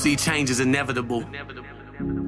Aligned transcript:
see 0.00 0.16
change 0.16 0.48
is 0.48 0.60
inevitable. 0.60 1.24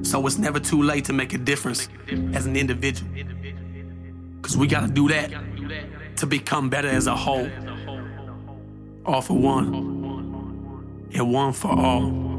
So 0.03 0.27
it's 0.27 0.37
never 0.37 0.61
too 0.61 0.83
late 0.83 1.07
to 1.07 1.15
make 1.15 1.33
a 1.33 1.39
difference 1.39 1.89
as 2.35 2.45
an 2.45 2.55
individual. 2.55 3.11
Cause 4.43 4.57
we 4.57 4.67
gotta 4.67 4.93
do 4.93 5.09
that 5.09 5.31
to 6.17 6.27
become 6.27 6.69
better 6.69 6.89
as 6.89 7.07
a 7.07 7.17
whole. 7.17 7.49
All 9.07 9.23
for 9.23 9.39
one, 9.39 9.75
and 11.15 11.33
one 11.33 11.53
for 11.53 11.69
all. 11.69 12.33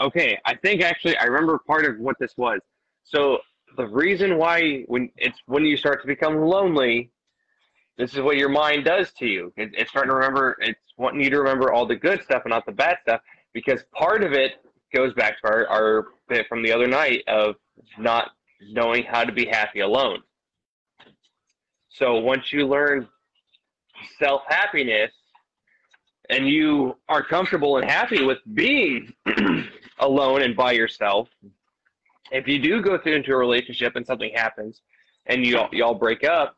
Okay, 0.00 0.38
I 0.44 0.54
think 0.54 0.82
actually 0.82 1.16
I 1.16 1.24
remember 1.24 1.58
part 1.58 1.84
of 1.86 1.98
what 1.98 2.16
this 2.18 2.36
was. 2.36 2.60
So 3.04 3.38
the 3.76 3.86
reason 3.86 4.36
why 4.36 4.82
when 4.86 5.10
it's 5.16 5.38
when 5.46 5.64
you 5.64 5.76
start 5.76 6.02
to 6.02 6.06
become 6.06 6.36
lonely, 6.36 7.10
this 8.00 8.14
is 8.14 8.20
what 8.20 8.36
your 8.36 8.48
mind 8.48 8.84
does 8.84 9.12
to 9.14 9.26
you. 9.26 9.52
It, 9.56 9.70
it's 9.74 9.90
starting 9.90 10.10
to 10.10 10.14
remember. 10.14 10.56
It's 10.60 10.80
wanting 10.96 11.22
you 11.22 11.30
to 11.30 11.38
remember 11.38 11.72
all 11.72 11.86
the 11.86 11.96
good 11.96 12.22
stuff 12.22 12.42
and 12.44 12.50
not 12.50 12.66
the 12.66 12.72
bad 12.72 12.98
stuff 13.02 13.20
because 13.52 13.82
part 13.92 14.22
of 14.22 14.32
it 14.32 14.52
goes 14.94 15.12
back 15.14 15.40
to 15.40 15.48
our, 15.48 15.66
our 15.68 16.06
bit 16.28 16.46
from 16.48 16.62
the 16.62 16.72
other 16.72 16.86
night 16.86 17.22
of 17.28 17.56
not 17.98 18.32
knowing 18.70 19.04
how 19.04 19.24
to 19.24 19.32
be 19.32 19.46
happy 19.46 19.80
alone. 19.80 20.18
So 21.88 22.16
once 22.16 22.52
you 22.52 22.66
learn 22.66 23.08
self 24.18 24.42
happiness 24.48 25.10
and 26.28 26.48
you 26.48 26.96
are 27.08 27.22
comfortable 27.22 27.76
and 27.78 27.90
happy 27.90 28.24
with 28.24 28.38
being 28.54 29.12
alone 29.98 30.42
and 30.42 30.56
by 30.56 30.72
yourself, 30.72 31.28
if 32.30 32.46
you 32.46 32.60
do 32.60 32.80
go 32.80 32.98
through 32.98 33.16
into 33.16 33.32
a 33.32 33.36
relationship 33.36 33.96
and 33.96 34.06
something 34.06 34.30
happens 34.34 34.80
and 35.26 35.44
you 35.44 35.58
all, 35.58 35.68
you 35.72 35.84
all 35.84 35.94
break 35.94 36.24
up, 36.24 36.56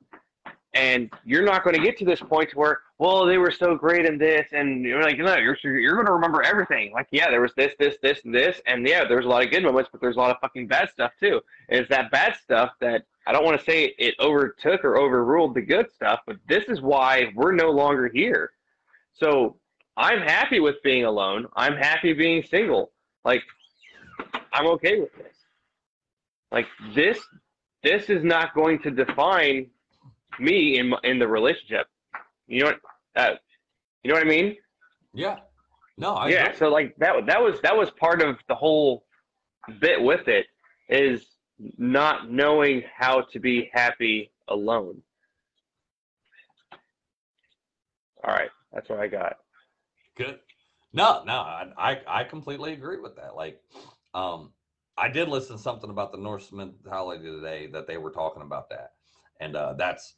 and 0.74 1.10
you're 1.24 1.44
not 1.44 1.64
going 1.64 1.76
to 1.76 1.82
get 1.82 1.98
to 1.98 2.04
this 2.04 2.20
point 2.20 2.54
where, 2.54 2.80
well, 2.98 3.26
they 3.26 3.36
were 3.36 3.50
so 3.50 3.74
great 3.74 4.06
in 4.06 4.16
this, 4.16 4.46
and 4.52 4.84
you're 4.84 5.02
like, 5.02 5.18
no, 5.18 5.36
you're 5.36 5.56
you're 5.64 5.94
going 5.94 6.06
to 6.06 6.12
remember 6.12 6.42
everything. 6.42 6.92
Like, 6.92 7.08
yeah, 7.10 7.30
there 7.30 7.40
was 7.40 7.52
this, 7.56 7.74
this, 7.78 7.96
this, 8.02 8.20
and 8.24 8.34
this, 8.34 8.60
and 8.66 8.86
yeah, 8.86 9.04
there's 9.04 9.26
a 9.26 9.28
lot 9.28 9.44
of 9.44 9.50
good 9.50 9.62
moments, 9.62 9.90
but 9.92 10.00
there's 10.00 10.16
a 10.16 10.18
lot 10.18 10.30
of 10.30 10.38
fucking 10.40 10.68
bad 10.68 10.88
stuff 10.90 11.12
too. 11.20 11.40
And 11.68 11.80
it's 11.80 11.90
that 11.90 12.10
bad 12.10 12.36
stuff 12.42 12.70
that 12.80 13.04
I 13.26 13.32
don't 13.32 13.44
want 13.44 13.58
to 13.58 13.64
say 13.64 13.94
it 13.98 14.14
overtook 14.18 14.84
or 14.84 14.96
overruled 14.96 15.54
the 15.54 15.60
good 15.60 15.92
stuff, 15.92 16.20
but 16.26 16.36
this 16.48 16.64
is 16.68 16.80
why 16.80 17.32
we're 17.34 17.52
no 17.52 17.70
longer 17.70 18.08
here. 18.08 18.52
So 19.12 19.56
I'm 19.96 20.20
happy 20.20 20.60
with 20.60 20.76
being 20.82 21.04
alone. 21.04 21.46
I'm 21.54 21.76
happy 21.76 22.14
being 22.14 22.42
single. 22.42 22.92
Like, 23.24 23.42
I'm 24.52 24.66
okay 24.68 24.98
with 25.00 25.14
this. 25.16 25.36
Like 26.50 26.66
this, 26.94 27.18
this 27.82 28.10
is 28.10 28.24
not 28.24 28.54
going 28.54 28.80
to 28.80 28.90
define 28.90 29.70
me 30.38 30.78
in 30.78 30.94
in 31.04 31.18
the 31.18 31.28
relationship. 31.28 31.86
You 32.46 32.60
know 32.60 32.66
what? 32.66 32.80
Uh, 33.16 33.34
you 34.02 34.08
know 34.08 34.14
what 34.14 34.26
I 34.26 34.28
mean? 34.28 34.56
Yeah. 35.14 35.38
No. 35.96 36.14
I 36.14 36.28
yeah. 36.28 36.46
agree. 36.46 36.58
So 36.58 36.68
like 36.68 36.94
that 36.98 37.26
that 37.26 37.40
was 37.40 37.60
that 37.62 37.76
was 37.76 37.90
part 37.92 38.22
of 38.22 38.36
the 38.48 38.54
whole 38.54 39.04
bit 39.80 40.02
with 40.02 40.28
it 40.28 40.46
is 40.88 41.26
not 41.78 42.30
knowing 42.30 42.82
how 42.96 43.22
to 43.22 43.38
be 43.38 43.70
happy 43.72 44.30
alone. 44.48 45.02
All 48.24 48.34
right, 48.34 48.50
that's 48.72 48.88
what 48.88 49.00
I 49.00 49.08
got. 49.08 49.36
Good. 50.16 50.38
No, 50.92 51.22
no, 51.24 51.32
I, 51.32 51.66
I 51.78 52.00
I 52.06 52.24
completely 52.24 52.72
agree 52.72 53.00
with 53.00 53.16
that. 53.16 53.34
Like, 53.34 53.60
um, 54.14 54.52
I 54.96 55.08
did 55.08 55.28
listen 55.28 55.56
to 55.56 55.62
something 55.62 55.90
about 55.90 56.12
the 56.12 56.18
Norse 56.18 56.52
mentality 56.52 57.24
today 57.24 57.66
that 57.72 57.86
they 57.86 57.96
were 57.96 58.10
talking 58.10 58.42
about 58.42 58.68
that, 58.70 58.92
and 59.40 59.56
uh, 59.56 59.74
that's 59.74 60.14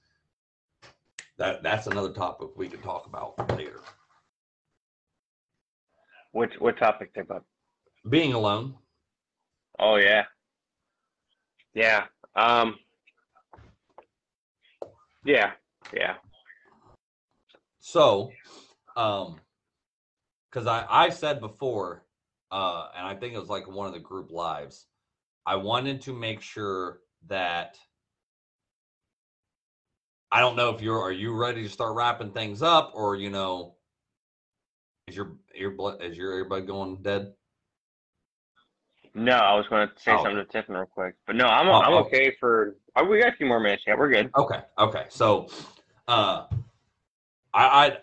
that 1.38 1.62
that's 1.62 1.86
another 1.86 2.12
topic 2.12 2.48
we 2.56 2.68
could 2.68 2.82
talk 2.82 3.06
about 3.06 3.34
later. 3.56 3.80
Which 6.32 6.52
what 6.58 6.78
topic 6.78 7.12
up? 7.30 7.44
Being 8.08 8.32
alone. 8.32 8.74
Oh 9.78 9.96
yeah, 9.96 10.24
yeah. 11.74 12.04
Um, 12.36 12.76
yeah, 15.24 15.52
yeah. 15.92 16.14
So, 17.80 18.30
um, 18.96 19.36
because 20.50 20.66
I 20.66 20.86
I 20.88 21.08
said 21.08 21.40
before, 21.40 22.04
uh, 22.50 22.88
and 22.96 23.06
I 23.06 23.14
think 23.14 23.34
it 23.34 23.38
was 23.38 23.48
like 23.48 23.68
one 23.68 23.86
of 23.86 23.94
the 23.94 24.00
group 24.00 24.30
lives, 24.30 24.86
I 25.46 25.56
wanted 25.56 26.00
to 26.02 26.12
make 26.12 26.40
sure 26.40 27.00
that 27.26 27.76
I 30.34 30.40
don't 30.40 30.56
know 30.56 30.70
if 30.70 30.82
you're 30.82 31.00
are 31.00 31.12
you 31.12 31.32
ready 31.32 31.62
to 31.62 31.68
start 31.68 31.94
wrapping 31.94 32.32
things 32.32 32.60
up 32.60 32.90
or 32.92 33.14
you 33.14 33.30
know 33.30 33.76
is 35.06 35.14
your 35.14 35.36
ear 35.54 35.70
blood 35.70 36.02
is 36.02 36.18
your 36.18 36.44
earbud 36.44 36.66
going 36.66 36.96
dead? 37.02 37.34
No, 39.14 39.36
I 39.36 39.54
was 39.54 39.64
going 39.70 39.86
to 39.86 39.94
say 40.02 40.10
Oh, 40.10 40.24
something 40.24 40.34
to 40.34 40.44
Tiffin 40.46 40.74
real 40.74 40.86
quick, 40.86 41.14
but 41.24 41.36
no, 41.36 41.44
I'm 41.46 41.68
Oh, 41.68 41.74
I'm 41.74 41.92
okay. 41.94 42.16
okay 42.16 42.36
for. 42.40 42.74
Oh, 42.96 43.04
we 43.04 43.20
got 43.20 43.32
a 43.32 43.36
few 43.36 43.46
more 43.46 43.60
minutes. 43.60 43.84
Yeah, 43.86 43.94
we're 43.96 44.10
good. 44.10 44.28
Okay, 44.36 44.60
okay. 44.76 45.04
So, 45.08 45.46
uh, 46.08 46.46
I, 47.52 47.86
I 47.86 47.98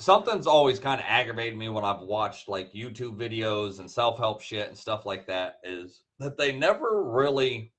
something's 0.00 0.46
always 0.46 0.78
kind 0.78 1.02
of 1.02 1.06
aggravated 1.06 1.58
me 1.58 1.68
when 1.68 1.84
I've 1.84 2.00
watched 2.00 2.48
like 2.48 2.72
YouTube 2.72 3.18
videos 3.18 3.78
and 3.78 3.90
self 3.90 4.16
help 4.16 4.40
shit 4.40 4.68
and 4.68 4.78
stuff 4.78 5.04
like 5.04 5.26
that 5.26 5.60
is 5.64 6.00
that 6.18 6.38
they 6.38 6.50
never 6.50 7.04
really 7.04 7.73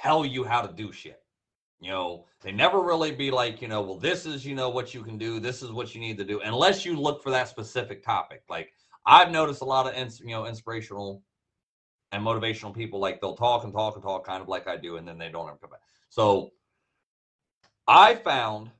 tell 0.00 0.24
you 0.24 0.44
how 0.44 0.62
to 0.62 0.72
do 0.72 0.92
shit. 0.92 1.22
You 1.80 1.90
know, 1.90 2.26
they 2.42 2.52
never 2.52 2.82
really 2.82 3.10
be 3.10 3.30
like, 3.30 3.62
you 3.62 3.68
know, 3.68 3.80
well, 3.80 3.96
this 3.96 4.26
is, 4.26 4.44
you 4.44 4.54
know, 4.54 4.68
what 4.68 4.92
you 4.92 5.02
can 5.02 5.16
do. 5.16 5.40
This 5.40 5.62
is 5.62 5.72
what 5.72 5.94
you 5.94 6.00
need 6.00 6.18
to 6.18 6.24
do, 6.24 6.40
unless 6.40 6.84
you 6.84 6.94
look 6.94 7.22
for 7.22 7.30
that 7.30 7.48
specific 7.48 8.04
topic. 8.04 8.42
Like 8.50 8.72
I've 9.06 9.30
noticed 9.30 9.62
a 9.62 9.64
lot 9.64 9.86
of, 9.86 9.94
ins- 9.94 10.20
you 10.20 10.30
know, 10.30 10.46
inspirational 10.46 11.22
and 12.12 12.24
motivational 12.24 12.74
people, 12.74 13.00
like 13.00 13.20
they'll 13.20 13.36
talk 13.36 13.64
and 13.64 13.72
talk 13.72 13.94
and 13.94 14.02
talk, 14.02 14.26
kind 14.26 14.42
of 14.42 14.48
like 14.48 14.68
I 14.68 14.76
do, 14.76 14.96
and 14.96 15.06
then 15.06 15.16
they 15.16 15.30
don't 15.30 15.48
ever 15.48 15.58
come 15.58 15.70
back. 15.70 15.80
So 16.10 16.50
I 17.86 18.14
found 18.16 18.70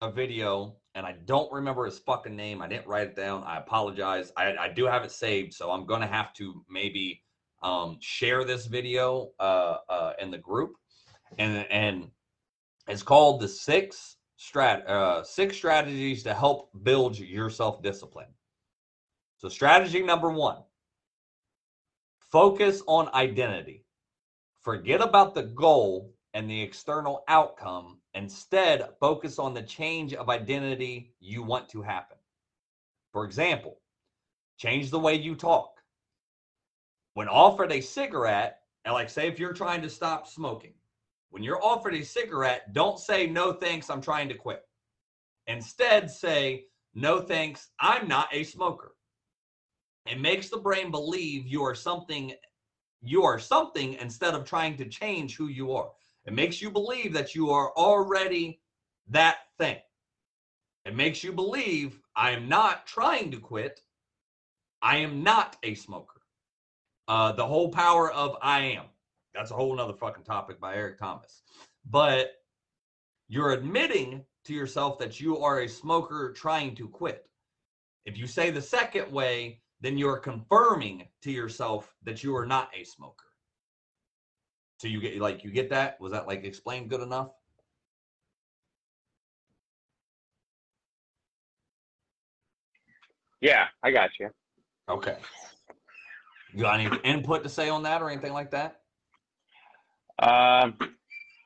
a 0.00 0.10
video, 0.10 0.76
and 0.94 1.06
I 1.06 1.12
don't 1.24 1.50
remember 1.52 1.86
his 1.86 1.98
fucking 1.98 2.36
name. 2.36 2.60
I 2.60 2.68
didn't 2.68 2.86
write 2.86 3.08
it 3.08 3.16
down. 3.16 3.42
I 3.44 3.58
apologize. 3.58 4.32
I, 4.36 4.54
I 4.56 4.68
do 4.68 4.84
have 4.84 5.02
it 5.02 5.12
saved, 5.12 5.54
so 5.54 5.70
I'm 5.70 5.86
gonna 5.86 6.06
have 6.06 6.32
to 6.34 6.64
maybe 6.68 7.23
um, 7.64 7.96
share 8.00 8.44
this 8.44 8.66
video 8.66 9.30
uh, 9.40 9.78
uh, 9.88 10.12
in 10.20 10.30
the 10.30 10.38
group, 10.38 10.74
and 11.38 11.66
and 11.70 12.10
it's 12.86 13.02
called 13.02 13.40
the 13.40 13.48
six 13.48 14.18
strat 14.38 14.86
uh, 14.86 15.24
six 15.24 15.56
strategies 15.56 16.22
to 16.22 16.34
help 16.34 16.70
build 16.82 17.18
your 17.18 17.50
self 17.50 17.82
discipline. 17.82 18.28
So 19.38 19.48
strategy 19.48 20.02
number 20.02 20.30
one: 20.30 20.58
focus 22.30 22.82
on 22.86 23.08
identity. 23.14 23.84
Forget 24.62 25.00
about 25.00 25.34
the 25.34 25.42
goal 25.42 26.14
and 26.34 26.48
the 26.48 26.60
external 26.60 27.24
outcome. 27.28 27.98
Instead, 28.14 28.88
focus 29.00 29.38
on 29.38 29.54
the 29.54 29.62
change 29.62 30.14
of 30.14 30.28
identity 30.28 31.14
you 31.20 31.42
want 31.42 31.68
to 31.70 31.82
happen. 31.82 32.16
For 33.12 33.24
example, 33.24 33.80
change 34.58 34.90
the 34.90 34.98
way 34.98 35.14
you 35.14 35.34
talk. 35.34 35.73
When 37.14 37.28
offered 37.28 37.72
a 37.72 37.80
cigarette, 37.80 38.60
and 38.84 38.92
like 38.92 39.08
say 39.08 39.28
if 39.28 39.38
you're 39.38 39.52
trying 39.52 39.82
to 39.82 39.90
stop 39.90 40.26
smoking, 40.26 40.74
when 41.30 41.42
you're 41.42 41.64
offered 41.64 41.94
a 41.94 42.04
cigarette, 42.04 42.72
don't 42.72 42.98
say 42.98 43.26
no 43.26 43.52
thanks, 43.52 43.88
I'm 43.90 44.00
trying 44.00 44.28
to 44.28 44.34
quit. 44.34 44.62
Instead, 45.46 46.10
say 46.10 46.66
no 46.94 47.20
thanks, 47.20 47.70
I'm 47.80 48.08
not 48.08 48.28
a 48.32 48.44
smoker. 48.44 48.94
It 50.06 50.20
makes 50.20 50.48
the 50.48 50.58
brain 50.58 50.90
believe 50.90 51.46
you 51.46 51.62
are 51.62 51.74
something 51.74 52.34
you 53.06 53.22
are 53.22 53.38
something 53.38 53.94
instead 53.94 54.34
of 54.34 54.44
trying 54.44 54.76
to 54.78 54.88
change 54.88 55.36
who 55.36 55.48
you 55.48 55.72
are. 55.72 55.90
It 56.24 56.32
makes 56.32 56.62
you 56.62 56.70
believe 56.70 57.12
that 57.12 57.34
you 57.34 57.50
are 57.50 57.70
already 57.72 58.60
that 59.08 59.38
thing. 59.58 59.76
It 60.86 60.96
makes 60.96 61.22
you 61.22 61.32
believe 61.32 62.00
I 62.16 62.30
am 62.30 62.48
not 62.48 62.86
trying 62.86 63.30
to 63.32 63.38
quit. 63.38 63.80
I 64.80 64.98
am 64.98 65.22
not 65.22 65.56
a 65.62 65.74
smoker. 65.74 66.13
Uh, 67.06 67.32
the 67.32 67.46
whole 67.46 67.68
power 67.70 68.12
of 68.12 68.36
I 68.40 68.60
am. 68.60 68.84
That's 69.34 69.50
a 69.50 69.54
whole 69.54 69.74
nother 69.74 69.94
fucking 69.94 70.24
topic 70.24 70.60
by 70.60 70.76
Eric 70.76 70.98
Thomas. 70.98 71.42
But 71.90 72.32
you're 73.28 73.52
admitting 73.52 74.24
to 74.44 74.54
yourself 74.54 74.98
that 74.98 75.20
you 75.20 75.38
are 75.38 75.60
a 75.60 75.68
smoker 75.68 76.32
trying 76.32 76.74
to 76.76 76.88
quit. 76.88 77.28
If 78.06 78.16
you 78.18 78.26
say 78.26 78.50
the 78.50 78.62
second 78.62 79.10
way, 79.10 79.60
then 79.80 79.98
you're 79.98 80.18
confirming 80.18 81.08
to 81.22 81.30
yourself 81.30 81.94
that 82.04 82.22
you 82.22 82.34
are 82.36 82.46
not 82.46 82.70
a 82.78 82.84
smoker. 82.84 83.24
So 84.78 84.88
you 84.88 85.00
get 85.00 85.18
like 85.18 85.44
you 85.44 85.50
get 85.50 85.70
that? 85.70 86.00
Was 86.00 86.12
that 86.12 86.26
like 86.26 86.44
explained 86.44 86.90
good 86.90 87.00
enough? 87.00 87.30
Yeah, 93.40 93.66
I 93.82 93.90
got 93.90 94.10
you. 94.18 94.30
Okay. 94.88 95.16
You 96.54 96.62
got 96.62 96.78
any 96.78 96.96
input 97.02 97.42
to 97.42 97.48
say 97.48 97.68
on 97.68 97.82
that 97.82 98.00
or 98.00 98.08
anything 98.08 98.32
like 98.32 98.52
that? 98.52 98.80
Um, 100.20 100.78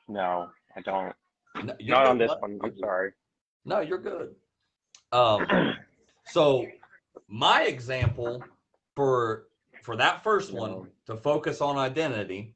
no, 0.07 0.49
I 0.75 0.81
don't. 0.81 1.15
No, 1.63 1.73
Not 1.81 2.05
on 2.05 2.19
this 2.19 2.31
one. 2.39 2.59
I'm 2.63 2.77
sorry. 2.79 3.11
No, 3.65 3.79
you're 3.79 3.97
good. 3.97 4.35
Um, 5.11 5.47
so 6.27 6.67
my 7.27 7.63
example 7.63 8.43
for 8.95 9.47
for 9.81 9.95
that 9.95 10.23
first 10.23 10.53
one 10.53 10.87
to 11.07 11.17
focus 11.17 11.59
on 11.59 11.77
identity 11.77 12.55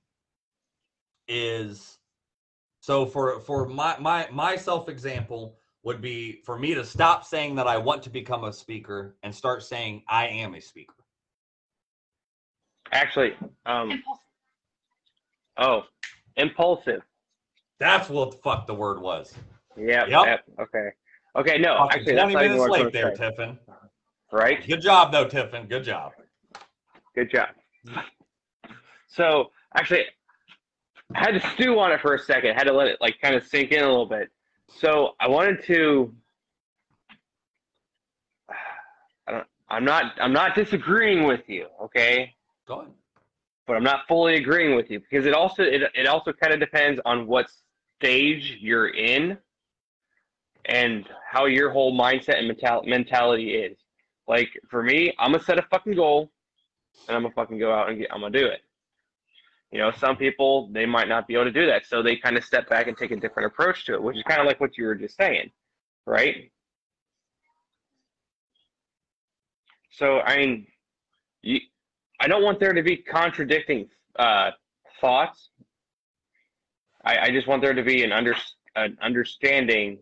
is 1.28 1.98
so 2.82 3.08
for 3.08 3.40
for 3.40 3.68
my 3.68 3.98
my 3.98 4.28
my 4.32 4.56
self 4.56 4.90
example 4.90 5.58
would 5.82 6.02
be 6.02 6.42
for 6.46 6.60
me 6.60 6.76
to 6.76 6.86
stop 6.86 7.26
saying 7.26 7.56
that 7.56 7.66
I 7.68 7.78
want 7.78 8.04
to 8.04 8.12
become 8.12 8.44
a 8.44 8.54
speaker 8.54 9.18
and 9.24 9.34
start 9.34 9.64
saying 9.64 10.04
I 10.08 10.28
am 10.28 10.54
a 10.54 10.62
speaker. 10.62 10.94
Actually, 12.94 13.34
um, 13.66 14.04
oh, 15.58 15.84
impulsive. 16.38 17.02
That's 17.80 18.08
what 18.08 18.32
the 18.32 18.38
fuck 18.38 18.68
the 18.68 18.74
word 18.74 19.02
was. 19.02 19.34
Yeah. 19.76 20.06
Yep. 20.06 20.26
yep, 20.26 20.44
Okay. 20.60 20.90
Okay. 21.36 21.58
No, 21.58 21.78
Fucking 21.78 22.00
actually, 22.00 22.16
that's 22.16 22.32
20 22.32 22.34
not 22.34 22.46
even 22.46 22.58
what 22.58 22.80
I 22.80 22.84
late 22.84 22.94
there, 22.94 23.16
Tiffin. 23.16 23.58
Right. 24.32 24.66
Good 24.68 24.82
job 24.82 25.12
though, 25.12 25.28
Tiffin. 25.28 25.68
Good 25.68 25.84
job. 25.84 26.12
Good 27.16 27.32
job. 27.32 27.50
So 29.08 29.52
actually, 29.76 30.06
I 31.16 31.20
had 31.20 31.32
to 31.40 31.50
stew 31.50 31.80
on 31.80 31.92
it 31.92 32.00
for 32.00 32.14
a 32.14 32.20
second. 32.20 32.56
had 32.56 32.66
to 32.66 32.74
let 32.74 32.88
it 32.88 32.98
like 33.02 33.20
kind 33.22 33.36
of 33.36 33.46
sink 33.46 33.72
in 33.72 33.84
a 33.84 33.88
little 33.88 34.06
bit. 34.06 34.30
So 34.70 35.16
I 35.20 35.28
wanted 35.28 35.64
to. 35.66 36.14
I 39.28 39.32
don't, 39.32 39.48
I'm 39.70 39.86
not. 39.86 40.14
I'm 40.22 40.34
not 40.34 40.56
disagreeing 40.56 41.24
with 41.24 41.48
you. 41.48 41.68
Okay. 41.82 42.34
Go 42.68 42.80
ahead. 42.80 42.94
but 43.68 43.76
I'm 43.76 43.84
not 43.84 44.08
fully 44.08 44.36
agreeing 44.36 44.76
with 44.76 44.90
you 44.90 45.00
because 45.00 45.26
it 45.26 45.34
also 45.34 45.64
it, 45.64 45.82
it 45.94 46.08
also 46.08 46.32
kind 46.34 46.54
of 46.54 46.60
depends 46.60 47.02
on 47.06 47.28
what 47.28 47.48
stage 48.00 48.58
you're 48.60 48.90
in 48.90 49.38
and 50.66 51.08
how 51.30 51.46
your 51.46 51.70
whole 51.72 51.98
mindset 51.98 52.40
and 52.40 52.48
mental, 52.48 52.84
mentality 52.84 53.56
is. 53.56 53.78
Like 54.28 54.50
for 54.70 54.82
me, 54.84 55.14
I'm 55.20 55.32
gonna 55.32 55.44
set 55.44 55.60
a 55.60 55.64
fucking 55.64 55.96
goal 55.96 56.32
and 57.08 57.18
I'm 57.18 57.24
gonna 57.24 57.34
fucking 57.34 57.60
go 57.60 57.74
out 57.74 57.90
and 57.90 58.00
get, 58.00 58.14
I'm 58.14 58.22
gonna 58.22 58.38
do 58.38 58.46
it. 58.46 58.62
You 59.72 59.80
know, 59.80 59.92
some 59.92 60.16
people 60.16 60.70
they 60.72 60.86
might 60.86 61.10
not 61.10 61.28
be 61.28 61.34
able 61.34 61.46
to 61.46 61.52
do 61.52 61.66
that, 61.66 61.86
so 61.86 62.02
they 62.04 62.16
kind 62.16 62.38
of 62.38 62.44
step 62.46 62.70
back 62.70 62.88
and 62.88 62.96
take 62.96 63.12
a 63.12 63.16
different 63.16 63.48
approach 63.48 63.86
to 63.86 63.94
it, 63.96 64.04
which 64.04 64.16
is 64.16 64.24
kind 64.24 64.40
of 64.40 64.48
like 64.48 64.60
what 64.62 64.78
you 64.78 64.86
were 64.86 64.96
just 64.96 65.18
saying, 65.18 65.50
right? 66.06 66.52
So 69.92 70.20
I 70.22 70.38
mean, 70.38 70.68
you, 71.42 71.60
I 72.24 72.28
don't 72.28 72.42
want 72.42 72.58
there 72.58 72.72
to 72.72 72.82
be 72.82 72.96
contradicting 72.96 73.90
uh, 74.18 74.52
thoughts. 75.02 75.50
I, 77.04 77.18
I 77.18 77.30
just 77.32 77.48
want 77.48 77.62
there 77.62 77.74
to 77.74 77.84
be 77.84 78.06
an 78.06 78.14
under 78.14 78.34
an 78.78 78.98
understanding 79.02 79.98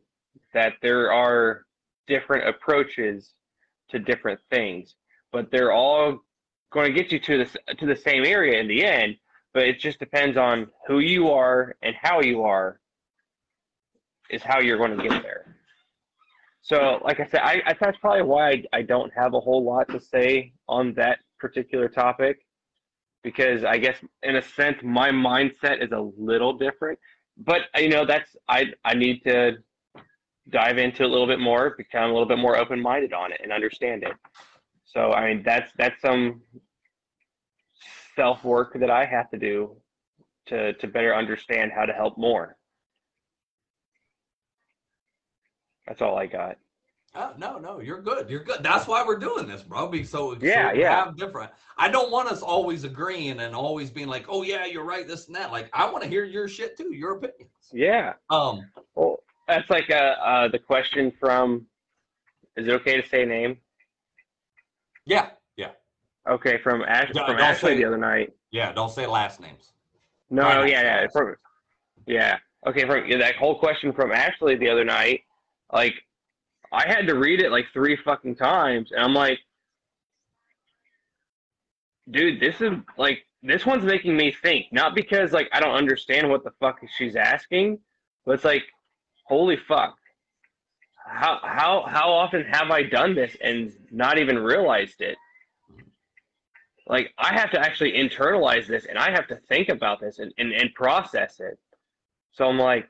that 0.54 0.74
there 0.84 1.12
are 1.12 1.66
different 2.06 2.48
approaches 2.48 3.32
to 3.90 3.98
different 3.98 4.40
things, 4.52 4.94
but 5.32 5.50
they're 5.50 5.72
all 5.72 6.20
going 6.72 6.94
to 6.94 6.94
get 6.94 7.12
you 7.12 7.20
to 7.22 7.40
the 7.40 7.76
to 7.80 7.88
the 7.88 7.96
same 7.96 8.24
area 8.24 8.60
in 8.60 8.68
the 8.68 8.86
end. 8.86 9.18
But 9.56 9.64
it 9.64 9.80
just 9.80 9.98
depends 9.98 10.38
on 10.38 10.68
who 10.88 11.00
you 11.00 11.32
are 11.32 11.76
and 11.82 11.96
how 12.00 12.22
you 12.22 12.44
are 12.44 12.80
is 14.30 14.44
how 14.44 14.60
you're 14.60 14.78
going 14.78 14.96
to 14.96 15.10
get 15.10 15.24
there. 15.24 15.56
So, 16.62 17.02
like 17.04 17.20
I 17.20 17.26
said, 17.26 17.42
I, 17.42 17.64
I 17.66 17.76
that's 17.82 17.98
probably 17.98 18.22
why 18.22 18.52
I, 18.52 18.64
I 18.74 18.82
don't 18.84 19.12
have 19.16 19.34
a 19.34 19.40
whole 19.40 19.64
lot 19.64 19.90
to 19.90 20.00
say 20.00 20.54
on 20.70 20.94
that 20.94 21.18
particular 21.42 21.90
topic 21.90 22.46
because 23.24 23.64
I 23.64 23.78
guess 23.78 23.98
in 24.24 24.36
a 24.38 24.42
sense 24.42 24.78
my 24.84 25.10
mindset 25.10 25.84
is 25.84 25.92
a 25.92 26.12
little 26.18 26.54
different. 26.54 27.00
But 27.38 27.62
you 27.76 27.90
know, 27.90 28.06
that's 28.06 28.36
I 28.48 28.68
I 28.86 28.94
need 28.94 29.24
to 29.24 29.58
dive 30.50 30.78
into 30.78 31.04
it 31.04 31.08
a 31.08 31.10
little 31.10 31.28
bit 31.28 31.40
more, 31.40 31.76
become 31.78 32.10
a 32.10 32.14
little 32.14 32.28
bit 32.28 32.38
more 32.38 32.58
open 32.58 32.82
minded 32.82 33.14
on 33.14 33.32
it 33.32 33.42
and 33.44 33.52
understand 33.52 34.04
it. 34.04 34.14
So 34.86 35.12
I 35.12 35.28
mean 35.28 35.44
that's 35.44 35.72
that's 35.78 36.00
some 36.02 36.42
self 38.16 38.44
work 38.44 38.78
that 38.80 38.90
I 38.90 39.06
have 39.06 39.30
to 39.32 39.38
do 39.38 39.78
to 40.48 40.74
to 40.74 40.88
better 40.88 41.16
understand 41.16 41.72
how 41.74 41.86
to 41.86 41.94
help 41.94 42.18
more. 42.18 42.58
That's 45.88 46.02
all 46.02 46.18
I 46.18 46.28
got. 46.28 46.58
Oh, 47.14 47.34
no, 47.38 47.58
no, 47.58 47.80
you're 47.82 48.02
good. 48.02 48.30
You're 48.30 48.44
good. 48.44 48.64
That's 48.64 48.88
why 48.88 49.04
we're 49.06 49.20
doing 49.20 49.46
this, 49.46 49.62
bro. 49.64 49.88
Be 49.88 50.04
so 50.06 50.34
Yeah, 50.40 50.72
so 50.72 50.78
yeah. 50.78 51.04
Have 51.06 51.18
different. 51.18 51.52
I 51.78 51.90
don't 51.90 52.10
want 52.10 52.30
us 52.30 52.42
always 52.42 52.86
agreeing 52.86 53.42
and 53.42 53.54
always 53.54 53.90
being 53.90 54.08
like, 54.08 54.28
"Oh 54.30 54.44
yeah, 54.44 54.66
you're 54.66 54.86
right," 54.86 55.06
this 55.06 55.28
and 55.28 55.36
that. 55.36 55.52
Like, 55.52 55.70
I 55.74 55.90
want 55.92 56.04
to 56.04 56.10
hear 56.10 56.24
your 56.24 56.48
shit 56.48 56.78
too, 56.78 56.94
your 56.96 57.18
opinions. 57.18 57.52
Yeah. 57.74 58.14
Um, 58.30 58.72
Well, 58.96 59.18
that's 59.48 59.70
like 59.70 59.90
uh, 59.90 60.16
uh, 60.24 60.48
the 60.48 60.60
question 60.60 61.12
from. 61.20 61.66
Is 62.56 62.68
it 62.68 62.72
okay 62.72 63.02
to 63.02 63.08
say 63.10 63.26
name? 63.26 63.58
yeah, 65.06 65.30
yeah, 65.58 65.72
Okay, 66.28 66.60
from 66.62 66.82
Ash 66.84 67.10
Don't- 67.14 67.26
from 67.26 67.38
Ashley 67.40 67.72
say- 67.72 67.78
the 67.78 67.86
other 67.86 67.98
night. 67.98 68.32
yeah. 68.52 68.72
Don't 68.72 68.90
say 68.92 69.06
last 69.08 69.40
names. 69.40 69.74
No, 70.30 70.44
no, 70.54 70.64
yeah, 70.64 70.82
yeah, 70.82 71.08
from, 71.12 71.36
yeah. 72.06 72.38
Okay, 72.68 72.86
from 72.86 73.06
yeah, 73.08 73.18
that 73.18 73.36
whole 73.36 73.58
question 73.60 73.92
from 73.92 74.12
Ashley 74.12 74.56
the 74.56 74.70
other 74.70 74.86
night, 74.86 75.22
like 75.74 75.94
I 76.72 76.88
had 76.88 77.08
to 77.08 77.16
read 77.16 77.42
it 77.42 77.52
like 77.52 77.68
three 77.74 77.98
fucking 77.98 78.36
times, 78.36 78.92
and 78.92 79.02
I'm 79.02 79.14
like, 79.14 79.40
dude, 82.10 82.40
this 82.40 82.62
is 82.62 82.72
like 82.98 83.26
this 83.44 83.66
one's 83.66 83.84
making 83.84 84.16
me 84.16 84.32
think. 84.32 84.68
Not 84.72 84.96
because 84.96 85.32
like 85.32 85.50
I 85.52 85.60
don't 85.60 85.76
understand 85.76 86.30
what 86.30 86.44
the 86.44 86.52
fuck 86.60 86.80
she's 86.98 87.16
asking, 87.16 87.80
but 88.26 88.34
it's 88.34 88.46
like, 88.46 88.64
holy 89.26 89.58
fuck. 89.58 89.98
How 91.06 91.40
how 91.44 91.86
how 91.88 92.12
often 92.12 92.46
have 92.46 92.72
I 92.72 92.84
done 92.84 93.16
this 93.16 93.36
and 93.42 93.74
not 93.92 94.18
even 94.18 94.40
realized 94.40 95.02
it? 95.02 95.18
Like 96.88 97.14
I 97.18 97.34
have 97.34 97.52
to 97.52 97.60
actually 97.60 97.94
internalize 97.94 98.68
this 98.68 98.86
and 98.86 98.98
I 98.98 99.12
have 99.12 99.28
to 99.28 99.36
think 99.48 99.70
about 99.70 100.00
this 100.00 100.20
and, 100.20 100.34
and, 100.38 100.54
and 100.54 100.74
process 100.74 101.40
it. 101.40 101.58
So 102.34 102.46
I'm 102.46 102.60
like 102.60 102.88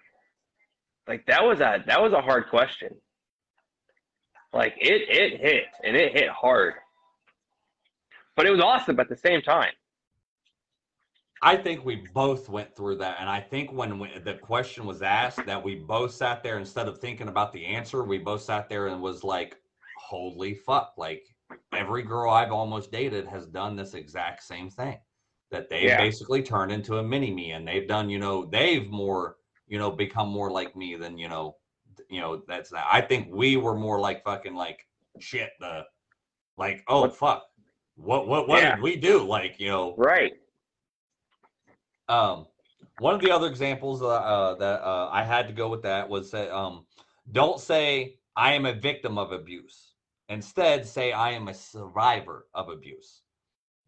like 1.08 1.26
that 1.28 1.44
was 1.44 1.62
a 1.62 1.84
that 1.88 2.02
was 2.02 2.14
a 2.14 2.22
hard 2.22 2.50
question. 2.50 2.96
Like 4.54 4.76
it 4.80 5.04
it 5.10 5.40
hit 5.40 5.66
and 5.84 5.96
it 5.96 6.14
hit 6.14 6.30
hard. 6.30 6.74
But 8.36 8.46
it 8.46 8.52
was 8.52 8.62
awesome 8.62 9.00
at 9.00 9.10
the 9.10 9.16
same 9.16 9.42
time. 9.42 9.72
I 11.44 11.56
think 11.56 11.84
we 11.84 12.08
both 12.14 12.50
went 12.50 12.76
through 12.76 12.98
that, 12.98 13.18
and 13.20 13.28
I 13.28 13.40
think 13.40 13.72
when 13.72 13.98
we, 13.98 14.10
the 14.20 14.36
question 14.36 14.86
was 14.86 15.02
asked, 15.02 15.44
that 15.48 15.64
we 15.64 15.74
both 15.76 16.14
sat 16.14 16.44
there 16.44 16.60
instead 16.60 16.88
of 16.88 17.00
thinking 17.00 17.30
about 17.30 17.52
the 17.52 17.66
answer, 17.66 18.04
we 18.04 18.20
both 18.20 18.44
sat 18.44 18.70
there 18.70 18.88
and 18.88 19.02
was 19.02 19.24
like, 19.24 19.58
"Holy 19.98 20.54
fuck!" 20.54 20.94
Like 20.98 21.24
every 21.74 22.04
girl 22.04 22.32
I've 22.32 22.52
almost 22.52 22.92
dated 22.92 23.26
has 23.28 23.48
done 23.48 23.76
this 23.76 23.96
exact 23.96 24.44
same 24.44 24.70
thing. 24.70 25.00
That 25.50 25.68
they 25.68 25.86
Yeah. 25.86 25.98
basically 25.98 26.44
turned 26.44 26.72
into 26.72 27.00
a 27.00 27.04
mini 27.04 27.32
me, 27.32 27.52
and 27.54 27.68
they've 27.68 27.88
done, 27.88 28.10
you 28.10 28.20
know, 28.20 28.46
they've 28.46 28.90
more, 28.90 29.38
you 29.68 29.80
know, 29.80 29.90
become 29.92 30.30
more 30.30 30.52
like 30.52 30.76
me 30.76 30.96
than 30.96 31.18
you 31.18 31.28
know, 31.28 31.58
you 32.10 32.22
know. 32.22 32.42
That's 32.48 32.70
that. 32.72 32.86
I 32.92 33.02
think 33.02 33.28
we 33.32 33.58
were 33.58 33.76
more 33.76 34.00
like 34.00 34.24
fucking 34.24 34.56
like 34.56 34.88
shit. 35.20 35.52
The 35.60 35.86
like, 36.58 36.84
oh 36.88 37.02
What- 37.02 37.16
fuck, 37.16 37.44
what 37.96 38.28
what 38.28 38.48
what 38.48 38.62
Yeah. 38.62 38.76
did 38.76 38.84
we 38.84 38.96
do? 38.96 39.24
Like, 39.26 39.60
you 39.60 39.70
know, 39.70 39.96
Right. 39.98 40.34
um, 42.10 42.48
one 43.00 43.16
of 43.16 43.22
the 43.22 43.32
other 43.32 43.48
examples 43.48 44.02
uh, 44.02 44.08
uh, 44.08 44.56
that 44.56 44.82
uh, 44.82 45.10
I 45.12 45.24
had 45.24 45.48
to 45.48 45.54
go 45.54 45.70
with 45.70 45.82
that 45.84 46.08
was 46.10 46.32
that 46.32 46.52
um, 46.56 46.86
don't 47.32 47.60
say 47.60 48.18
I 48.36 48.54
am 48.54 48.66
a 48.66 48.74
victim 48.74 49.18
of 49.18 49.32
abuse. 49.32 49.94
Instead, 50.30 50.86
say 50.88 51.12
I 51.12 51.32
am 51.32 51.48
a 51.48 51.54
survivor 51.54 52.48
of 52.54 52.70
abuse. 52.70 53.22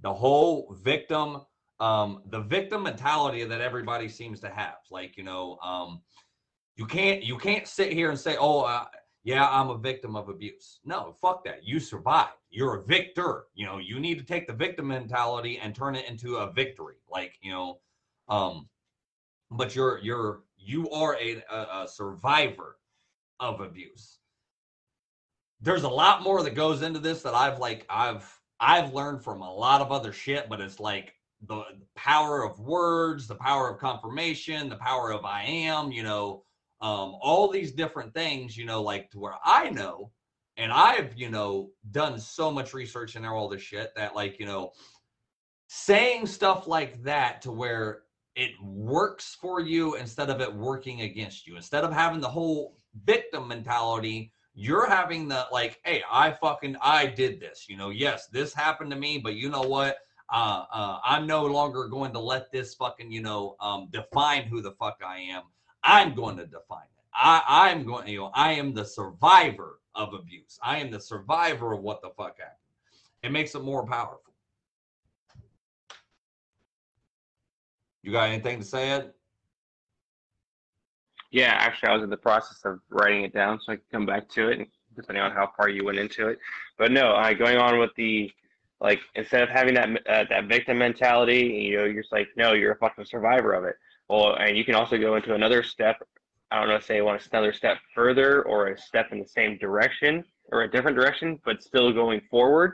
The 0.01 0.13
whole 0.13 0.75
victim, 0.81 1.41
um, 1.79 2.23
the 2.27 2.41
victim 2.41 2.83
mentality 2.83 3.43
that 3.45 3.61
everybody 3.61 4.09
seems 4.09 4.39
to 4.41 4.49
have, 4.49 4.75
like 4.91 5.15
you 5.17 5.23
know, 5.23 5.57
um, 5.63 6.01
you 6.75 6.85
can't 6.85 7.23
you 7.23 7.37
can't 7.37 7.67
sit 7.67 7.93
here 7.93 8.09
and 8.09 8.19
say, 8.19 8.35
oh, 8.39 8.61
uh, 8.61 8.85
yeah, 9.23 9.47
I'm 9.47 9.69
a 9.69 9.77
victim 9.77 10.15
of 10.15 10.29
abuse. 10.29 10.79
No, 10.83 11.15
fuck 11.21 11.45
that. 11.45 11.63
You 11.63 11.79
survived. 11.79 12.33
You're 12.49 12.75
a 12.75 12.83
victor. 12.83 13.45
You 13.55 13.65
know, 13.65 13.77
you 13.77 13.99
need 13.99 14.17
to 14.17 14.25
take 14.25 14.47
the 14.47 14.53
victim 14.53 14.87
mentality 14.87 15.59
and 15.59 15.73
turn 15.73 15.95
it 15.95 16.09
into 16.09 16.37
a 16.37 16.51
victory. 16.51 16.95
Like 17.09 17.37
you 17.41 17.51
know, 17.51 17.79
um 18.27 18.67
but 19.51 19.75
you're 19.75 19.99
you're 19.99 20.41
you 20.57 20.89
are 20.89 21.17
a, 21.19 21.43
a, 21.51 21.87
survivor 21.87 22.77
of 23.39 23.59
abuse 23.59 24.19
there's 25.61 25.83
a 25.83 25.89
lot 25.89 26.23
more 26.23 26.43
that 26.43 26.55
goes 26.55 26.81
into 26.81 26.99
this 26.99 27.21
that 27.21 27.33
i've 27.33 27.59
like 27.59 27.85
i've 27.89 28.39
i've 28.59 28.93
learned 28.93 29.23
from 29.23 29.41
a 29.41 29.53
lot 29.53 29.81
of 29.81 29.91
other 29.91 30.13
shit 30.13 30.47
but 30.49 30.61
it's 30.61 30.79
like 30.79 31.13
the 31.47 31.63
power 31.95 32.43
of 32.43 32.59
words 32.59 33.27
the 33.27 33.35
power 33.35 33.69
of 33.69 33.79
confirmation 33.79 34.69
the 34.69 34.75
power 34.77 35.11
of 35.11 35.25
i 35.25 35.43
am 35.43 35.91
you 35.91 36.03
know 36.03 36.43
um 36.83 37.15
all 37.21 37.47
these 37.47 37.71
different 37.71 38.13
things 38.13 38.55
you 38.55 38.65
know 38.65 38.81
like 38.81 39.09
to 39.09 39.19
where 39.19 39.33
i 39.43 39.69
know 39.71 40.11
and 40.57 40.71
i've 40.71 41.17
you 41.17 41.29
know 41.29 41.71
done 41.89 42.19
so 42.19 42.51
much 42.51 42.73
research 42.75 43.15
and 43.15 43.25
all 43.25 43.49
this 43.49 43.61
shit 43.61 43.91
that 43.95 44.15
like 44.15 44.39
you 44.39 44.45
know 44.45 44.71
saying 45.67 46.27
stuff 46.27 46.67
like 46.67 47.01
that 47.01 47.41
to 47.41 47.51
where 47.51 48.03
it 48.35 48.51
works 48.61 49.35
for 49.39 49.59
you 49.59 49.95
instead 49.95 50.29
of 50.29 50.41
it 50.41 50.53
working 50.53 51.01
against 51.01 51.47
you. 51.47 51.55
Instead 51.55 51.83
of 51.83 51.91
having 51.91 52.21
the 52.21 52.29
whole 52.29 52.77
victim 53.05 53.47
mentality, 53.47 54.31
you're 54.55 54.87
having 54.87 55.27
the 55.27 55.47
like, 55.51 55.79
hey, 55.83 56.03
I 56.11 56.31
fucking 56.31 56.77
I 56.81 57.07
did 57.07 57.39
this. 57.39 57.65
You 57.67 57.77
know, 57.77 57.89
yes, 57.89 58.27
this 58.27 58.53
happened 58.53 58.91
to 58.91 58.97
me, 58.97 59.17
but 59.17 59.35
you 59.35 59.49
know 59.49 59.61
what? 59.61 59.97
Uh, 60.31 60.65
uh, 60.71 60.99
I'm 61.03 61.27
no 61.27 61.45
longer 61.45 61.87
going 61.87 62.13
to 62.13 62.19
let 62.19 62.51
this 62.51 62.73
fucking, 62.75 63.11
you 63.11 63.21
know, 63.21 63.55
um, 63.59 63.89
define 63.91 64.43
who 64.43 64.61
the 64.61 64.71
fuck 64.71 64.99
I 65.05 65.19
am. 65.19 65.43
I'm 65.83 66.13
going 66.13 66.37
to 66.37 66.45
define 66.45 66.83
it. 66.83 67.03
I, 67.13 67.69
I'm 67.69 67.85
going, 67.85 68.07
you 68.07 68.19
know, 68.19 68.31
I 68.33 68.53
am 68.53 68.73
the 68.73 68.85
survivor 68.85 69.79
of 69.95 70.13
abuse. 70.13 70.57
I 70.63 70.77
am 70.79 70.89
the 70.89 70.99
survivor 70.99 71.73
of 71.73 71.81
what 71.81 72.01
the 72.01 72.09
fuck 72.17 72.39
happened. 72.39 72.57
It 73.21 73.31
makes 73.31 73.55
it 73.55 73.63
more 73.63 73.85
powerful. 73.85 74.33
You 78.01 78.11
got 78.11 78.29
anything 78.29 78.59
to 78.59 78.65
say, 78.65 78.91
Ed? 78.91 79.13
Yeah, 81.31 81.53
actually, 81.57 81.89
I 81.89 81.93
was 81.95 82.03
in 82.03 82.09
the 82.09 82.17
process 82.17 82.59
of 82.65 82.79
writing 82.89 83.23
it 83.23 83.33
down 83.33 83.59
so 83.59 83.71
I 83.71 83.75
can 83.77 83.85
come 83.91 84.05
back 84.05 84.29
to 84.29 84.49
it, 84.49 84.67
depending 84.95 85.23
on 85.23 85.31
how 85.31 85.51
far 85.55 85.69
you 85.69 85.85
went 85.85 85.97
into 85.97 86.27
it. 86.27 86.37
But 86.77 86.91
no, 86.91 87.13
uh, 87.13 87.33
going 87.33 87.57
on 87.57 87.79
with 87.79 87.91
the 87.95 88.31
like 88.81 88.99
instead 89.15 89.41
of 89.41 89.49
having 89.49 89.73
that 89.75 89.89
uh, 90.07 90.25
that 90.29 90.47
victim 90.47 90.77
mentality, 90.77 91.39
you 91.39 91.77
know, 91.77 91.85
you're 91.85 92.03
just 92.03 92.11
like, 92.11 92.27
no, 92.35 92.53
you're 92.53 92.73
a 92.73 92.77
fucking 92.77 93.05
survivor 93.05 93.53
of 93.53 93.63
it. 93.63 93.75
Well, 94.09 94.35
and 94.35 94.57
you 94.57 94.65
can 94.65 94.75
also 94.75 94.97
go 94.97 95.15
into 95.15 95.33
another 95.33 95.63
step. 95.63 96.03
I 96.51 96.59
don't 96.59 96.69
know, 96.69 96.79
say 96.79 96.97
you 96.97 97.05
want 97.05 97.25
another 97.31 97.53
step 97.53 97.77
further 97.95 98.43
or 98.43 98.67
a 98.67 98.77
step 98.77 99.07
in 99.11 99.19
the 99.19 99.27
same 99.27 99.57
direction 99.57 100.23
or 100.51 100.63
a 100.63 100.71
different 100.71 100.97
direction, 100.97 101.39
but 101.45 101.63
still 101.63 101.91
going 101.91 102.21
forward, 102.29 102.73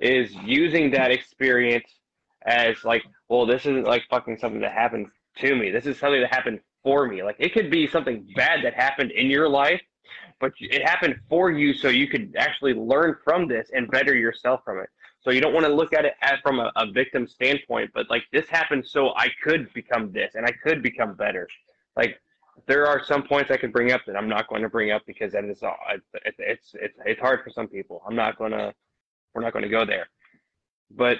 is 0.00 0.34
using 0.44 0.90
that 0.90 1.10
experience 1.10 1.86
as 2.44 2.84
like, 2.84 3.02
well, 3.28 3.46
this 3.46 3.62
isn't 3.62 3.86
like 3.86 4.02
fucking 4.10 4.36
something 4.38 4.60
that 4.60 4.72
happened 4.72 5.06
to 5.38 5.54
me. 5.54 5.70
This 5.70 5.86
is 5.86 5.98
something 5.98 6.20
that 6.20 6.34
happened 6.34 6.60
for 6.82 7.06
me. 7.06 7.22
Like 7.22 7.36
it 7.38 7.54
could 7.54 7.70
be 7.70 7.86
something 7.86 8.26
bad 8.36 8.64
that 8.64 8.74
happened 8.74 9.10
in 9.12 9.28
your 9.28 9.48
life, 9.48 9.80
but 10.40 10.52
it 10.60 10.82
happened 10.82 11.16
for 11.28 11.50
you 11.50 11.72
so 11.72 11.88
you 11.88 12.08
could 12.08 12.34
actually 12.36 12.74
learn 12.74 13.16
from 13.24 13.48
this 13.48 13.70
and 13.72 13.90
better 13.90 14.14
yourself 14.14 14.60
from 14.64 14.80
it. 14.80 14.90
So 15.24 15.30
you 15.30 15.40
don't 15.40 15.54
want 15.54 15.64
to 15.64 15.72
look 15.72 15.94
at 15.94 16.04
it 16.04 16.14
as 16.20 16.38
from 16.40 16.60
a, 16.60 16.70
a 16.76 16.90
victim 16.90 17.26
standpoint, 17.26 17.90
but 17.94 18.10
like 18.10 18.24
this 18.30 18.46
happened 18.48 18.86
so 18.86 19.14
I 19.16 19.28
could 19.42 19.72
become 19.72 20.12
this 20.12 20.34
and 20.34 20.44
I 20.44 20.52
could 20.62 20.82
become 20.82 21.14
better. 21.14 21.48
Like 21.96 22.20
there 22.66 22.86
are 22.86 23.02
some 23.02 23.22
points 23.22 23.50
I 23.50 23.56
could 23.56 23.72
bring 23.72 23.90
up 23.90 24.02
that 24.06 24.16
I'm 24.16 24.28
not 24.28 24.48
going 24.48 24.62
to 24.62 24.68
bring 24.68 24.90
up 24.90 25.02
because 25.06 25.32
that 25.32 25.44
is 25.44 25.62
all. 25.62 25.76
It's 25.90 26.38
it's 26.38 26.74
it's, 26.74 26.98
it's 27.06 27.20
hard 27.20 27.42
for 27.42 27.50
some 27.50 27.68
people. 27.68 28.02
I'm 28.06 28.14
not 28.14 28.36
gonna. 28.36 28.74
We're 29.34 29.42
not 29.42 29.52
going 29.52 29.64
to 29.64 29.70
go 29.70 29.84
there. 29.84 30.08
But 30.90 31.18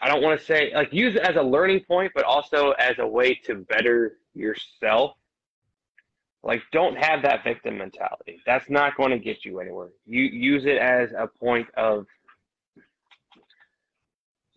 I 0.00 0.08
don't 0.08 0.22
want 0.22 0.38
to 0.38 0.44
say 0.44 0.72
like 0.74 0.92
use 0.92 1.16
it 1.16 1.22
as 1.22 1.36
a 1.36 1.42
learning 1.42 1.80
point, 1.88 2.12
but 2.14 2.24
also 2.24 2.72
as 2.72 2.98
a 2.98 3.06
way 3.06 3.34
to 3.46 3.56
better 3.56 4.18
yourself. 4.34 5.16
Like 6.42 6.62
don't 6.70 6.96
have 6.96 7.22
that 7.22 7.44
victim 7.44 7.78
mentality. 7.78 8.40
That's 8.46 8.68
not 8.70 8.96
going 8.96 9.10
to 9.10 9.18
get 9.18 9.44
you 9.44 9.58
anywhere. 9.58 9.88
You 10.06 10.22
use 10.22 10.66
it 10.66 10.76
as 10.76 11.10
a 11.12 11.26
point 11.26 11.66
of 11.76 12.06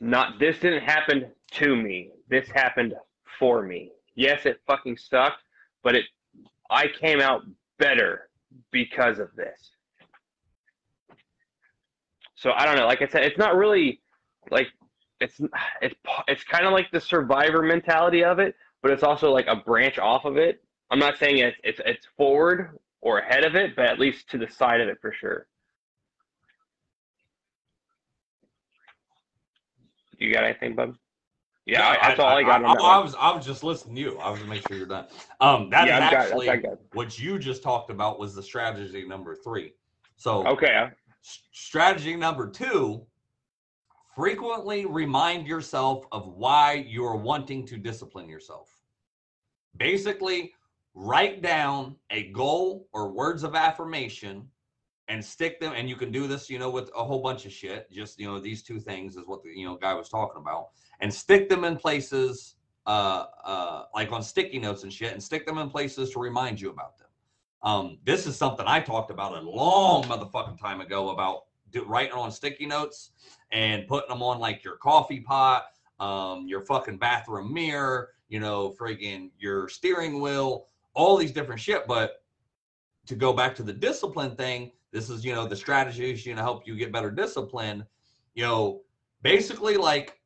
not 0.02 0.40
this 0.40 0.60
didn't 0.60 0.84
happen 0.84 1.32
to 1.52 1.76
me. 1.76 2.10
This 2.28 2.50
happened 2.50 2.96
for 3.40 3.62
me. 3.62 3.92
Yes, 4.16 4.46
it 4.46 4.60
fucking 4.68 4.98
sucked, 4.98 5.44
but 5.84 5.96
it 5.96 6.06
I 6.70 6.88
came 6.88 7.22
out 7.22 7.44
better 7.78 8.30
because 8.72 9.20
of 9.20 9.30
this. 9.36 9.72
So 12.36 12.52
I 12.52 12.66
don't 12.66 12.76
know. 12.76 12.88
Like 12.88 13.04
I 13.04 13.08
said, 13.08 13.24
it's 13.24 13.38
not 13.38 13.56
really 13.56 14.02
like 14.50 14.68
it's 15.20 15.40
it's 15.82 15.96
it's 16.28 16.44
kind 16.44 16.66
of 16.66 16.74
like 16.74 16.90
the 16.92 17.00
survivor 17.00 17.62
mentality 17.62 18.24
of 18.24 18.40
it, 18.40 18.56
but 18.82 18.92
it's 18.92 19.04
also 19.04 19.32
like 19.32 19.46
a 19.48 19.58
branch 19.58 20.00
off 20.00 20.26
of 20.26 20.36
it. 20.38 20.64
I'm 20.90 21.00
not 21.00 21.20
saying 21.20 21.38
it's 21.38 21.58
it's 21.64 21.80
it's 21.86 22.08
forward 22.18 22.80
or 23.02 23.20
ahead 23.20 23.46
of 23.46 23.56
it, 23.56 23.76
but 23.76 23.86
at 23.86 24.00
least 24.00 24.30
to 24.32 24.40
the 24.40 24.50
side 24.50 24.82
of 24.82 24.90
it 24.90 24.98
for 25.00 25.14
sure. 25.14 25.46
You 30.22 30.32
got 30.32 30.44
anything, 30.44 30.76
bub? 30.76 30.96
Yeah, 31.66 31.94
Yeah, 31.94 32.08
that's 32.10 32.20
all 32.20 32.28
I, 32.38 32.44
got. 32.44 32.64
I, 32.64 32.74
I 32.74 33.00
was 33.00 33.16
I 33.20 33.36
was 33.36 33.44
just 33.46 33.64
listening 33.64 33.96
to 33.96 34.02
you. 34.02 34.18
I 34.20 34.30
was 34.30 34.40
to 34.40 34.46
make 34.46 34.66
sure 34.68 34.78
you're 34.78 34.86
done. 34.86 35.08
Um, 35.40 35.70
that 35.72 35.86
is 35.88 35.90
Yeah, 35.90 36.00
got- 36.00 36.14
actually 36.14 36.46
got- 36.46 36.78
what 36.94 37.18
you 37.20 37.40
just 37.40 37.64
talked 37.64 37.90
about 37.90 38.20
was 38.20 38.36
the 38.36 38.44
strategy 38.44 39.06
number 39.08 39.36
three. 39.36 39.74
So 40.18 40.46
Okay, 40.48 40.90
strategy 41.52 42.16
number 42.16 42.50
two: 42.52 43.04
frequently 44.16 44.86
remind 44.86 45.48
yourself 45.48 46.06
of 46.12 46.28
why 46.28 46.86
you're 46.88 47.16
wanting 47.16 47.66
to 47.68 47.78
discipline 47.78 48.30
yourself. 48.30 48.70
Basically, 49.78 50.54
write 50.94 51.42
down 51.42 51.96
a 52.12 52.32
goal 52.32 52.88
or 52.94 53.12
words 53.12 53.44
of 53.44 53.56
affirmation 53.56 54.48
and 55.12 55.24
stick 55.24 55.60
them 55.60 55.74
and 55.76 55.90
you 55.90 55.98
can 55.98 56.10
do 56.10 56.26
this 56.26 56.50
you 56.50 56.58
know 56.58 56.70
with 56.70 56.90
a 56.96 57.04
whole 57.04 57.22
bunch 57.22 57.46
of 57.46 57.52
shit. 57.52 57.92
Just 57.92 58.18
you 58.18 58.26
know 58.26 58.40
these 58.40 58.64
two 58.64 58.80
things 58.80 59.18
is 59.18 59.24
what 59.26 59.44
the 59.44 59.50
you 59.50 59.66
know 59.66 59.76
guy 59.76 59.94
was 59.94 60.08
talking 60.08 60.40
about. 60.40 60.70
And 61.02 61.14
stick 61.14 61.50
them 61.50 61.66
in 61.66 61.76
places 61.76 62.56
uh 62.88 63.26
uh 63.44 63.84
like 63.94 64.12
on 64.12 64.24
sticky 64.24 64.58
notes 64.58 64.84
and 64.84 64.92
shit 64.92 65.12
and 65.12 65.22
stick 65.22 65.46
them 65.46 65.58
in 65.58 65.70
places 65.70 66.12
to 66.12 66.20
remind 66.20 66.62
you 66.62 66.70
about 66.70 66.98
them. 66.98 67.10
Um 67.62 67.98
this 68.06 68.26
is 68.26 68.38
something 68.38 68.66
i 68.68 68.80
talked 68.80 69.12
about 69.12 69.38
a 69.38 69.42
long 69.42 70.04
motherfucking 70.04 70.60
time 70.60 70.80
ago 70.82 71.10
about 71.10 71.42
do, 71.72 71.84
writing 71.86 72.14
on 72.14 72.32
sticky 72.32 72.66
notes 72.66 73.12
and 73.52 73.88
putting 73.88 74.10
them 74.10 74.24
on 74.24 74.40
like 74.40 74.64
your 74.64 74.78
coffee 74.78 75.20
pot 75.20 75.66
um 76.00 76.48
your 76.48 76.62
fucking 76.62 76.98
bathroom 76.98 77.54
mirror 77.54 78.10
you 78.30 78.40
know 78.40 78.74
friggin 78.80 79.30
your 79.38 79.68
steering 79.68 80.22
wheel 80.22 80.68
all 80.94 81.18
these 81.18 81.32
different 81.32 81.62
shit. 81.62 81.86
But 81.88 82.24
to 83.08 83.16
go 83.16 83.34
back 83.34 83.56
to 83.56 83.64
the 83.64 83.74
discipline 83.74 84.36
thing 84.36 84.72
this 84.92 85.10
is 85.10 85.24
you 85.24 85.34
know 85.34 85.48
the 85.48 85.56
strategies 85.56 86.26
you 86.26 86.36
know 86.36 86.42
help 86.42 86.68
you 86.68 86.76
get 86.76 86.92
better 86.92 87.12
discipline 87.12 87.86
you 88.34 88.44
know 88.44 88.82
basically 89.22 89.78
like 89.78 90.20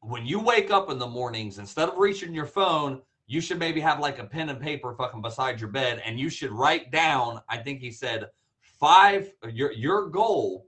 when 0.00 0.24
you 0.26 0.38
wake 0.38 0.70
up 0.70 0.90
in 0.90 0.98
the 0.98 1.06
mornings 1.06 1.58
instead 1.58 1.88
of 1.88 1.98
reaching 1.98 2.34
your 2.34 2.46
phone 2.46 3.00
you 3.26 3.40
should 3.40 3.58
maybe 3.58 3.80
have 3.80 4.00
like 4.00 4.18
a 4.18 4.24
pen 4.24 4.48
and 4.48 4.60
paper 4.60 4.94
fucking 4.94 5.22
beside 5.22 5.60
your 5.60 5.70
bed 5.70 6.02
and 6.04 6.18
you 6.18 6.30
should 6.30 6.52
write 6.52 6.90
down 6.90 7.40
i 7.48 7.56
think 7.56 7.80
he 7.80 7.90
said 7.90 8.26
five 8.60 9.32
your 9.52 9.72
your 9.72 10.08
goal 10.08 10.66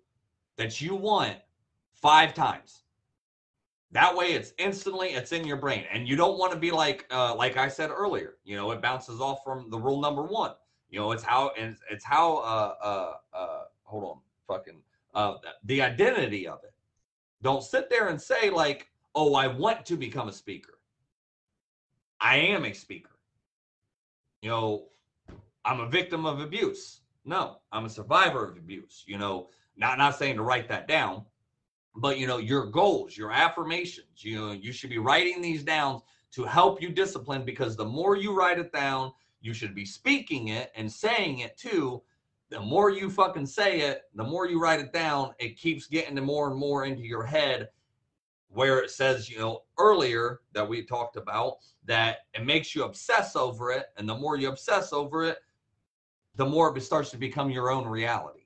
that 0.56 0.80
you 0.80 0.94
want 0.94 1.36
five 1.94 2.34
times. 2.34 2.82
That 3.92 4.14
way 4.14 4.34
it's 4.34 4.52
instantly 4.58 5.08
it's 5.08 5.32
in 5.32 5.46
your 5.46 5.56
brain 5.56 5.84
and 5.92 6.06
you 6.06 6.16
don't 6.16 6.38
want 6.38 6.52
to 6.52 6.58
be 6.58 6.70
like 6.70 7.06
uh 7.10 7.34
like 7.34 7.56
i 7.56 7.66
said 7.66 7.90
earlier 7.90 8.34
you 8.44 8.54
know 8.54 8.70
it 8.70 8.80
bounces 8.80 9.20
off 9.20 9.40
from 9.42 9.68
the 9.68 9.78
rule 9.78 10.00
number 10.00 10.22
one 10.22 10.52
you 10.90 10.98
know, 10.98 11.12
it's 11.12 11.22
how 11.22 11.52
and 11.58 11.76
it's 11.90 12.04
how 12.04 12.38
uh 12.38 12.74
uh 12.82 13.12
uh 13.32 13.62
hold 13.82 14.04
on, 14.04 14.18
fucking 14.46 14.80
uh 15.14 15.34
the 15.64 15.82
identity 15.82 16.46
of 16.46 16.60
it. 16.64 16.72
Don't 17.42 17.62
sit 17.62 17.88
there 17.88 18.08
and 18.08 18.20
say 18.20 18.50
like, 18.50 18.88
"Oh, 19.14 19.34
I 19.34 19.46
want 19.46 19.86
to 19.86 19.96
become 19.96 20.28
a 20.28 20.32
speaker." 20.32 20.74
I 22.20 22.36
am 22.36 22.64
a 22.64 22.72
speaker. 22.72 23.16
You 24.42 24.50
know, 24.50 24.88
I'm 25.64 25.80
a 25.80 25.88
victim 25.88 26.26
of 26.26 26.40
abuse. 26.40 27.00
No, 27.24 27.58
I'm 27.72 27.86
a 27.86 27.90
survivor 27.90 28.44
of 28.44 28.56
abuse. 28.56 29.04
You 29.06 29.18
know, 29.18 29.48
not 29.76 29.98
not 29.98 30.16
saying 30.16 30.36
to 30.36 30.42
write 30.42 30.68
that 30.68 30.88
down, 30.88 31.24
but 31.96 32.18
you 32.18 32.26
know, 32.26 32.38
your 32.38 32.66
goals, 32.66 33.16
your 33.16 33.30
affirmations, 33.30 34.24
you 34.24 34.38
know, 34.38 34.52
you 34.52 34.72
should 34.72 34.90
be 34.90 34.98
writing 34.98 35.40
these 35.40 35.62
down 35.62 36.02
to 36.32 36.44
help 36.44 36.80
you 36.80 36.90
discipline 36.90 37.44
because 37.44 37.76
the 37.76 37.84
more 37.84 38.16
you 38.16 38.36
write 38.36 38.58
it 38.58 38.72
down, 38.72 39.12
you 39.40 39.54
should 39.54 39.74
be 39.74 39.84
speaking 39.84 40.48
it 40.48 40.70
and 40.76 40.90
saying 40.90 41.40
it 41.40 41.56
too. 41.56 42.02
The 42.50 42.60
more 42.60 42.90
you 42.90 43.10
fucking 43.10 43.46
say 43.46 43.80
it, 43.80 44.02
the 44.14 44.24
more 44.24 44.46
you 44.46 44.60
write 44.60 44.80
it 44.80 44.92
down, 44.92 45.32
it 45.38 45.56
keeps 45.56 45.86
getting 45.86 46.16
more 46.16 46.50
and 46.50 46.58
more 46.58 46.84
into 46.84 47.02
your 47.02 47.24
head. 47.24 47.68
Where 48.48 48.80
it 48.80 48.90
says, 48.90 49.30
you 49.30 49.38
know, 49.38 49.62
earlier 49.78 50.40
that 50.52 50.68
we 50.68 50.84
talked 50.84 51.16
about 51.16 51.58
that 51.84 52.18
it 52.34 52.44
makes 52.44 52.74
you 52.74 52.82
obsess 52.82 53.36
over 53.36 53.70
it. 53.70 53.86
And 53.96 54.08
the 54.08 54.16
more 54.16 54.36
you 54.36 54.48
obsess 54.48 54.92
over 54.92 55.24
it, 55.24 55.38
the 56.34 56.46
more 56.46 56.76
it 56.76 56.80
starts 56.80 57.10
to 57.10 57.16
become 57.16 57.50
your 57.50 57.70
own 57.70 57.86
reality. 57.86 58.40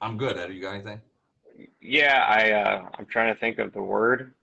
I'm 0.00 0.16
good, 0.16 0.36
Eddie. 0.36 0.54
You 0.54 0.62
got 0.62 0.74
anything? 0.74 1.00
Yeah, 1.82 2.24
I 2.28 2.52
uh, 2.52 2.88
I'm 2.98 3.06
trying 3.06 3.34
to 3.34 3.40
think 3.40 3.58
of 3.58 3.72
the 3.72 3.82
word. 3.82 4.34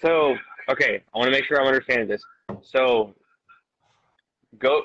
so 0.00 0.36
okay, 0.68 1.02
I 1.14 1.18
want 1.18 1.26
to 1.26 1.30
make 1.30 1.44
sure 1.44 1.60
I'm 1.60 1.66
understanding 1.66 2.08
this. 2.08 2.22
So 2.62 3.14
go 4.58 4.82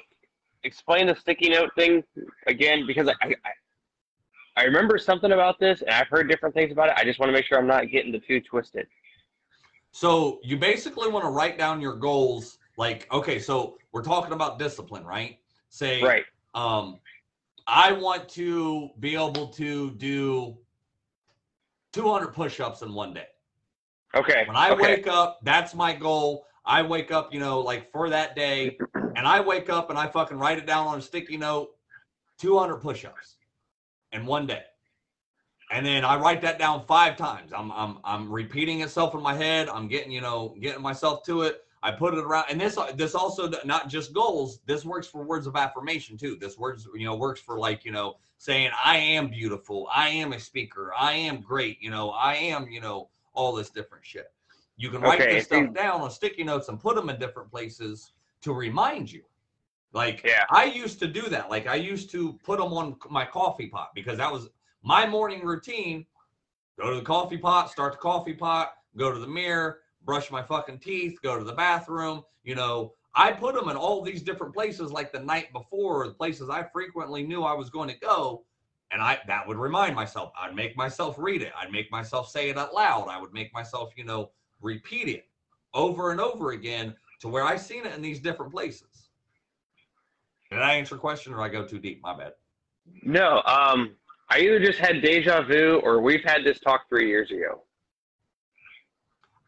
explain 0.64 1.08
the 1.08 1.16
sticky 1.16 1.50
note 1.50 1.70
thing 1.76 2.04
again 2.48 2.86
because 2.86 3.08
I, 3.08 3.14
I 3.24 3.36
I 4.58 4.64
remember 4.64 4.98
something 4.98 5.32
about 5.32 5.60
this 5.60 5.82
and 5.82 5.92
I've 5.92 6.08
heard 6.08 6.28
different 6.30 6.54
things 6.54 6.72
about 6.72 6.90
it. 6.90 6.96
I 6.98 7.06
just 7.06 7.20
want 7.20 7.30
to 7.30 7.34
make 7.34 7.46
sure 7.46 7.58
I'm 7.58 7.68
not 7.68 7.90
getting 7.90 8.12
the 8.12 8.20
two 8.20 8.42
twisted. 8.42 8.88
So 9.92 10.40
you 10.44 10.58
basically 10.58 11.10
want 11.10 11.24
to 11.24 11.30
write 11.30 11.58
down 11.58 11.80
your 11.80 11.96
goals. 11.96 12.58
Like, 12.78 13.08
okay, 13.14 13.40
so 13.40 13.78
we're 13.94 14.04
talking 14.04 14.34
about 14.34 14.60
discipline, 14.60 15.06
right? 15.06 15.40
Say, 15.70 16.02
Right. 16.02 16.26
um, 16.54 17.00
I 17.68 17.92
want 17.92 18.30
to 18.30 18.90
be 19.00 19.16
able 19.16 19.48
to 19.48 19.92
do 19.92 20.58
200 21.94 22.28
push-ups 22.28 22.82
in 22.82 22.94
one 22.94 23.14
day. 23.14 23.28
Okay. 24.14 24.44
When 24.48 24.56
I 24.56 24.72
okay. 24.72 24.82
wake 24.82 25.08
up, 25.08 25.40
that's 25.44 25.74
my 25.74 25.94
goal. 25.94 26.46
I 26.66 26.82
wake 26.82 27.12
up, 27.12 27.34
you 27.34 27.40
know, 27.40 27.60
like 27.60 27.92
for 27.92 28.10
that 28.10 28.36
day, 28.36 28.78
and 29.16 29.28
I 29.28 29.40
wake 29.40 29.70
up 29.70 29.90
and 29.90 30.00
I 30.00 30.08
fucking 30.08 30.38
write 30.38 30.58
it 30.58 30.66
down 30.66 30.88
on 30.88 31.00
a 31.00 31.02
sticky 31.02 31.38
note, 31.38 31.76
200 32.40 32.78
push-ups 32.78 33.38
in 34.12 34.26
one 34.26 34.46
day. 34.48 34.64
And 35.72 35.86
then 35.86 36.06
I 36.06 36.18
write 36.18 36.42
that 36.42 36.60
down 36.60 36.86
five 36.86 37.18
times. 37.18 37.52
I'm 37.52 37.72
I'm 37.72 37.98
I'm 38.04 38.32
repeating 38.32 38.82
itself 38.82 39.16
in 39.16 39.22
my 39.22 39.34
head. 39.34 39.68
I'm 39.68 39.88
getting, 39.88 40.12
you 40.12 40.22
know, 40.22 40.56
getting 40.62 40.82
myself 40.82 41.24
to 41.24 41.42
it. 41.42 41.65
I 41.86 41.92
put 41.92 42.16
it 42.16 42.20
around, 42.20 42.46
and 42.50 42.60
this 42.60 42.80
this 42.96 43.14
also 43.14 43.52
not 43.64 43.90
just 43.90 44.12
goals. 44.12 44.60
This 44.66 44.84
works 44.84 45.06
for 45.06 45.24
words 45.24 45.46
of 45.46 45.56
affirmation 45.56 46.18
too. 46.18 46.36
This 46.36 46.58
words, 46.58 46.88
you 46.96 47.06
know, 47.06 47.16
works 47.16 47.40
for 47.40 47.60
like 47.60 47.86
you 47.86 47.92
know 47.92 48.16
saying 48.40 48.72
I 48.84 48.98
am 48.98 49.28
beautiful, 49.28 49.88
I 49.94 50.10
am 50.10 50.34
a 50.34 50.40
speaker, 50.40 50.92
I 50.98 51.14
am 51.14 51.42
great, 51.42 51.80
you 51.80 51.92
know, 51.92 52.10
I 52.10 52.34
am, 52.34 52.68
you 52.70 52.82
know, 52.82 53.10
all 53.34 53.54
this 53.54 53.70
different 53.70 54.04
shit. 54.04 54.34
You 54.78 54.90
can 54.90 55.02
write 55.02 55.22
Okay, 55.22 55.36
this 55.36 55.46
stuff 55.46 55.76
down 55.76 56.02
on 56.02 56.10
sticky 56.10 56.44
notes 56.44 56.70
and 56.70 56.80
put 56.80 56.96
them 56.96 57.10
in 57.10 57.20
different 57.20 57.52
places 57.52 58.14
to 58.42 58.52
remind 58.52 59.12
you. 59.12 59.22
Like 59.94 60.24
Yeah. 60.26 60.46
I 60.50 60.64
used 60.66 60.98
to 61.00 61.08
do 61.08 61.30
that. 61.30 61.52
Like 61.52 61.68
I 61.68 61.76
used 61.76 62.10
to 62.12 62.34
put 62.44 62.58
them 62.58 62.74
on 62.74 62.96
my 63.12 63.26
coffee 63.26 63.68
pot 63.68 63.92
because 63.94 64.18
that 64.18 64.32
was 64.32 64.50
my 64.82 65.06
morning 65.06 65.46
routine. 65.46 66.08
Go 66.80 66.90
to 66.90 66.96
the 66.96 67.06
coffee 67.06 67.38
pot, 67.38 67.70
start 67.70 67.94
the 67.94 68.00
coffee 68.00 68.34
pot, 68.34 68.74
go 68.98 69.12
to 69.14 69.20
the 69.20 69.28
mirror, 69.28 69.82
brush 70.06 70.32
my 70.32 70.44
fucking 70.44 70.80
teeth, 70.80 71.20
go 71.22 71.38
to 71.38 71.44
the 71.44 71.54
bathroom. 71.54 72.24
You 72.44 72.56
know, 72.56 72.94
I 73.14 73.32
put 73.32 73.56
them 73.56 73.70
in 73.70 73.76
all 73.76 74.02
these 74.02 74.22
different 74.22 74.54
places 74.54 74.92
like 74.92 75.12
the 75.12 75.20
night 75.20 75.52
before, 75.52 76.04
or 76.04 76.08
the 76.08 76.14
places 76.14 76.50
I 76.50 76.64
frequently 76.64 77.24
knew 77.24 77.44
I 77.44 77.54
was 77.54 77.70
going 77.70 77.90
to 77.90 77.98
go. 78.00 78.46
And 78.92 79.02
I 79.02 79.20
that 79.28 79.48
would 79.48 79.58
remind 79.58 79.96
myself. 79.96 80.32
I'd 80.40 80.56
make 80.56 80.78
myself 80.78 81.16
read 81.18 81.42
it. 81.42 81.52
I'd 81.60 81.72
make 81.72 81.92
myself 81.92 82.30
say 82.30 82.50
it 82.50 82.58
out 82.58 82.74
loud. 82.74 83.08
I 83.10 83.20
would 83.20 83.34
make 83.34 83.54
myself, 83.54 83.92
you 83.98 84.06
know, 84.06 84.30
repeat 84.62 85.08
it 85.08 85.28
over 85.74 86.12
and 86.12 86.22
over 86.22 86.52
again 86.52 86.96
to 87.20 87.28
where 87.28 87.44
I 87.44 87.58
seen 87.58 87.86
it 87.86 87.94
in 87.96 88.02
these 88.02 88.20
different 88.20 88.52
places. 88.52 89.10
Did 90.52 90.62
I 90.62 90.74
answer 90.76 90.96
your 90.96 91.00
question 91.00 91.34
or 91.34 91.42
I 91.42 91.50
go 91.50 91.66
too 91.66 91.80
deep? 91.80 92.02
My 92.04 92.16
bad. 92.16 92.34
No, 93.02 93.42
um, 93.46 93.96
I 94.30 94.40
either 94.40 94.60
just 94.60 94.80
had 94.80 95.02
deja 95.02 95.42
vu 95.42 95.82
or 95.84 96.02
we've 96.02 96.24
had 96.24 96.44
this 96.44 96.60
talk 96.60 96.88
three 96.88 97.08
years 97.08 97.32
ago. 97.32 97.64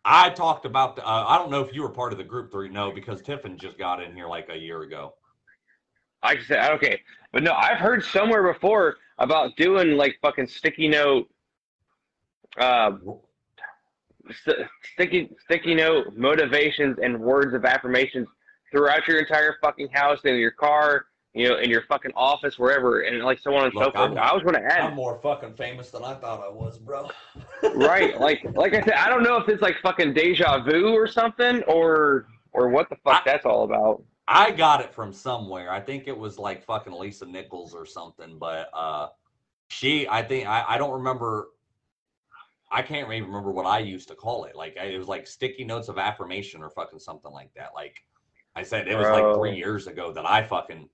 I 0.09 0.29
talked 0.29 0.65
about. 0.65 0.95
The, 0.95 1.05
uh, 1.05 1.25
I 1.27 1.37
don't 1.37 1.51
know 1.51 1.61
if 1.61 1.75
you 1.75 1.81
were 1.81 1.89
part 1.89 2.13
of 2.13 2.17
the 2.17 2.23
group 2.23 2.49
three. 2.49 2.69
No, 2.69 2.91
because 2.91 3.21
Tiffin 3.21 3.57
just 3.57 3.77
got 3.77 4.01
in 4.01 4.13
here 4.15 4.27
like 4.27 4.47
a 4.49 4.57
year 4.57 4.83
ago. 4.83 5.13
I 6.23 6.37
said, 6.47 6.71
okay, 6.71 7.01
but 7.31 7.43
no, 7.43 7.51
I've 7.53 7.77
heard 7.77 8.03
somewhere 8.03 8.51
before 8.51 8.95
about 9.17 9.55
doing 9.57 9.97
like 9.97 10.17
fucking 10.21 10.47
sticky 10.47 10.87
note, 10.87 11.29
uh, 12.57 12.91
st- 14.43 14.67
sticky 14.93 15.29
sticky 15.43 15.75
note 15.75 16.15
motivations 16.15 16.97
and 17.03 17.19
words 17.19 17.53
of 17.53 17.65
affirmations 17.65 18.27
throughout 18.71 19.07
your 19.07 19.19
entire 19.19 19.57
fucking 19.61 19.89
house, 19.89 20.19
in 20.23 20.35
your 20.35 20.51
car, 20.51 21.05
you 21.38 21.50
know, 21.50 21.58
in 21.58 21.70
your 21.70 21.84
fucking 21.84 22.12
office, 22.15 22.58
wherever, 22.58 23.01
and 23.01 23.24
like 23.24 23.39
so 23.39 23.53
on 23.56 23.65
and 23.65 23.74
so 23.74 23.79
forth. 23.91 23.96
I'm- 23.96 24.17
I 24.17 24.34
was 24.34 24.44
going 24.44 24.56
to 24.56 24.63
add 24.63 24.82
I'm 24.82 24.96
more 24.96 25.20
fucking 25.22 25.53
famous 25.53 25.91
than 25.91 26.03
I 26.03 26.15
thought 26.15 26.41
I 26.44 26.50
was, 26.50 26.77
bro. 26.79 27.10
right 27.75 28.20
like 28.20 28.46
like 28.56 28.74
i 28.74 28.82
said 28.82 28.94
i 28.94 29.10
don't 29.10 29.24
know 29.24 29.36
if 29.38 29.50
it's 29.50 29.62
like 29.63 29.75
fucking 29.82 30.13
deja 30.13 30.60
vu 30.63 30.94
or 30.94 31.08
something 31.08 31.63
or 31.63 32.27
or 32.53 32.70
what 32.70 32.88
the 32.89 32.96
fuck 32.98 33.22
I- 33.22 33.22
that's 33.25 33.46
all 33.46 33.63
about 33.63 34.03
I 34.29 34.51
got 34.51 34.82
it 34.82 34.94
from 34.94 35.13
somewhere. 35.13 35.72
I 35.72 35.79
think 35.79 36.06
it 36.10 36.17
was 36.17 36.38
like 36.38 36.62
fucking 36.65 36.91
Lisa 36.91 37.26
Nichols 37.26 37.73
or 37.73 37.86
something, 37.86 38.38
but 38.38 38.69
uh 38.73 39.08
she 39.69 40.06
I 40.10 40.21
think 40.21 40.47
I, 40.47 40.65
I 40.67 40.78
don't 40.78 40.91
remember 40.91 41.47
I 42.69 42.82
can't 42.82 43.10
even 43.12 43.30
remember 43.30 43.52
what 43.52 43.65
I 43.65 43.80
used 43.80 44.10
to 44.10 44.15
call 44.15 44.43
it. 44.43 44.54
Like 44.56 44.76
I, 44.80 44.86
it 44.88 44.97
was 44.97 45.08
like 45.08 45.26
sticky 45.28 45.63
notes 45.63 45.88
of 45.88 45.97
affirmation 45.97 46.62
or 46.62 46.69
fucking 46.69 47.00
something 47.00 47.32
like 47.32 47.52
that. 47.56 47.69
Like 47.73 47.95
I 48.56 48.63
said, 48.63 48.89
it 48.89 48.97
was 48.97 49.08
like 49.08 49.36
three 49.38 49.56
years 49.56 49.88
ago 49.88 50.12
that 50.12 50.30
I 50.30 50.43
fucking 50.43 50.89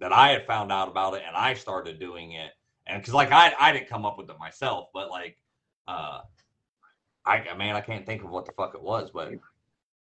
that 0.00 0.12
I 0.12 0.28
had 0.30 0.46
found 0.46 0.70
out 0.72 0.88
about 0.88 1.14
it 1.14 1.22
and 1.26 1.36
I 1.36 1.54
started 1.54 1.98
doing 1.98 2.32
it. 2.32 2.50
And 2.86 3.00
because 3.02 3.14
like 3.14 3.32
I 3.32 3.52
I 3.58 3.72
didn't 3.72 3.88
come 3.88 4.04
up 4.06 4.16
with 4.18 4.30
it 4.30 4.38
myself, 4.38 4.88
but 4.94 5.10
like 5.10 5.36
uh 5.86 6.20
I 7.26 7.42
man, 7.56 7.76
I 7.76 7.80
can't 7.80 8.06
think 8.06 8.22
of 8.24 8.30
what 8.30 8.46
the 8.46 8.52
fuck 8.52 8.74
it 8.74 8.82
was, 8.82 9.10
but 9.12 9.32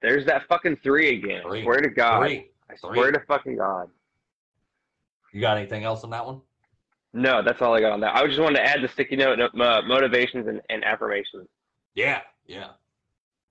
there's 0.01 0.25
that 0.25 0.47
fucking 0.47 0.77
three 0.77 1.15
again 1.17 1.43
Three. 1.43 1.59
i 1.61 1.63
swear 1.63 1.81
to 1.81 1.89
god 1.89 2.21
three. 2.21 2.49
i 2.71 2.75
swear 2.75 2.93
Three. 2.95 3.11
to 3.11 3.19
fucking 3.27 3.57
god 3.57 3.87
You 5.31 5.41
got 5.41 5.57
anything 5.57 5.83
else 5.83 6.03
on 6.03 6.09
that 6.09 6.25
one? 6.25 6.41
no 7.13 7.43
that's 7.43 7.61
all 7.61 7.75
i 7.75 7.79
got 7.81 7.91
on 7.91 7.99
that 7.99 8.15
i 8.15 8.25
just 8.25 8.39
wanted 8.39 8.55
to 8.57 8.65
add 8.65 8.81
the 8.81 8.87
sticky 8.87 9.17
note 9.17 9.37
uh, 9.39 9.81
motivations 9.85 10.47
and, 10.47 10.59
and 10.71 10.83
affirmations 10.85 11.47
Yeah, 11.93 12.21
yeah. 12.47 12.69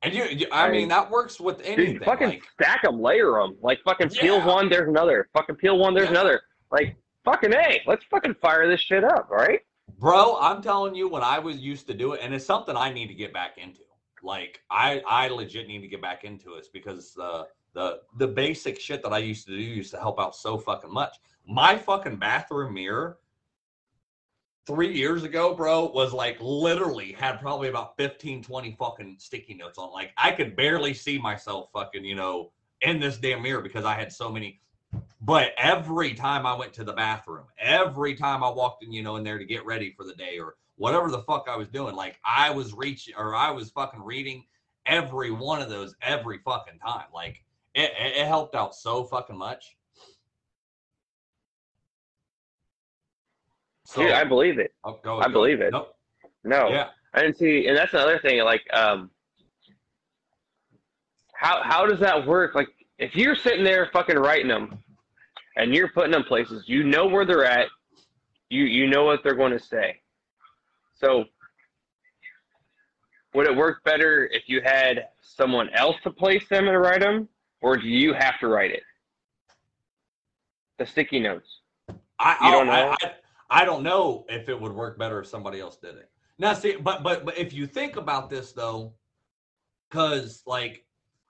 And 0.02 0.14
you, 0.14 0.24
you 0.24 0.46
I 0.50 0.66
I- 0.66 0.70
mean, 0.70 0.88
that 0.88 1.10
works 1.10 1.38
with 1.40 1.60
anything. 1.62 1.94
Dude, 1.94 2.04
fucking 2.04 2.28
like, 2.28 2.42
stack 2.60 2.82
them 2.82 3.00
layer 3.00 3.32
them 3.40 3.56
like 3.62 3.80
fucking 3.84 4.10
peel 4.10 4.36
Yeah. 4.38 4.46
one 4.46 4.68
there's 4.68 4.88
another 4.88 5.28
fucking 5.34 5.56
peel 5.56 5.78
one 5.78 5.94
there's 5.94 6.06
Yeah. 6.06 6.12
another 6.12 6.40
like 6.70 6.96
fucking 7.24 7.52
a 7.52 7.82
let's 7.86 8.04
fucking 8.10 8.34
fire 8.40 8.66
this 8.66 8.80
shit 8.80 9.04
up 9.04 9.28
all 9.30 9.36
right 9.36 9.60
bro, 9.98 10.38
I'm 10.40 10.62
telling 10.62 10.94
you, 10.94 11.08
when 11.08 11.22
I 11.22 11.38
was 11.38 11.58
used 11.58 11.86
to 11.88 11.94
do 11.94 12.12
it, 12.14 12.20
and 12.22 12.32
it's 12.32 12.46
something 12.46 12.74
I 12.76 12.90
need 12.90 13.08
to 13.08 13.14
get 13.14 13.34
back 13.34 13.58
into. 13.58 13.80
Like, 14.22 14.60
I, 14.70 15.02
I 15.06 15.28
legit 15.28 15.66
need 15.66 15.80
to 15.80 15.88
get 15.88 16.00
back 16.00 16.24
into 16.24 16.54
it 16.54 16.68
because 16.72 17.18
uh, 17.20 17.42
the 17.74 18.00
the 18.16 18.26
basic 18.28 18.80
shit 18.80 19.02
that 19.02 19.12
I 19.12 19.18
used 19.18 19.46
to 19.48 19.52
do 19.56 19.60
used 19.62 19.90
to 19.90 19.98
help 19.98 20.18
out 20.20 20.34
so 20.36 20.56
fucking 20.56 20.92
much. 20.92 21.16
My 21.46 21.76
fucking 21.76 22.16
bathroom 22.16 22.72
mirror 22.74 23.18
three 24.70 24.94
years 24.94 25.24
ago, 25.24 25.52
bro, 25.52 25.86
was 25.86 26.12
like 26.12 26.36
literally 26.40 27.12
had 27.12 27.40
probably 27.40 27.68
about 27.68 27.96
15, 27.96 28.42
20 28.44 28.76
fucking 28.78 29.16
sticky 29.18 29.54
notes 29.54 29.78
on. 29.78 29.92
Like, 29.92 30.12
I 30.16 30.30
could 30.30 30.54
barely 30.54 30.94
see 30.94 31.18
myself 31.18 31.70
fucking, 31.72 32.04
you 32.04 32.14
know, 32.14 32.52
in 32.82 33.00
this 33.00 33.18
damn 33.18 33.42
mirror 33.42 33.62
because 33.62 33.84
I 33.84 33.94
had 33.94 34.12
so 34.12 34.30
many. 34.30 34.60
But 35.20 35.52
every 35.58 36.14
time 36.14 36.46
I 36.46 36.54
went 36.54 36.72
to 36.74 36.84
the 36.84 36.92
bathroom, 36.92 37.46
every 37.58 38.14
time 38.14 38.44
I 38.44 38.48
walked 38.48 38.84
in, 38.84 38.92
you 38.92 39.02
know, 39.02 39.16
in 39.16 39.24
there 39.24 39.38
to 39.38 39.44
get 39.44 39.66
ready 39.66 39.92
for 39.96 40.04
the 40.04 40.14
day 40.14 40.38
or 40.38 40.54
whatever 40.76 41.10
the 41.10 41.22
fuck 41.22 41.48
I 41.50 41.56
was 41.56 41.68
doing, 41.68 41.96
like 41.96 42.18
I 42.24 42.50
was 42.50 42.72
reaching 42.72 43.14
or 43.16 43.34
I 43.34 43.50
was 43.50 43.70
fucking 43.70 44.02
reading 44.02 44.44
every 44.86 45.32
one 45.32 45.60
of 45.60 45.68
those 45.68 45.96
every 46.00 46.38
fucking 46.38 46.78
time. 46.78 47.06
Like 47.12 47.42
it, 47.74 47.92
it, 47.98 48.26
helped 48.26 48.54
out 48.54 48.74
so 48.74 49.04
fucking 49.04 49.36
much. 49.36 49.76
So, 53.90 54.02
dude 54.02 54.12
i 54.12 54.22
believe 54.22 54.58
it 54.60 54.72
oh, 54.84 55.00
go, 55.02 55.18
I 55.18 55.26
go. 55.26 55.32
believe 55.32 55.60
it. 55.60 55.72
Nope. 55.72 55.96
no 56.44 56.68
Yeah. 56.68 56.88
I 57.12 57.22
didn't 57.22 57.38
see, 57.38 57.66
and 57.66 57.76
that's 57.76 57.92
another 57.92 58.20
thing. 58.20 58.40
Like, 58.44 58.62
um, 58.72 59.10
how 61.34 61.60
how 61.62 61.84
does 61.86 61.98
that 61.98 62.24
work? 62.24 62.54
Like, 62.54 62.68
if 62.98 63.16
you're 63.16 63.34
sitting 63.34 63.64
there 63.64 63.90
fucking 63.92 64.16
writing 64.16 64.46
them, 64.46 64.78
and 65.56 65.74
you're 65.74 65.88
putting 65.88 66.12
them 66.12 66.22
places, 66.22 66.68
you 66.68 66.84
know 66.84 67.08
where 67.08 67.24
they're 67.24 67.44
at. 67.44 67.66
You 68.48 68.62
you 68.62 68.86
know 68.88 69.04
what 69.04 69.24
they're 69.24 69.34
going 69.34 69.50
to 69.50 69.58
say. 69.58 70.00
So, 70.94 71.24
would 73.34 73.48
it 73.48 73.56
work 73.56 73.82
better 73.82 74.28
if 74.32 74.44
you 74.48 74.60
had 74.62 75.08
someone 75.20 75.68
else 75.70 75.96
to 76.04 76.10
place 76.10 76.46
them 76.48 76.68
and 76.68 76.80
write 76.80 77.00
them, 77.00 77.28
or 77.60 77.76
do 77.76 77.88
you 77.88 78.12
have 78.12 78.38
to 78.38 78.46
write 78.46 78.70
it? 78.70 78.84
The 80.78 80.86
sticky 80.86 81.18
notes. 81.18 81.58
I, 82.20 82.36
You 82.44 82.50
don't 82.52 82.68
oh, 82.68 82.72
I- 82.72 82.82
know? 82.82 82.96
I, 83.02 83.10
I 83.50 83.64
don't 83.64 83.82
know 83.82 84.24
if 84.28 84.48
it 84.48 84.58
would 84.58 84.72
work 84.72 84.98
better 84.98 85.20
if 85.20 85.26
somebody 85.26 85.60
else 85.60 85.76
did 85.76 85.96
it. 85.96 86.10
Now, 86.38 86.54
see, 86.54 86.76
but 86.76 87.02
but 87.02 87.24
but 87.24 87.36
if 87.36 87.52
you 87.52 87.66
think 87.66 87.96
about 87.96 88.30
this 88.30 88.52
though, 88.52 88.94
because 89.90 90.42
like 90.46 90.84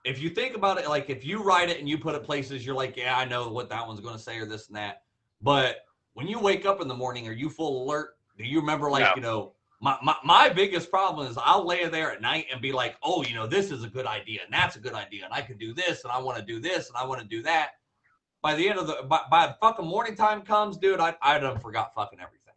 if 0.05 0.21
you 0.21 0.29
think 0.29 0.55
about 0.55 0.77
it, 0.79 0.87
like 0.87 1.09
if 1.09 1.25
you 1.25 1.43
write 1.43 1.69
it 1.69 1.79
and 1.79 1.89
you 1.89 1.97
put 1.97 2.15
it 2.15 2.23
places, 2.23 2.65
you're 2.65 2.75
like, 2.75 2.95
yeah, 2.95 3.17
I 3.17 3.25
know 3.25 3.49
what 3.49 3.69
that 3.69 3.85
one's 3.85 3.99
going 3.99 4.15
to 4.15 4.21
say 4.21 4.37
or 4.37 4.45
this 4.45 4.67
and 4.67 4.75
that. 4.77 5.03
But 5.41 5.85
when 6.13 6.27
you 6.27 6.39
wake 6.39 6.65
up 6.65 6.81
in 6.81 6.87
the 6.87 6.95
morning, 6.95 7.27
are 7.27 7.33
you 7.33 7.49
full 7.49 7.83
alert? 7.83 8.17
Do 8.37 8.43
you 8.43 8.59
remember 8.59 8.89
like 8.89 9.03
No. 9.03 9.13
you 9.15 9.21
know? 9.21 9.53
My, 9.83 9.97
my, 10.03 10.15
my 10.23 10.47
biggest 10.47 10.91
problem 10.91 11.27
is 11.27 11.39
I'll 11.43 11.65
lay 11.65 11.87
there 11.87 12.11
at 12.11 12.21
night 12.21 12.45
and 12.51 12.61
be 12.61 12.71
like, 12.71 12.97
oh, 13.01 13.23
you 13.23 13.33
know, 13.33 13.47
this 13.47 13.71
is 13.71 13.83
a 13.83 13.89
good 13.89 14.05
idea 14.05 14.41
and 14.45 14.53
that's 14.53 14.75
a 14.75 14.79
good 14.79 14.93
idea 14.93 15.25
and 15.25 15.33
I 15.33 15.41
can 15.41 15.57
do 15.57 15.73
this 15.73 16.03
and 16.03 16.11
I 16.11 16.19
want 16.19 16.37
to 16.37 16.45
do 16.45 16.59
this 16.59 16.87
and 16.89 16.97
I 16.97 17.03
want 17.03 17.19
to 17.19 17.27
do 17.27 17.41
that 17.43 17.71
by 18.41 18.55
the 18.55 18.67
end 18.67 18.79
of 18.79 18.87
the 18.87 19.03
by, 19.07 19.21
by 19.29 19.47
the 19.47 19.55
fucking 19.61 19.85
morning 19.85 20.15
time 20.15 20.41
comes, 20.41 20.77
dude, 20.77 20.99
I 20.99 21.15
I 21.21 21.37
done 21.39 21.59
forgot 21.59 21.93
fucking 21.95 22.19
everything. 22.19 22.53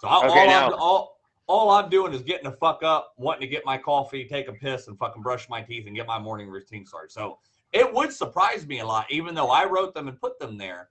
So 0.00 0.08
I, 0.08 0.18
Okay, 0.26 0.40
all, 0.40 0.46
now- 0.46 0.66
I'm, 0.68 0.74
all 0.74 1.16
all 1.48 1.70
I'm 1.70 1.88
doing 1.88 2.12
is 2.12 2.22
getting 2.22 2.50
the 2.50 2.56
fuck 2.56 2.82
up, 2.82 3.12
wanting 3.18 3.42
to 3.42 3.46
get 3.46 3.64
my 3.64 3.78
coffee, 3.78 4.24
take 4.26 4.48
a 4.48 4.52
piss, 4.52 4.88
and 4.88 4.98
fucking 4.98 5.22
brush 5.22 5.48
my 5.48 5.62
teeth 5.62 5.86
and 5.86 5.94
get 5.94 6.06
my 6.06 6.18
morning 6.18 6.48
routine 6.48 6.84
started. 6.84 7.12
So 7.12 7.38
it 7.72 7.92
would 7.92 8.12
surprise 8.12 8.66
me 8.66 8.80
a 8.80 8.86
lot, 8.86 9.06
even 9.10 9.34
though 9.34 9.50
I 9.50 9.64
wrote 9.64 9.94
them 9.94 10.08
and 10.08 10.20
put 10.20 10.38
them 10.40 10.56
there. 10.58 10.90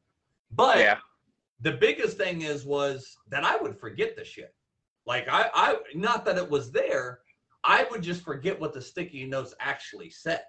But 0.52 0.78
Yeah. 0.80 0.98
the 1.60 1.74
biggest 1.74 2.18
thing 2.18 2.42
is 2.42 2.64
was 2.66 3.18
that 3.30 3.44
I 3.44 3.58
would 3.58 3.78
forget 3.78 4.16
the 4.16 4.24
shit. 4.24 4.54
Like 5.06 5.28
I 5.30 5.50
I 5.54 5.78
not 5.94 6.26
that 6.26 6.38
it 6.38 6.50
was 6.50 6.72
there, 6.72 7.20
I 7.64 7.86
would 7.92 8.02
just 8.02 8.24
forget 8.24 8.60
what 8.60 8.74
the 8.74 8.82
sticky 8.82 9.26
notes 9.26 9.54
actually 9.60 10.10
said. 10.10 10.44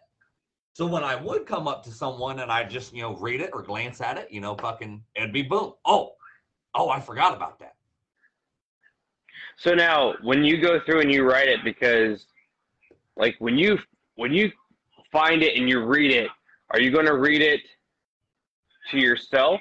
So 0.77 0.87
when 0.87 1.03
I 1.03 1.15
would 1.15 1.47
come 1.47 1.67
up 1.67 1.83
to 1.85 1.91
someone 1.91 2.41
and 2.41 2.53
I 2.53 2.63
just, 2.65 2.93
you 2.93 3.01
know, 3.01 3.17
read 3.17 3.41
it 3.41 3.51
or 3.55 3.63
glance 3.63 4.03
at 4.03 4.19
it, 4.19 4.29
you 4.31 4.43
know, 4.43 4.55
fucking, 4.57 5.03
it'd 5.15 5.33
be 5.33 5.43
boom. 5.43 5.73
Oh, 5.87 6.13
Oh, 6.77 6.91
I 6.91 7.01
forgot 7.01 7.35
about 7.35 7.59
that. 7.61 7.75
So 9.57 9.73
now, 9.75 10.15
when 10.23 10.45
you 10.45 10.61
go 10.61 10.79
through 10.85 11.01
and 11.01 11.11
you 11.11 11.29
write 11.29 11.49
it, 11.49 11.65
because 11.65 12.27
like 13.17 13.35
when 13.39 13.57
you 13.57 13.79
when 14.17 14.33
you 14.35 14.53
find 15.11 15.43
it 15.43 15.57
and 15.57 15.69
you 15.69 15.83
read 15.83 16.11
it, 16.11 16.29
are 16.71 16.79
you 16.81 16.91
going 16.91 17.07
to 17.07 17.17
read 17.17 17.41
it 17.41 17.63
to 18.91 18.99
yourself, 18.99 19.59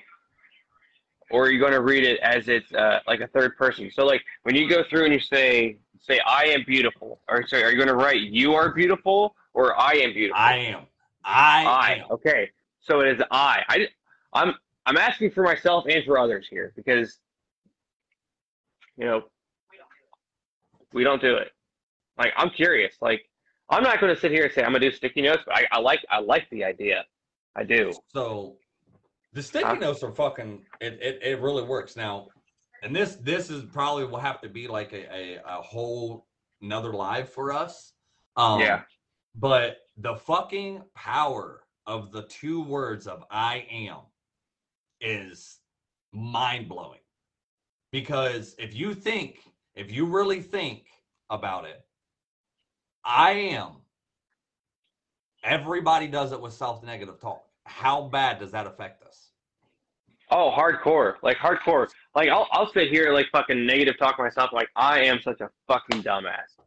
or 1.32 1.46
are 1.46 1.52
you 1.52 1.60
going 1.60 1.72
to 1.72 1.82
read 1.82 2.04
it 2.04 2.20
as 2.20 2.50
it's 2.50 2.74
uh, 2.74 3.00
like 3.08 3.22
a 3.22 3.28
third 3.28 3.56
person? 3.56 3.90
So 3.90 4.06
like 4.06 4.22
when 4.44 4.56
you 4.56 4.68
go 4.68 4.84
through 4.90 5.06
and 5.06 5.14
you 5.14 5.22
say 5.22 5.78
say 6.02 6.20
I 6.28 6.48
am 6.48 6.66
beautiful, 6.68 7.22
or 7.30 7.48
sorry, 7.48 7.64
are 7.64 7.72
you 7.72 7.78
going 7.78 7.88
to 7.88 7.96
write 7.96 8.20
you 8.20 8.54
are 8.56 8.74
beautiful 8.74 9.34
or 9.54 9.80
I 9.80 9.94
am 9.94 10.12
beautiful? 10.12 10.44
I 10.44 10.58
am. 10.58 10.82
I, 11.26 11.66
I. 11.66 11.92
am. 12.04 12.12
Okay, 12.12 12.52
so 12.80 13.02
it 13.02 13.08
is 13.18 13.22
I. 13.32 13.64
I. 13.68 13.88
I'm. 14.34 14.54
I'm 14.86 14.98
asking 14.98 15.32
for 15.32 15.44
myself 15.44 15.86
and 15.90 16.06
for 16.06 16.20
others 16.20 16.46
here 16.48 16.72
because, 16.76 17.20
you 18.98 19.06
know, 19.06 19.24
we 20.94 21.04
don't 21.04 21.22
do 21.22 21.36
it. 21.36 21.52
Like 22.18 22.34
I'm 22.38 22.50
curious. 22.52 22.96
Like 23.02 23.24
I'm 23.70 23.82
not 23.84 24.00
going 24.00 24.14
to 24.14 24.20
sit 24.20 24.32
here 24.32 24.44
and 24.46 24.54
say 24.54 24.62
I'm 24.62 24.68
gonna 24.74 24.80
do 24.80 24.92
sticky 24.92 25.24
notes, 25.24 25.44
but 25.46 25.56
I, 25.58 25.66
I 25.72 25.80
like. 25.80 26.06
I 26.10 26.20
like 26.20 26.48
the 26.52 26.64
idea. 26.64 27.04
I 27.56 27.64
do. 27.64 27.92
So 28.14 28.58
the 29.34 29.42
sticky 29.42 29.66
Huh? 29.66 29.74
notes 29.76 30.04
are 30.04 30.12
fucking. 30.12 30.66
It, 30.80 31.00
it 31.02 31.20
it 31.24 31.42
really 31.42 31.64
works 31.64 31.96
now, 31.96 32.28
and 32.84 32.96
this 32.96 33.16
this 33.16 33.50
is 33.50 33.64
probably 33.74 34.06
will 34.06 34.18
have 34.20 34.40
to 34.42 34.50
be 34.50 34.68
like 34.68 34.94
a 34.94 35.12
a, 35.14 35.42
a 35.46 35.62
whole 35.62 36.28
another 36.62 36.94
live 36.94 37.30
for 37.30 37.52
us. 37.52 37.94
Um, 38.38 38.60
Yeah. 38.62 38.82
But 39.36 39.78
the 39.98 40.16
fucking 40.16 40.82
power 40.96 41.62
of 41.88 42.12
the 42.12 42.24
two 42.24 42.64
words 42.64 43.08
of 43.08 43.24
I 43.30 43.66
am 43.72 44.00
is 45.02 45.60
mind 46.12 46.68
blowing. 46.68 47.00
Because 47.92 48.56
if 48.58 48.76
you 48.76 48.94
think, 48.94 49.40
if 49.76 49.92
you 49.92 50.06
really 50.06 50.42
think 50.42 50.86
about 51.30 51.66
it, 51.66 51.86
I 53.06 53.32
am. 53.32 53.78
Everybody 55.44 56.08
does 56.08 56.32
it 56.32 56.42
with 56.42 56.54
self 56.54 56.84
negative 56.84 57.22
talk. 57.22 57.46
How 57.66 58.02
bad 58.02 58.40
does 58.40 58.52
that 58.52 58.68
affect 58.68 59.04
us? 59.04 59.30
Oh, 60.32 60.52
hardcore. 60.56 61.16
Like 61.22 61.38
hardcore. 61.38 61.88
Like 62.16 62.30
I'll 62.30 62.48
I'll 62.52 62.72
sit 62.72 62.90
here 62.90 63.14
like 63.14 63.28
fucking 63.32 63.66
negative 63.66 63.98
talk 64.00 64.18
myself. 64.18 64.50
Like 64.52 64.70
I 64.76 65.02
am 65.02 65.20
such 65.22 65.42
a 65.42 65.50
fucking 65.68 66.04
dumbass. 66.04 66.58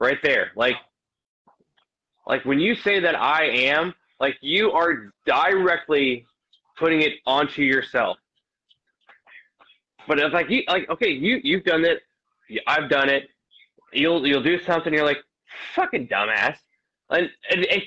Right 0.00 0.18
there. 0.22 0.50
Like 0.56 0.74
like 2.26 2.44
when 2.44 2.58
you 2.58 2.74
say 2.74 3.00
that 3.00 3.14
I 3.14 3.44
am, 3.44 3.94
like 4.20 4.36
you 4.40 4.72
are 4.72 5.12
directly 5.26 6.26
putting 6.78 7.02
it 7.02 7.14
onto 7.26 7.62
yourself. 7.62 8.18
But 10.08 10.18
it's 10.20 10.32
like 10.34 10.48
you 10.50 10.62
like 10.68 10.88
okay, 10.90 11.10
you 11.10 11.40
you've 11.42 11.64
done 11.64 11.84
it. 11.84 12.00
I've 12.66 12.88
done 12.88 13.08
it. 13.08 13.28
You'll 13.92 14.26
you'll 14.26 14.42
do 14.42 14.58
something. 14.60 14.92
You're 14.92 15.04
like 15.04 15.18
fucking 15.74 16.08
dumbass, 16.08 16.56
and, 17.10 17.28
and 17.50 17.64
it, 17.64 17.84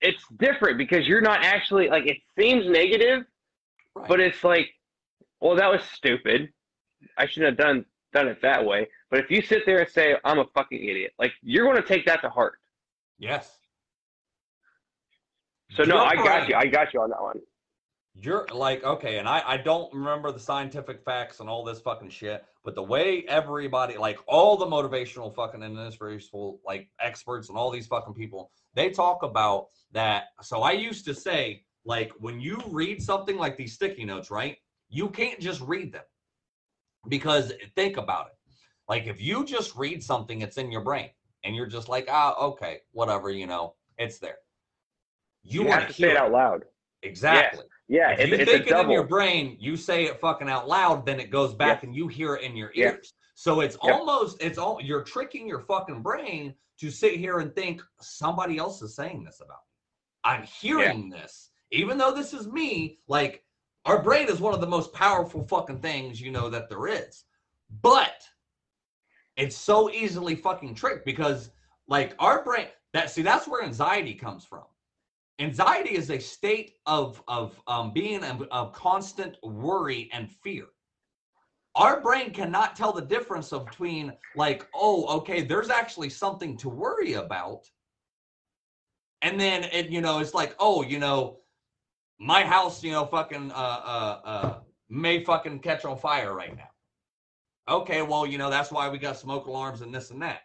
it's 0.00 0.22
different 0.38 0.76
because 0.76 1.06
you're 1.06 1.20
not 1.22 1.44
actually 1.44 1.88
like 1.88 2.06
it 2.06 2.18
seems 2.38 2.66
negative, 2.68 3.24
Right. 3.94 4.08
but 4.08 4.20
it's 4.20 4.42
like, 4.44 4.68
well, 5.40 5.54
that 5.56 5.70
was 5.70 5.82
stupid. 5.94 6.50
I 7.16 7.26
shouldn't 7.26 7.58
have 7.58 7.66
done 7.66 7.84
done 8.12 8.28
it 8.28 8.42
that 8.42 8.64
way. 8.64 8.88
But 9.10 9.20
if 9.20 9.30
you 9.30 9.40
sit 9.40 9.64
there 9.64 9.78
and 9.80 9.88
say 9.88 10.16
I'm 10.24 10.38
a 10.40 10.46
fucking 10.54 10.78
idiot, 10.82 11.12
like 11.18 11.32
you're 11.42 11.64
going 11.64 11.80
to 11.80 11.86
take 11.88 12.04
that 12.06 12.20
to 12.22 12.28
heart. 12.28 12.54
yes. 13.18 13.58
So 15.76 15.84
no, 15.84 15.98
I 15.98 16.14
got 16.16 16.48
you. 16.48 16.54
I 16.54 16.66
got 16.66 16.92
you 16.92 17.00
on 17.00 17.10
that 17.10 17.22
one. 17.22 17.40
You're 18.14 18.46
like, 18.52 18.84
okay, 18.84 19.18
and 19.18 19.26
I, 19.26 19.42
I 19.46 19.56
don't 19.56 19.92
remember 19.94 20.30
the 20.32 20.38
scientific 20.38 21.02
facts 21.02 21.40
and 21.40 21.48
all 21.48 21.64
this 21.64 21.80
fucking 21.80 22.10
shit, 22.10 22.44
but 22.62 22.74
the 22.74 22.82
way 22.82 23.24
everybody, 23.26 23.96
like 23.96 24.18
all 24.26 24.58
the 24.58 24.66
motivational 24.66 25.34
fucking 25.34 25.62
and 25.62 25.78
inspirational, 25.78 26.60
like 26.66 26.90
experts 27.00 27.48
and 27.48 27.56
all 27.56 27.70
these 27.70 27.86
fucking 27.86 28.12
people, 28.12 28.50
they 28.74 28.90
talk 28.90 29.22
about 29.22 29.68
that. 29.92 30.24
So 30.42 30.60
I 30.60 30.72
used 30.72 31.06
to 31.06 31.14
say, 31.14 31.64
like, 31.86 32.12
when 32.18 32.38
you 32.38 32.62
read 32.68 33.02
something 33.02 33.38
like 33.38 33.56
these 33.56 33.72
sticky 33.72 34.04
notes, 34.04 34.30
right? 34.30 34.58
You 34.90 35.08
can't 35.08 35.40
just 35.40 35.62
read 35.62 35.92
them 35.92 36.04
because 37.08 37.52
think 37.74 37.96
about 37.96 38.26
it. 38.26 38.34
Like, 38.88 39.06
if 39.06 39.22
you 39.22 39.42
just 39.42 39.74
read 39.74 40.02
something, 40.02 40.42
it's 40.42 40.58
in 40.58 40.70
your 40.70 40.82
brain 40.82 41.08
and 41.44 41.56
you're 41.56 41.66
just 41.66 41.88
like, 41.88 42.08
ah, 42.10 42.36
okay, 42.38 42.80
whatever, 42.92 43.30
you 43.30 43.46
know, 43.46 43.74
it's 43.96 44.18
there. 44.18 44.36
You, 45.44 45.66
have 45.66 45.88
to 45.88 45.92
say 45.92 46.10
it 46.10 46.16
out 46.16 46.32
loud. 46.32 46.64
Exactly. 47.02 47.64
Yeah, 47.88 48.12
If 48.12 48.20
it's, 48.20 48.30
you 48.30 48.44
think 48.46 48.66
it 48.68 48.76
in 48.76 48.90
your 48.90 49.06
brain, 49.06 49.56
you 49.60 49.76
say 49.76 50.04
it 50.04 50.20
fucking 50.20 50.48
out 50.48 50.68
loud, 50.68 51.04
then 51.04 51.20
it 51.20 51.30
goes 51.30 51.52
back 51.52 51.82
and 51.82 51.94
you 51.94 52.08
hear 52.08 52.36
it 52.36 52.42
in 52.42 52.56
your 52.56 52.72
Yeah. 52.74 52.92
ears. 52.92 53.14
So 53.34 53.60
it's 53.60 53.76
almost 53.76 54.40
it's 54.40 54.56
all 54.56 54.80
you're 54.80 55.02
tricking 55.02 55.48
your 55.48 55.60
fucking 55.60 56.00
brain 56.00 56.54
to 56.78 56.90
sit 56.90 57.16
here 57.16 57.38
and 57.40 57.54
think 57.54 57.82
somebody 58.00 58.56
else 58.56 58.82
is 58.82 58.94
saying 58.94 59.24
this 59.24 59.40
about 59.40 59.58
me. 59.66 59.72
I'm 60.24 60.42
hearing 60.44 61.10
this, 61.10 61.50
even 61.70 61.98
though 61.98 62.12
this 62.12 62.32
is 62.32 62.46
me. 62.46 62.98
Like 63.08 63.44
our 63.84 64.00
brain 64.00 64.28
is 64.28 64.40
one 64.40 64.54
of 64.54 64.60
the 64.60 64.66
most 64.66 64.92
powerful 64.92 65.44
fucking 65.46 65.80
things 65.80 66.20
you 66.20 66.30
know 66.30 66.48
that 66.50 66.68
there 66.68 66.86
is, 66.86 67.24
but 67.82 68.22
it's 69.36 69.56
so 69.56 69.90
easily 69.90 70.36
fucking 70.36 70.74
tricked 70.74 71.04
because 71.04 71.50
like 71.88 72.14
our 72.18 72.44
brain 72.44 72.68
that 72.92 73.10
see 73.10 73.22
that's 73.22 73.48
where 73.48 73.64
anxiety 73.64 74.14
comes 74.14 74.44
from 74.44 74.64
anxiety 75.38 75.94
is 75.94 76.10
a 76.10 76.18
state 76.18 76.74
of 76.86 77.22
of 77.28 77.60
um, 77.66 77.92
being 77.92 78.22
of, 78.24 78.42
of 78.50 78.72
constant 78.72 79.36
worry 79.42 80.08
and 80.12 80.30
fear. 80.30 80.66
Our 81.74 82.00
brain 82.00 82.32
cannot 82.32 82.76
tell 82.76 82.92
the 82.92 83.02
difference 83.02 83.50
between 83.50 84.12
like 84.36 84.66
oh 84.74 85.18
okay 85.18 85.42
there's 85.42 85.70
actually 85.70 86.10
something 86.10 86.56
to 86.58 86.68
worry 86.68 87.14
about. 87.14 87.68
And 89.22 89.40
then 89.40 89.64
it 89.64 89.88
you 89.90 90.00
know 90.00 90.18
it's 90.18 90.34
like 90.34 90.54
oh 90.58 90.82
you 90.82 90.98
know 90.98 91.38
my 92.18 92.44
house 92.44 92.82
you 92.84 92.92
know 92.92 93.06
fucking 93.06 93.50
uh 93.52 93.54
uh 93.54 94.20
uh 94.24 94.58
may 94.88 95.24
fucking 95.24 95.60
catch 95.60 95.84
on 95.84 95.96
fire 95.96 96.34
right 96.34 96.56
now. 96.56 96.68
Okay 97.68 98.02
well 98.02 98.26
you 98.26 98.38
know 98.38 98.50
that's 98.50 98.70
why 98.70 98.88
we 98.88 98.98
got 98.98 99.18
smoke 99.18 99.46
alarms 99.46 99.80
and 99.80 99.94
this 99.94 100.10
and 100.10 100.20
that. 100.22 100.42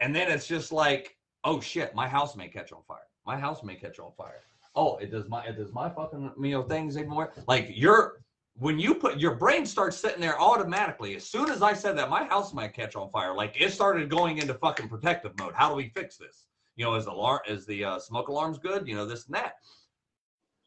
And 0.00 0.14
then 0.14 0.30
it's 0.30 0.46
just 0.46 0.72
like 0.72 1.16
oh 1.44 1.60
shit 1.60 1.94
my 1.94 2.06
house 2.06 2.36
may 2.36 2.48
catch 2.48 2.70
on 2.70 2.82
fire 2.86 2.98
my 3.26 3.38
house 3.38 3.62
may 3.62 3.74
catch 3.74 3.98
on 3.98 4.12
fire. 4.16 4.42
Oh 4.74 4.96
it 4.98 5.10
does 5.10 5.28
my 5.28 5.44
it 5.44 5.56
does 5.56 5.72
my 5.72 5.88
fucking 5.88 6.32
you 6.40 6.50
know 6.50 6.62
things 6.62 6.96
even 6.96 7.10
more 7.10 7.32
like 7.46 7.68
you're 7.70 8.24
when 8.56 8.78
you 8.78 8.94
put 8.94 9.18
your 9.18 9.34
brain 9.34 9.66
starts 9.66 9.96
sitting 9.96 10.20
there 10.20 10.40
automatically 10.40 11.16
as 11.16 11.26
soon 11.26 11.50
as 11.50 11.60
i 11.60 11.72
said 11.72 11.98
that 11.98 12.08
my 12.08 12.24
house 12.24 12.52
might 12.54 12.74
catch 12.74 12.96
on 12.96 13.10
fire. 13.10 13.34
Like 13.34 13.60
it 13.60 13.72
started 13.72 14.08
going 14.08 14.38
into 14.38 14.54
fucking 14.54 14.88
protective 14.88 15.32
mode. 15.38 15.54
How 15.54 15.68
do 15.68 15.74
we 15.74 15.88
fix 15.88 16.16
this? 16.16 16.46
You 16.76 16.84
know 16.84 16.94
is 16.94 17.04
the 17.04 17.12
alarm 17.12 17.40
is 17.48 17.66
the 17.66 17.84
uh, 17.84 17.98
smoke 17.98 18.28
alarms 18.28 18.58
good? 18.58 18.86
You 18.88 18.96
know 18.96 19.06
this 19.06 19.26
and 19.26 19.34
that. 19.34 19.54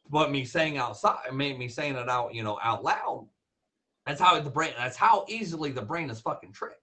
But 0.10 0.32
me 0.32 0.46
saying 0.46 0.78
outside 0.78 1.34
made 1.34 1.60
me 1.60 1.68
saying 1.68 1.96
it 1.96 2.10
out 2.10 2.34
you 2.34 2.44
know 2.44 2.60
out 2.64 2.84
loud 2.84 3.28
that's 4.06 4.22
how 4.22 4.40
the 4.40 4.50
brain 4.50 4.72
that's 4.78 4.96
how 4.96 5.26
easily 5.28 5.72
the 5.72 5.82
brain 5.82 6.10
is 6.10 6.22
fucking 6.22 6.54
tricked 6.54 6.82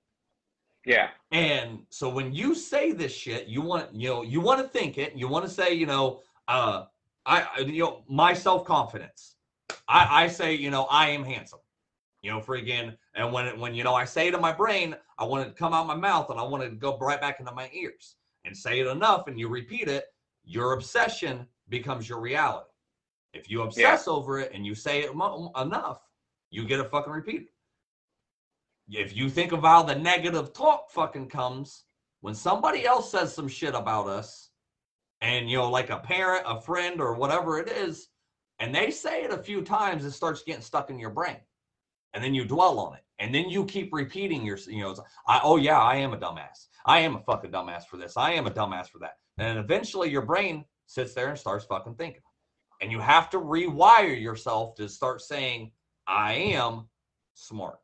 Yeah, 0.87 1.09
and 1.31 1.81
so 1.90 2.09
when 2.09 2.33
you 2.33 2.55
say 2.55 2.92
this 2.92 3.12
shit, 3.14 3.47
you 3.49 3.62
want 3.62 3.94
you 3.94 4.09
know 4.09 4.23
you 4.23 4.40
want 4.40 4.61
to 4.61 4.68
think 4.68 4.99
it. 4.99 5.14
You 5.14 5.29
want 5.29 5.44
to 5.44 5.51
say 5.51 5.75
you 5.75 5.87
know 5.87 6.20
uh 6.49 6.85
I 7.27 7.61
you 7.61 7.83
know 7.83 8.05
my 8.09 8.35
self 8.35 8.64
confidence. 8.64 9.37
I 9.88 10.25
I 10.25 10.29
say 10.29 10.55
you 10.55 10.70
know 10.70 10.85
I 10.90 11.09
am 11.11 11.25
handsome. 11.25 11.61
You 12.23 12.31
know 12.31 12.40
friggin' 12.40 12.97
and 13.14 13.33
when 13.33 13.47
it, 13.47 13.59
when 13.59 13.75
you 13.75 13.85
know 13.85 13.94
I 13.94 14.05
say 14.05 14.29
it 14.29 14.35
in 14.35 14.40
my 14.40 14.53
brain, 14.53 14.97
I 15.18 15.25
want 15.25 15.47
it 15.47 15.51
to 15.51 15.55
come 15.55 15.73
out 15.75 15.87
my 15.87 15.94
mouth 15.94 16.31
and 16.31 16.38
I 16.38 16.42
want 16.42 16.62
it 16.62 16.70
to 16.70 16.77
go 16.77 16.97
right 16.99 17.20
back 17.20 17.40
into 17.40 17.53
my 17.53 17.70
ears 17.73 18.16
and 18.44 18.57
say 18.57 18.81
it 18.81 18.87
enough 18.87 19.27
and 19.27 19.38
you 19.38 19.49
repeat 19.49 19.88
it. 19.88 20.07
Your 20.44 20.73
obsession 20.75 21.47
becomes 21.68 22.09
your 22.09 22.20
reality. 22.20 22.68
If 23.33 23.51
you 23.51 23.62
obsess 23.62 24.07
over 24.09 24.38
it 24.38 24.53
and 24.55 24.64
you 24.64 24.75
say 24.75 25.01
it 25.03 25.14
mo- 25.14 25.51
enough, 25.61 26.01
you 26.51 26.64
get 26.64 26.81
a 26.81 26.85
fucking 26.85 27.12
repeat. 27.12 27.49
If 28.90 29.16
you 29.16 29.31
think 29.31 29.53
of 29.53 29.62
how 29.62 29.83
the 29.83 29.94
negative 29.94 30.53
talk 30.53 30.90
fucking 30.90 31.29
comes 31.29 31.85
when 32.20 32.35
somebody 32.35 32.87
else 32.87 33.11
says 33.11 33.35
some 33.35 33.49
shit 33.49 33.75
about 33.75 34.09
us, 34.09 34.51
and 35.20 35.51
you 35.51 35.57
know, 35.57 35.70
like 35.70 35.90
a 35.90 35.99
parent, 35.99 36.44
a 36.47 36.61
friend, 36.61 37.01
or 37.01 37.14
whatever 37.14 37.59
it 37.59 37.68
is, 37.68 38.09
and 38.59 38.75
they 38.75 38.90
say 38.90 39.25
it 39.25 39.33
a 39.33 39.42
few 39.42 39.62
times, 39.62 40.05
it 40.05 40.12
starts 40.12 40.42
getting 40.42 40.62
stuck 40.62 40.90
in 40.90 40.99
your 40.99 41.11
brain, 41.11 41.38
and 42.12 42.23
then 42.23 42.35
you 42.35 42.44
dwell 42.44 42.79
on 42.79 42.94
it, 42.94 43.05
and 43.18 43.35
then 43.35 43.49
you 43.49 43.64
keep 43.64 43.92
repeating 43.92 44.44
your, 44.44 44.59
you 44.66 44.83
know, 44.83 44.94
I, 45.27 45.40
oh 45.42 45.57
yeah, 45.57 45.81
I 45.81 45.97
am 45.97 46.12
a 46.12 46.18
dumbass. 46.18 46.66
I 46.87 47.01
am 47.01 47.16
a 47.16 47.20
fucking 47.20 47.51
dumbass 47.51 47.87
for 47.87 47.97
this. 47.97 48.18
I 48.18 48.33
am 48.33 48.47
a 48.47 48.51
dumbass 48.51 48.88
for 48.88 48.99
that, 48.99 49.16
and 49.38 49.59
eventually 49.59 50.11
your 50.11 50.23
brain 50.23 50.64
sits 50.87 51.14
there 51.14 51.31
and 51.31 51.38
starts 51.38 51.64
fucking 51.64 51.94
thinking, 51.94 52.23
and 52.83 52.92
you 52.92 53.01
have 53.01 53.31
to 53.31 53.38
rewire 53.38 54.20
yourself 54.20 54.75
to 54.77 54.90
start 54.90 55.23
saying, 55.23 55.73
I 56.07 56.35
am 56.35 56.88
smart. 57.33 57.79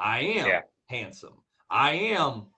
I 0.00 0.20
am 0.20 0.48
Yeah. 0.48 0.62
handsome. 0.88 1.42
I 1.68 1.92
am 1.92 2.52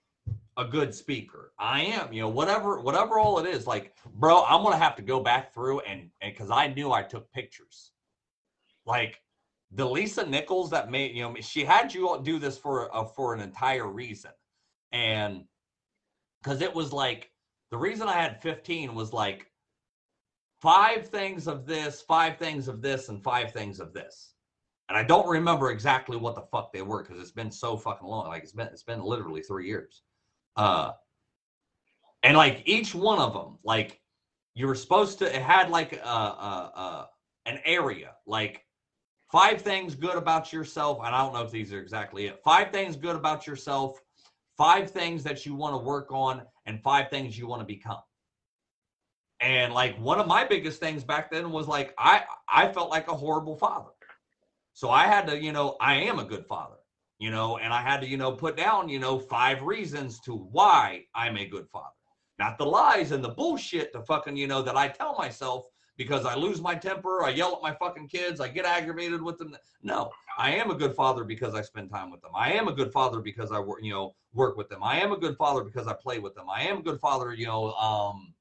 a 0.56 0.64
good 0.64 0.94
speaker. 0.94 1.52
I 1.58 1.82
am, 1.82 2.12
you 2.12 2.22
know, 2.22 2.28
whatever, 2.28 2.80
whatever 2.80 3.18
all 3.18 3.38
it 3.38 3.46
is. 3.46 3.66
Like, 3.66 3.96
bro, 4.14 4.44
I'm 4.44 4.62
gonna 4.62 4.76
have 4.76 4.96
to 4.96 5.02
go 5.02 5.20
back 5.20 5.52
through 5.52 5.80
and 5.80 6.10
and 6.20 6.32
because 6.32 6.50
I 6.50 6.68
knew 6.68 6.92
I 6.92 7.02
took 7.02 7.30
pictures. 7.32 7.92
Like 8.86 9.20
the 9.72 9.88
Lisa 9.88 10.26
Nichols 10.26 10.70
that 10.70 10.90
made 10.90 11.16
you 11.16 11.22
know 11.22 11.34
she 11.40 11.64
had 11.64 11.92
you 11.92 12.08
all 12.08 12.20
do 12.20 12.38
this 12.38 12.58
for 12.58 12.94
uh, 12.94 13.04
for 13.04 13.34
an 13.34 13.40
entire 13.40 13.88
reason, 13.88 14.32
and 14.92 15.44
because 16.42 16.60
it 16.60 16.74
was 16.74 16.92
like 16.92 17.30
the 17.70 17.78
reason 17.78 18.08
I 18.08 18.20
had 18.20 18.42
15 18.42 18.94
was 18.94 19.12
like 19.12 19.50
five 20.60 21.08
things 21.08 21.46
of 21.48 21.66
this, 21.66 22.02
five 22.02 22.36
things 22.38 22.68
of 22.68 22.82
this, 22.82 23.08
and 23.08 23.22
five 23.22 23.52
things 23.52 23.80
of 23.80 23.92
this. 23.94 24.34
And 24.92 24.98
I 24.98 25.04
don't 25.04 25.26
remember 25.26 25.70
exactly 25.70 26.18
what 26.18 26.34
the 26.34 26.42
fuck 26.42 26.70
they 26.70 26.82
were 26.82 27.02
because 27.02 27.18
it's 27.18 27.30
been 27.30 27.50
so 27.50 27.78
fucking 27.78 28.06
long. 28.06 28.28
Like 28.28 28.42
it's 28.42 28.52
been 28.52 28.66
it's 28.66 28.82
been 28.82 29.00
literally 29.00 29.40
three 29.40 29.66
years. 29.66 30.02
Uh 30.54 30.90
and 32.22 32.36
like 32.36 32.62
each 32.66 32.94
one 32.94 33.18
of 33.18 33.32
them, 33.32 33.56
like 33.64 34.02
you 34.52 34.66
were 34.66 34.74
supposed 34.74 35.18
to 35.20 35.34
it 35.34 35.40
had 35.40 35.70
like 35.70 35.94
a, 35.94 36.06
a, 36.06 36.72
a 36.76 37.08
an 37.46 37.60
area, 37.64 38.10
like 38.26 38.66
five 39.30 39.62
things 39.62 39.94
good 39.94 40.16
about 40.16 40.52
yourself. 40.52 40.98
And 40.98 41.14
I 41.14 41.22
don't 41.22 41.32
know 41.32 41.42
if 41.42 41.50
these 41.50 41.72
are 41.72 41.80
exactly 41.80 42.26
it. 42.26 42.42
Five 42.44 42.70
things 42.70 42.94
good 42.94 43.16
about 43.16 43.46
yourself, 43.46 43.98
five 44.58 44.90
things 44.90 45.24
that 45.24 45.46
you 45.46 45.54
want 45.54 45.72
to 45.72 45.78
work 45.78 46.12
on, 46.12 46.42
and 46.66 46.82
five 46.82 47.08
things 47.08 47.38
you 47.38 47.46
want 47.46 47.62
to 47.62 47.66
become. 47.66 48.02
And 49.40 49.72
like 49.72 49.98
one 49.98 50.20
of 50.20 50.26
my 50.26 50.44
biggest 50.44 50.80
things 50.80 51.02
back 51.02 51.30
then 51.30 51.50
was 51.50 51.66
like 51.66 51.94
I 51.96 52.24
I 52.46 52.70
felt 52.70 52.90
like 52.90 53.08
a 53.08 53.14
horrible 53.14 53.56
father. 53.56 53.88
So 54.74 54.90
I 54.90 55.04
had 55.06 55.26
to, 55.28 55.38
you 55.40 55.52
know, 55.52 55.76
I 55.80 55.94
am 55.94 56.18
a 56.18 56.24
good 56.24 56.46
father, 56.46 56.76
you 57.18 57.30
know, 57.30 57.58
and 57.58 57.72
I 57.72 57.82
had 57.82 58.00
to, 58.00 58.06
you 58.06 58.16
know, 58.16 58.32
put 58.32 58.56
down, 58.56 58.88
you 58.88 58.98
know, 58.98 59.18
five 59.18 59.62
reasons 59.62 60.20
to 60.20 60.34
why 60.34 61.04
I'm 61.14 61.36
a 61.36 61.46
good 61.46 61.68
father. 61.68 61.88
Not 62.38 62.58
the 62.58 62.66
lies 62.66 63.12
and 63.12 63.22
the 63.22 63.28
bullshit 63.28 63.92
to 63.92 64.02
fucking, 64.02 64.36
you 64.36 64.46
know, 64.46 64.62
that 64.62 64.76
I 64.76 64.88
tell 64.88 65.14
myself 65.16 65.66
because 65.96 66.24
I 66.24 66.34
lose 66.34 66.60
my 66.60 66.74
temper, 66.74 67.22
I 67.22 67.30
yell 67.30 67.54
at 67.54 67.62
my 67.62 67.74
fucking 67.74 68.08
kids, 68.08 68.40
I 68.40 68.48
get 68.48 68.64
aggravated 68.64 69.22
with 69.22 69.38
them. 69.38 69.56
No, 69.82 70.10
I 70.38 70.52
am 70.52 70.70
a 70.70 70.74
good 70.74 70.94
father 70.94 71.22
because 71.22 71.54
I 71.54 71.62
spend 71.62 71.90
time 71.90 72.10
with 72.10 72.22
them. 72.22 72.32
I 72.34 72.52
am 72.52 72.68
a 72.68 72.72
good 72.72 72.92
father 72.92 73.20
because 73.20 73.52
I 73.52 73.60
work, 73.60 73.80
you 73.82 73.92
know, 73.92 74.14
work 74.32 74.56
with 74.56 74.68
them. 74.68 74.82
I 74.82 74.98
am 75.00 75.12
a 75.12 75.18
good 75.18 75.36
father 75.36 75.62
because 75.62 75.86
I 75.86 75.92
play 75.92 76.18
with 76.18 76.34
them. 76.34 76.46
I 76.50 76.62
am 76.62 76.78
a 76.78 76.82
good 76.82 76.98
father, 76.98 77.34
you 77.34 77.46
know, 77.46 77.72
um, 77.74 78.32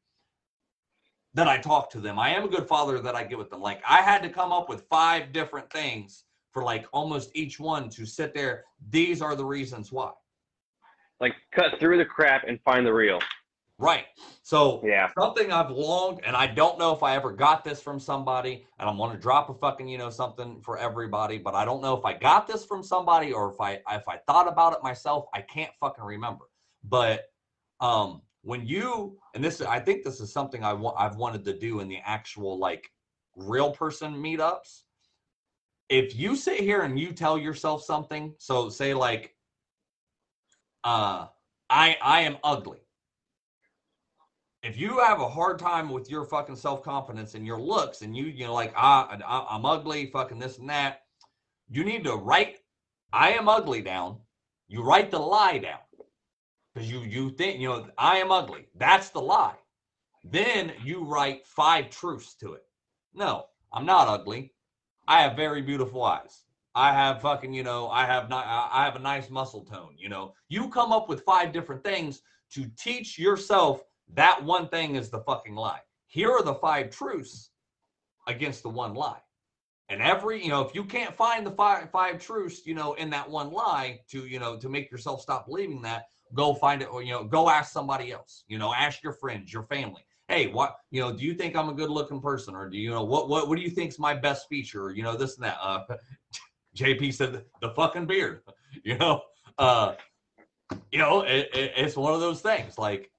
that 1.34 1.48
I 1.48 1.58
talk 1.58 1.90
to 1.92 2.00
them. 2.00 2.20
I 2.20 2.30
am 2.30 2.44
a 2.44 2.48
good 2.48 2.68
father 2.68 3.00
that 3.00 3.16
I 3.16 3.24
get 3.24 3.38
with 3.38 3.50
them. 3.50 3.62
Like 3.62 3.82
I 3.88 3.98
had 3.98 4.22
to 4.24 4.30
come 4.30 4.52
up 4.52 4.68
with 4.70 4.86
five 4.90 5.32
different 5.32 5.72
things 5.72 6.26
for 6.52 6.64
like 6.64 6.86
almost 6.92 7.32
each 7.34 7.60
one 7.60 7.90
to 7.90 8.06
sit 8.06 8.34
there. 8.34 8.66
These 8.90 9.22
are 9.22 9.36
the 9.36 9.46
reasons 9.46 9.92
why. 9.92 10.12
Like 11.20 11.34
cut 11.52 11.80
through 11.80 11.98
the 11.98 12.06
crap 12.06 12.44
and 12.48 12.60
find 12.62 12.86
the 12.86 12.94
real. 12.94 13.20
Right. 13.78 14.06
So 14.44 14.82
Yeah. 14.84 15.10
something 15.18 15.52
I've 15.52 15.72
longed, 15.72 16.20
and 16.24 16.36
I 16.36 16.46
don't 16.46 16.78
know 16.78 16.94
if 16.94 17.02
I 17.02 17.16
ever 17.16 17.32
got 17.32 17.64
this 17.64 17.82
from 17.82 18.00
somebody, 18.00 18.68
and 18.78 18.88
I'm 18.90 18.98
gonna 18.98 19.18
drop 19.18 19.50
a 19.50 19.54
fucking, 19.56 19.88
you 19.88 19.98
know, 19.98 20.10
something 20.10 20.62
for 20.62 20.78
everybody, 20.78 21.38
but 21.38 21.56
I 21.56 21.66
don't 21.66 21.82
know 21.82 21.98
if 21.98 22.06
I 22.06 22.14
got 22.14 22.48
this 22.48 22.64
from 22.66 22.84
somebody 22.84 23.32
or 23.32 23.52
if 23.52 23.60
I 23.60 23.80
if 23.92 24.08
I 24.08 24.18
thought 24.28 24.48
about 24.48 24.74
it 24.74 24.84
myself. 24.84 25.26
I 25.34 25.42
can't 25.42 25.72
fucking 25.80 26.04
remember. 26.04 26.46
But 26.84 27.32
um 27.80 28.22
when 28.44 28.66
you 28.66 29.18
and 29.36 29.44
this 29.44 29.62
I 29.62 29.80
think 29.80 30.04
this 30.04 30.20
is 30.20 30.32
something 30.32 30.64
I 30.64 30.74
want 30.74 30.96
I've 31.00 31.16
wanted 31.16 31.46
to 31.46 31.58
do 31.58 31.80
in 31.80 31.88
the 31.88 32.00
actual 32.04 32.58
like 32.58 32.90
real 33.36 33.72
person 33.72 34.14
meetups. 34.14 34.84
If 35.90 36.16
you 36.16 36.36
sit 36.36 36.60
here 36.60 36.82
and 36.82 37.00
you 37.00 37.12
tell 37.12 37.38
yourself 37.38 37.84
something, 37.84 38.34
so 38.38 38.70
say 38.70 38.94
like 38.94 39.36
uh 40.84 41.28
I 41.70 41.98
I 42.02 42.22
am 42.22 42.38
ugly. 42.44 42.80
If 44.64 44.78
you 44.78 45.00
have 45.00 45.22
a 45.22 45.30
hard 45.30 45.58
time 45.58 45.90
with 45.90 46.10
your 46.10 46.24
fucking 46.24 46.56
self-confidence 46.56 47.34
and 47.34 47.46
your 47.46 47.60
looks 47.60 48.02
and 48.02 48.16
you 48.16 48.26
you 48.26 48.46
know 48.46 48.54
like 48.54 48.74
ah 48.76 49.08
I, 49.10 49.56
i'm 49.56 49.66
ugly 49.66 50.08
fucking 50.08 50.40
this 50.40 50.58
and 50.60 50.70
that 50.70 51.02
you 51.70 51.84
need 51.84 52.04
to 52.04 52.14
write 52.14 52.58
i 53.14 53.32
am 53.32 53.48
ugly 53.48 53.82
down. 53.82 54.18
You 54.68 54.84
write 54.84 55.12
the 55.12 55.20
lie 55.20 55.58
down 55.58 55.80
because 56.74 56.92
you 56.92 57.00
you 57.02 57.32
think 57.32 57.60
you 57.60 57.68
know 57.68 57.88
i 57.98 58.18
am 58.18 58.32
ugly. 58.32 58.68
That's 58.76 59.10
the 59.10 59.22
lie. 59.22 59.56
Then 60.24 60.74
you 60.84 61.04
write 61.04 61.48
five 61.48 61.90
truths 61.90 62.36
to 62.36 62.54
it. 62.54 62.64
No 63.14 63.46
i'm 63.74 63.86
not 63.86 64.08
ugly. 64.08 64.54
I 65.08 65.22
have 65.22 65.36
very 65.36 65.62
beautiful 65.62 66.04
eyes. 66.04 66.44
I 66.74 66.94
have 66.94 67.22
fucking 67.22 67.54
you 67.54 67.64
know 67.64 67.90
i 67.90 68.06
have 68.06 68.30
not 68.30 68.46
i 68.48 68.86
have 68.86 68.96
a 68.96 69.00
nice 69.00 69.30
muscle 69.30 69.66
tone 69.66 69.96
you 69.98 70.10
know. 70.10 70.34
You 70.50 70.70
come 70.70 70.92
up 70.92 71.10
with 71.10 71.24
five 71.24 71.52
different 71.52 71.84
things 71.84 72.22
to 72.54 72.66
teach 72.78 73.18
yourself 73.18 73.84
that 74.14 74.44
one 74.44 74.68
thing 74.68 74.96
is 74.96 75.10
the 75.10 75.22
fucking 75.22 75.56
lie. 75.56 75.80
Here 76.08 76.32
are 76.32 76.44
the 76.44 76.56
five 76.56 76.90
truths 76.90 77.52
against 78.28 78.64
the 78.64 78.70
one 78.70 78.94
lie. 78.94 79.22
And 79.90 80.02
every, 80.02 80.42
you 80.42 80.50
know, 80.50 80.62
if 80.62 80.74
you 80.74 80.84
can't 80.86 81.16
find 81.16 81.46
the 81.46 81.52
five 81.52 81.90
five 81.92 82.20
truths, 82.20 82.66
you 82.66 82.74
know, 82.74 82.94
in 82.94 83.10
that 83.10 83.30
one 83.30 83.52
lie 83.52 84.00
to, 84.10 84.26
you 84.26 84.40
know, 84.40 84.58
to 84.58 84.70
make 84.70 84.90
yourself 84.92 85.22
stop 85.22 85.48
believing 85.48 85.82
that, 85.82 86.06
go 86.34 86.54
find 86.54 86.82
it 86.82 86.86
or 86.92 87.04
you 87.04 87.12
know, 87.12 87.24
go 87.24 87.50
ask 87.50 87.72
somebody 87.72 88.12
else. 88.12 88.44
You 88.48 88.58
know, 88.58 88.74
ask 88.74 89.04
your 89.04 89.14
friends, 89.14 89.52
your 89.52 89.64
family. 89.64 90.06
Hey, 90.28 90.48
what, 90.48 90.78
you 90.92 91.02
know, 91.02 91.12
do 91.12 91.26
you 91.26 91.34
think 91.34 91.56
I'm 91.56 91.70
a 91.70 91.74
good 91.74 91.90
looking 91.90 92.22
person 92.22 92.56
or 92.56 92.70
do 92.70 92.78
you 92.78 92.90
know 92.90 93.04
what 93.04 93.30
what 93.30 93.48
what 93.48 93.58
do 93.58 93.62
you 93.62 93.70
think's 93.70 94.00
my 94.00 94.14
best 94.14 94.48
feature 94.48 94.84
or 94.84 94.92
you 94.92 95.04
know 95.04 95.16
this 95.16 95.36
and 95.36 95.46
that? 95.46 95.58
Uh 95.62 95.84
JP 96.76 97.14
said 97.14 97.44
the 97.62 97.70
fucking 97.72 98.06
beard. 98.06 98.42
You 98.86 98.98
know, 98.98 99.24
uh 99.58 99.96
you 100.94 100.98
know, 100.98 101.24
it, 101.24 101.50
it, 101.54 101.74
it's 101.76 101.98
one 101.98 102.14
of 102.14 102.22
those 102.22 102.40
things 102.40 102.78
like 102.78 103.12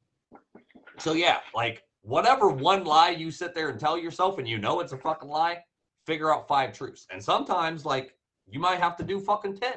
so 0.98 1.12
yeah, 1.12 1.40
like 1.55 1.83
whatever 2.01 2.48
one 2.48 2.85
lie 2.85 3.11
you 3.11 3.31
sit 3.31 3.55
there 3.55 3.68
and 3.68 3.79
tell 3.79 3.98
yourself 3.98 4.38
and 4.38 4.48
you 4.48 4.57
know 4.57 4.81
it's 4.81 4.92
a 4.92 4.96
fucking 4.96 5.29
lie, 5.29 5.59
figure 6.07 6.33
out 6.33 6.48
five 6.48 6.72
truths. 6.72 7.07
And 7.11 7.22
sometimes 7.22 7.85
like 7.85 8.16
you 8.48 8.61
might 8.61 8.81
have 8.81 8.96
to 8.96 9.05
do 9.05 9.20
fucking 9.20 9.57
10. 9.57 9.72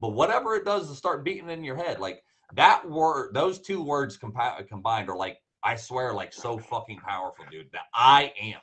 But 0.00 0.10
whatever 0.10 0.54
it 0.54 0.64
does 0.64 0.88
to 0.88 0.94
start 0.94 1.24
beating 1.24 1.50
in 1.50 1.62
your 1.64 1.76
head, 1.76 2.00
like 2.00 2.22
that 2.54 2.88
word, 2.88 3.34
those 3.34 3.60
two 3.60 3.82
words 3.82 4.18
compi- 4.18 4.66
combined 4.68 5.08
are 5.08 5.16
like, 5.16 5.38
I 5.62 5.76
swear, 5.76 6.12
like 6.12 6.32
so 6.32 6.58
fucking 6.58 6.98
powerful, 6.98 7.44
dude. 7.50 7.70
That 7.72 7.82
I 7.94 8.32
am. 8.40 8.60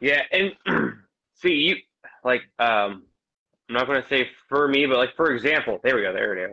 Yeah, 0.00 0.22
and 0.32 0.52
see 1.34 1.52
you 1.52 1.76
like 2.24 2.42
um 2.58 3.04
I'm 3.68 3.74
not 3.74 3.86
gonna 3.86 4.04
say 4.08 4.28
for 4.48 4.66
me, 4.66 4.86
but 4.86 4.96
like 4.96 5.14
for 5.16 5.32
example, 5.32 5.78
there 5.84 5.96
we 5.96 6.02
go, 6.02 6.12
there 6.12 6.30
we 6.30 6.36
go. 6.36 6.52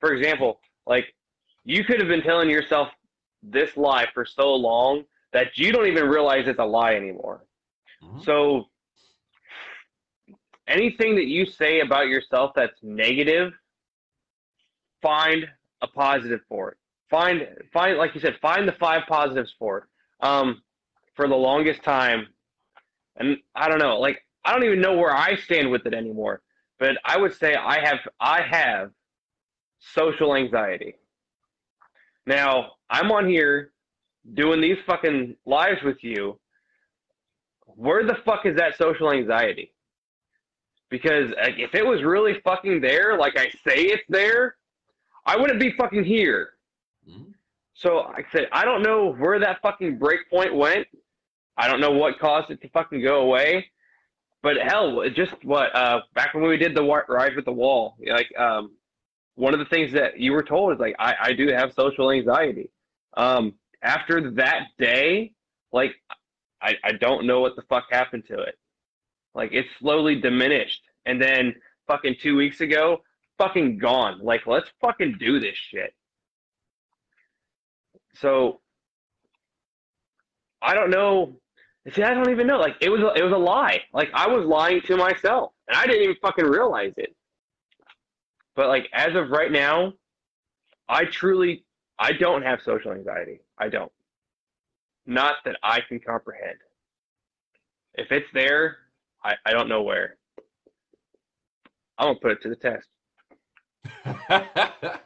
For 0.00 0.12
example, 0.12 0.60
like 0.86 1.14
you 1.64 1.84
could 1.84 2.00
have 2.00 2.08
been 2.08 2.22
telling 2.22 2.48
yourself 2.48 2.88
this 3.42 3.76
lie 3.76 4.06
for 4.14 4.24
so 4.24 4.54
long 4.54 5.04
that 5.32 5.56
you 5.58 5.72
don't 5.72 5.86
even 5.86 6.08
realize 6.08 6.48
it's 6.48 6.58
a 6.58 6.64
lie 6.64 6.94
anymore. 6.94 7.44
Mhm. 8.02 8.24
So 8.24 8.70
anything 10.66 11.14
that 11.16 11.26
you 11.26 11.44
say 11.46 11.80
about 11.80 12.08
yourself 12.08 12.52
that's 12.54 12.82
negative, 12.82 13.52
find 15.06 15.46
a 15.82 15.86
positive 15.86 16.40
for 16.48 16.72
it. 16.72 16.78
Find 17.08 17.46
find 17.72 17.96
like 17.96 18.14
you 18.14 18.20
said, 18.20 18.36
find 18.42 18.66
the 18.66 18.72
five 18.72 19.02
positives 19.08 19.54
for 19.58 19.78
it. 19.78 19.84
Um, 20.26 20.62
for 21.14 21.28
the 21.28 21.34
longest 21.34 21.82
time, 21.82 22.26
and 23.16 23.38
I 23.54 23.68
don't 23.68 23.78
know, 23.78 23.98
like 23.98 24.24
I 24.44 24.52
don't 24.52 24.64
even 24.64 24.80
know 24.80 24.96
where 24.96 25.14
I 25.14 25.36
stand 25.36 25.70
with 25.70 25.86
it 25.86 25.94
anymore. 25.94 26.42
But 26.78 26.98
I 27.04 27.16
would 27.16 27.34
say 27.34 27.54
I 27.54 27.80
have 27.86 27.98
I 28.20 28.42
have 28.42 28.90
social 29.78 30.34
anxiety. 30.34 30.96
Now 32.26 32.72
I'm 32.90 33.12
on 33.12 33.28
here 33.28 33.72
doing 34.34 34.60
these 34.60 34.78
fucking 34.86 35.36
lives 35.46 35.82
with 35.84 36.02
you. 36.02 36.38
Where 37.66 38.04
the 38.04 38.16
fuck 38.24 38.44
is 38.44 38.56
that 38.56 38.76
social 38.76 39.12
anxiety? 39.12 39.72
Because 40.90 41.32
if 41.36 41.74
it 41.74 41.86
was 41.86 42.02
really 42.02 42.40
fucking 42.42 42.80
there, 42.80 43.18
like 43.18 43.38
I 43.38 43.50
say 43.66 43.82
it's 43.84 44.04
there, 44.08 44.56
I 45.26 45.36
wouldn't 45.36 45.60
be 45.60 45.72
fucking 45.72 46.04
here. 46.04 46.54
Mhm. 47.08 47.34
So 47.74 48.00
I 48.00 48.24
said, 48.32 48.48
I 48.52 48.64
don't 48.64 48.82
know 48.82 49.12
where 49.12 49.38
that 49.40 49.60
fucking 49.60 49.98
break 49.98 50.30
point 50.30 50.54
went. 50.54 50.86
I 51.58 51.68
don't 51.68 51.80
know 51.80 51.90
what 51.92 52.18
caused 52.18 52.50
it 52.50 52.60
to 52.62 52.68
fucking 52.70 53.02
go 53.02 53.20
away. 53.22 53.70
But 54.42 54.56
hell, 54.58 55.02
just 55.10 55.32
what 55.42 55.74
uh 55.74 56.02
back 56.14 56.32
when 56.34 56.44
we 56.44 56.56
did 56.56 56.74
the 56.74 56.82
ride 57.08 57.34
with 57.36 57.44
the 57.44 57.52
wall, 57.52 57.96
like 58.06 58.30
um 58.38 58.76
one 59.34 59.52
of 59.52 59.58
the 59.58 59.66
things 59.66 59.92
that 59.92 60.18
you 60.18 60.32
were 60.32 60.42
told 60.42 60.72
is 60.72 60.78
like 60.78 60.94
I, 60.98 61.14
I 61.20 61.32
do 61.32 61.48
have 61.48 61.72
social 61.74 62.10
anxiety. 62.10 62.70
Um 63.16 63.54
after 63.82 64.30
that 64.32 64.68
day, 64.78 65.32
like 65.72 65.94
I, 66.62 66.76
I 66.84 66.92
don't 66.92 67.26
know 67.26 67.40
what 67.40 67.56
the 67.56 67.62
fuck 67.62 67.86
happened 67.90 68.24
to 68.28 68.38
it. 68.40 68.56
Like 69.34 69.52
it 69.52 69.66
slowly 69.78 70.20
diminished. 70.20 70.82
And 71.04 71.20
then 71.20 71.54
fucking 71.86 72.16
two 72.22 72.36
weeks 72.36 72.60
ago, 72.60 73.02
fucking 73.38 73.78
gone. 73.78 74.20
Like 74.22 74.46
let's 74.46 74.70
fucking 74.80 75.16
do 75.18 75.40
this 75.40 75.56
shit. 75.56 75.94
So 78.14 78.60
I 80.62 80.74
don't 80.74 80.90
know. 80.90 81.36
See, 81.92 82.02
I 82.02 82.14
don't 82.14 82.30
even 82.30 82.46
know. 82.46 82.58
Like 82.58 82.76
it 82.80 82.88
was 82.88 83.00
a, 83.00 83.12
it 83.14 83.22
was 83.22 83.32
a 83.32 83.38
lie. 83.38 83.82
Like 83.92 84.10
I 84.12 84.26
was 84.26 84.44
lying 84.44 84.80
to 84.82 84.96
myself, 84.96 85.52
and 85.68 85.76
I 85.76 85.86
didn't 85.86 86.02
even 86.02 86.16
fucking 86.20 86.44
realize 86.44 86.92
it. 86.96 87.14
But 88.56 88.68
like 88.68 88.88
as 88.92 89.14
of 89.14 89.30
right 89.30 89.52
now, 89.52 89.92
I 90.88 91.04
truly 91.04 91.64
I 91.98 92.12
don't 92.12 92.42
have 92.42 92.60
social 92.64 92.92
anxiety. 92.92 93.40
I 93.58 93.68
don't. 93.68 93.92
Not 95.06 95.36
that 95.44 95.56
I 95.62 95.80
can 95.80 96.00
comprehend. 96.00 96.58
If 97.94 98.10
it's 98.10 98.28
there, 98.34 98.78
I, 99.24 99.34
I 99.46 99.52
don't 99.52 99.68
know 99.68 99.82
where. 99.82 100.16
I'm 101.98 102.08
gonna 102.08 102.18
put 102.20 102.32
it 102.32 102.42
to 102.42 102.48
the 102.48 102.56
test. 102.56 102.88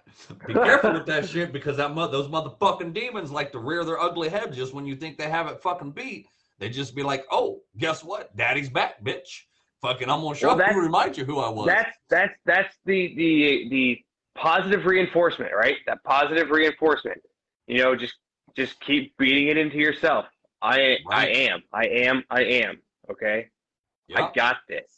Be 0.46 0.54
careful 0.54 0.92
with 0.92 1.06
that 1.06 1.28
shit 1.28 1.52
because 1.52 1.76
that 1.76 1.94
mo- 1.94 2.08
those 2.08 2.28
motherfucking 2.28 2.92
demons 2.92 3.30
like 3.30 3.52
to 3.52 3.58
rear 3.58 3.84
their 3.84 4.00
ugly 4.00 4.28
head 4.28 4.52
just 4.52 4.74
when 4.74 4.86
you 4.86 4.96
think 4.96 5.18
they 5.18 5.28
have 5.28 5.46
it 5.46 5.62
fucking 5.62 5.92
beat. 5.92 6.26
They 6.58 6.68
just 6.68 6.94
be 6.94 7.02
like, 7.02 7.24
"Oh, 7.30 7.62
guess 7.78 8.04
what? 8.04 8.36
Daddy's 8.36 8.68
back, 8.68 9.02
bitch. 9.02 9.44
Fucking, 9.80 10.10
I'm 10.10 10.20
gonna 10.20 10.34
show 10.34 10.54
Well, 10.54 10.72
you, 10.72 10.80
remind 10.80 11.16
you 11.16 11.24
who 11.24 11.38
I 11.38 11.48
was." 11.48 11.66
That's 11.66 11.96
that's 12.10 12.34
that's 12.44 12.74
the 12.84 13.14
the 13.16 13.68
the 13.70 13.98
positive 14.36 14.84
reinforcement, 14.84 15.52
right? 15.56 15.76
That 15.86 16.04
positive 16.04 16.50
reinforcement. 16.50 17.18
You 17.66 17.78
know, 17.78 17.96
just 17.96 18.14
just 18.56 18.78
keep 18.80 19.16
beating 19.16 19.48
it 19.48 19.56
into 19.56 19.78
yourself. 19.78 20.26
I 20.62 20.98
I 21.10 21.28
am. 21.28 21.62
I 21.72 21.86
am. 21.86 22.24
I 22.30 22.44
am. 22.44 22.78
Okay. 23.10 23.48
Yeah. 24.08 24.24
I 24.24 24.32
got 24.34 24.56
this. 24.68 24.90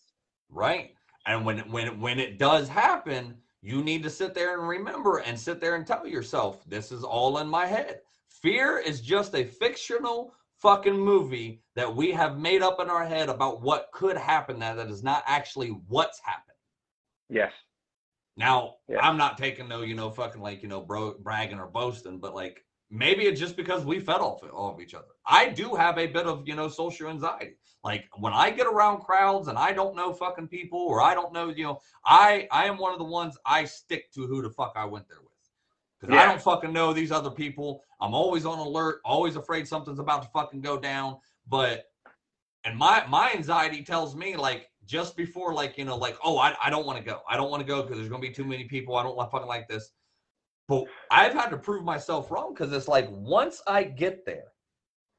Right. 0.51 0.95
And 1.27 1.45
when 1.45 1.59
when 1.71 2.01
when 2.01 2.18
it 2.18 2.38
does 2.38 2.68
happen, 2.68 3.37
you 3.62 3.83
need 3.83 4.03
to 4.03 4.11
sit 4.11 4.35
there 4.35 4.59
and 4.59 4.68
remember 4.68 5.18
and 5.18 5.38
sit 5.38 5.61
there 5.61 5.77
and 5.77 5.87
tell 5.87 6.07
yourself, 6.07 6.68
this 6.68 6.90
is 6.90 7.05
all 7.05 7.38
in 7.38 7.48
my 7.48 7.64
head. 7.64 8.01
Fear 8.29 8.79
is 8.79 9.01
just 9.01 9.35
a 9.35 9.44
fictional 9.44 10.35
fucking 10.59 10.98
movie 10.98 11.62
that 11.77 11.94
we 11.94 12.11
have 12.11 12.38
made 12.38 12.62
up 12.62 12.81
in 12.81 12.90
our 12.90 13.05
head 13.05 13.29
about 13.29 13.62
what 13.62 13.88
could 13.92 14.16
happen 14.16 14.59
that 14.59 14.77
that 14.77 14.88
is 14.88 15.03
not 15.03 15.22
actually 15.27 15.68
what's 15.88 16.20
happened. 16.20 16.57
Yes. 17.29 17.53
Now, 18.37 18.77
Yeah. 18.88 18.98
I'm 19.01 19.16
not 19.16 19.38
taking 19.38 19.68
no, 19.68 19.83
you 19.83 19.94
know, 19.94 20.11
fucking 20.11 20.40
like, 20.40 20.62
you 20.62 20.68
know, 20.68 20.81
bro 20.81 21.14
bragging 21.20 21.59
or 21.59 21.66
boasting, 21.66 22.18
but 22.18 22.35
like 22.35 22.64
maybe 22.90 23.25
it's 23.25 23.40
just 23.40 23.57
because 23.57 23.85
we 23.85 24.01
fed 24.01 24.20
off 24.20 24.42
off 24.53 24.81
each 24.81 24.94
other. 24.94 25.07
I 25.27 25.48
do 25.48 25.75
have 25.75 25.98
a 25.98 26.07
bit 26.07 26.27
of, 26.27 26.48
you 26.48 26.55
know, 26.55 26.68
social 26.68 27.09
anxiety. 27.09 27.57
Like 27.85 28.05
when 28.16 28.33
I 28.33 28.51
get 28.51 28.66
around 28.66 29.01
crowds 29.01 29.49
and 29.49 29.59
I 29.59 29.73
don't 29.73 29.97
know 29.97 30.12
fucking 30.12 30.49
people 30.49 30.79
or 30.79 31.03
I 31.03 31.14
don't 31.14 31.33
know, 31.33 31.49
you 31.49 31.64
know, 31.64 31.81
I 32.05 32.47
I 32.53 32.66
am 32.66 32.79
one 32.79 32.92
of 32.92 32.99
the 32.99 33.05
ones 33.05 33.37
I 33.45 33.64
stick 33.64 34.12
to 34.12 34.27
who 34.27 34.40
the 34.42 34.51
fuck 34.51 34.73
I 34.77 34.85
went 34.85 35.09
there 35.09 35.21
with. 35.21 35.31
Because 36.01 36.16
I 36.16 36.27
don't 36.27 36.42
fucking 36.42 36.73
know 36.73 36.92
these 36.92 37.12
other 37.12 37.31
people. 37.31 37.83
I'm 38.01 38.14
always 38.14 38.45
on 38.45 38.59
alert, 38.59 39.01
always 39.05 39.37
afraid 39.37 39.68
something's 39.68 40.01
about 40.01 40.23
to 40.23 40.29
fucking 40.31 40.61
go 40.61 40.79
down. 40.79 41.18
But 41.49 41.87
and 42.64 42.77
my 42.77 43.05
my 43.09 43.33
anxiety 43.33 43.83
tells 43.83 44.14
me 44.14 44.37
like 44.37 44.68
just 44.87 45.16
before 45.16 45.55
like 45.55 45.79
you 45.79 45.85
know 45.85 45.97
like 45.97 46.16
oh 46.25 46.38
I, 46.38 46.57
I 46.62 46.71
don't 46.71 46.87
want 46.87 46.99
to 46.99 47.05
go 47.05 47.21
I 47.29 47.37
don't 47.37 47.51
want 47.51 47.61
to 47.61 47.66
go 47.66 47.83
because 47.83 47.97
there's 47.97 48.09
gonna 48.09 48.23
be 48.23 48.31
too 48.31 48.45
many 48.45 48.64
people 48.64 48.97
I 48.97 49.03
don't 49.03 49.16
want 49.16 49.31
fucking 49.31 49.49
like 49.49 49.68
this 49.68 49.92
but 50.68 50.85
I've 51.11 51.35
had 51.35 51.51
to 51.51 51.57
prove 51.57 51.85
myself 51.85 52.31
wrong 52.31 52.55
because 52.55 52.73
it's 52.73 52.88
like 52.88 53.09
once 53.11 53.62
I 53.66 53.85
get 53.85 54.25
there 54.27 54.53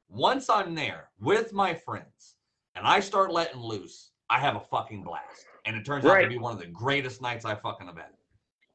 once 0.08 0.50
I'm 0.50 0.74
there 0.74 1.10
with 1.18 1.52
my 1.52 1.74
friends 1.74 2.33
and 2.74 2.86
I 2.86 3.00
start 3.00 3.32
letting 3.32 3.60
loose 3.60 4.10
I 4.30 4.40
have 4.40 4.56
a 4.56 4.60
fucking 4.60 5.02
blast 5.02 5.46
and 5.66 5.76
it 5.76 5.84
turns 5.84 6.04
out 6.04 6.20
to 6.20 6.28
be 6.28 6.38
one 6.38 6.52
of 6.52 6.58
the 6.58 6.66
greatest 6.66 7.22
nights 7.22 7.44
I 7.44 7.54
fucking 7.54 7.86
have 7.86 7.96
had 7.96 8.06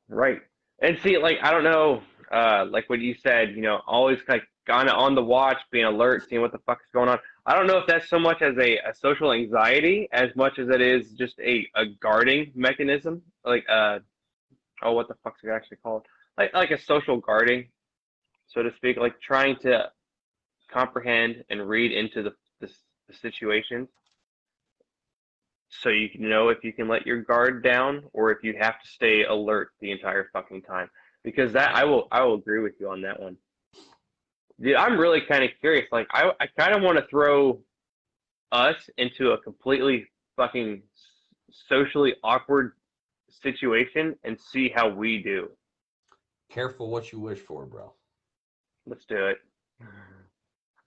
Right. 0.09 0.41
And 0.81 0.97
see, 1.03 1.17
like 1.17 1.37
I 1.41 1.51
don't 1.51 1.63
know, 1.63 2.01
uh, 2.31 2.65
like 2.69 2.89
what 2.89 2.99
you 2.99 3.15
said, 3.15 3.55
you 3.55 3.61
know, 3.61 3.81
always 3.87 4.19
like 4.27 4.43
kind 4.65 4.89
of 4.89 4.97
on 4.97 5.15
the 5.15 5.23
watch, 5.23 5.57
being 5.71 5.85
alert, 5.85 6.27
seeing 6.27 6.41
what 6.41 6.51
the 6.51 6.59
fuck 6.59 6.79
is 6.79 6.89
going 6.93 7.09
on. 7.09 7.19
I 7.45 7.55
don't 7.55 7.67
know 7.67 7.77
if 7.77 7.87
that's 7.87 8.09
so 8.09 8.19
much 8.19 8.41
as 8.41 8.57
a, 8.57 8.77
a 8.77 8.93
social 8.93 9.31
anxiety 9.31 10.07
as 10.11 10.29
much 10.35 10.59
as 10.59 10.69
it 10.69 10.81
is 10.81 11.11
just 11.13 11.39
a, 11.39 11.67
a 11.75 11.85
guarding 12.01 12.51
mechanism. 12.55 13.21
Like 13.45 13.65
uh 13.69 13.99
oh 14.83 14.93
what 14.93 15.07
the 15.07 15.15
fuck's 15.23 15.43
it 15.43 15.49
actually 15.49 15.77
called? 15.77 16.05
Like 16.37 16.53
like 16.53 16.71
a 16.71 16.81
social 16.81 17.17
guarding, 17.17 17.67
so 18.47 18.63
to 18.63 18.73
speak, 18.75 18.97
like 18.97 19.19
trying 19.21 19.57
to 19.61 19.91
comprehend 20.71 21.43
and 21.49 21.67
read 21.67 21.91
into 21.91 22.23
the 22.23 22.33
the, 23.09 23.13
the 23.13 23.17
situation 23.17 23.87
so 25.69 25.89
you 25.89 26.09
know 26.17 26.49
if 26.49 26.63
you 26.63 26.73
can 26.73 26.87
let 26.87 27.05
your 27.05 27.21
guard 27.21 27.63
down 27.63 28.03
or 28.13 28.31
if 28.31 28.43
you 28.43 28.55
have 28.59 28.81
to 28.81 28.87
stay 28.87 29.23
alert 29.23 29.71
the 29.79 29.91
entire 29.91 30.29
fucking 30.33 30.63
time. 30.63 30.89
Because 31.23 31.53
that 31.53 31.75
I 31.75 31.83
will 31.83 32.07
I 32.11 32.23
will 32.23 32.35
agree 32.35 32.59
with 32.59 32.73
you 32.79 32.89
on 32.89 33.01
that 33.01 33.19
one. 33.19 33.37
Dude, 34.59 34.75
I'm 34.75 34.99
really 34.99 35.21
kind 35.21 35.43
of 35.43 35.51
curious. 35.59 35.87
Like 35.91 36.07
I 36.11 36.31
I 36.39 36.47
kind 36.47 36.75
of 36.75 36.81
want 36.81 36.97
to 36.97 37.05
throw 37.07 37.59
us 38.51 38.89
into 38.97 39.31
a 39.31 39.37
completely 39.37 40.07
fucking 40.35 40.81
socially 41.51 42.15
awkward 42.23 42.73
situation 43.29 44.15
and 44.23 44.39
see 44.39 44.69
how 44.73 44.89
we 44.89 45.21
do. 45.21 45.49
careful 46.49 46.89
what 46.89 47.11
you 47.11 47.19
wish 47.19 47.39
for 47.39 47.65
bro 47.65 47.93
Let's 48.87 49.05
do 49.05 49.27
it. 49.27 49.37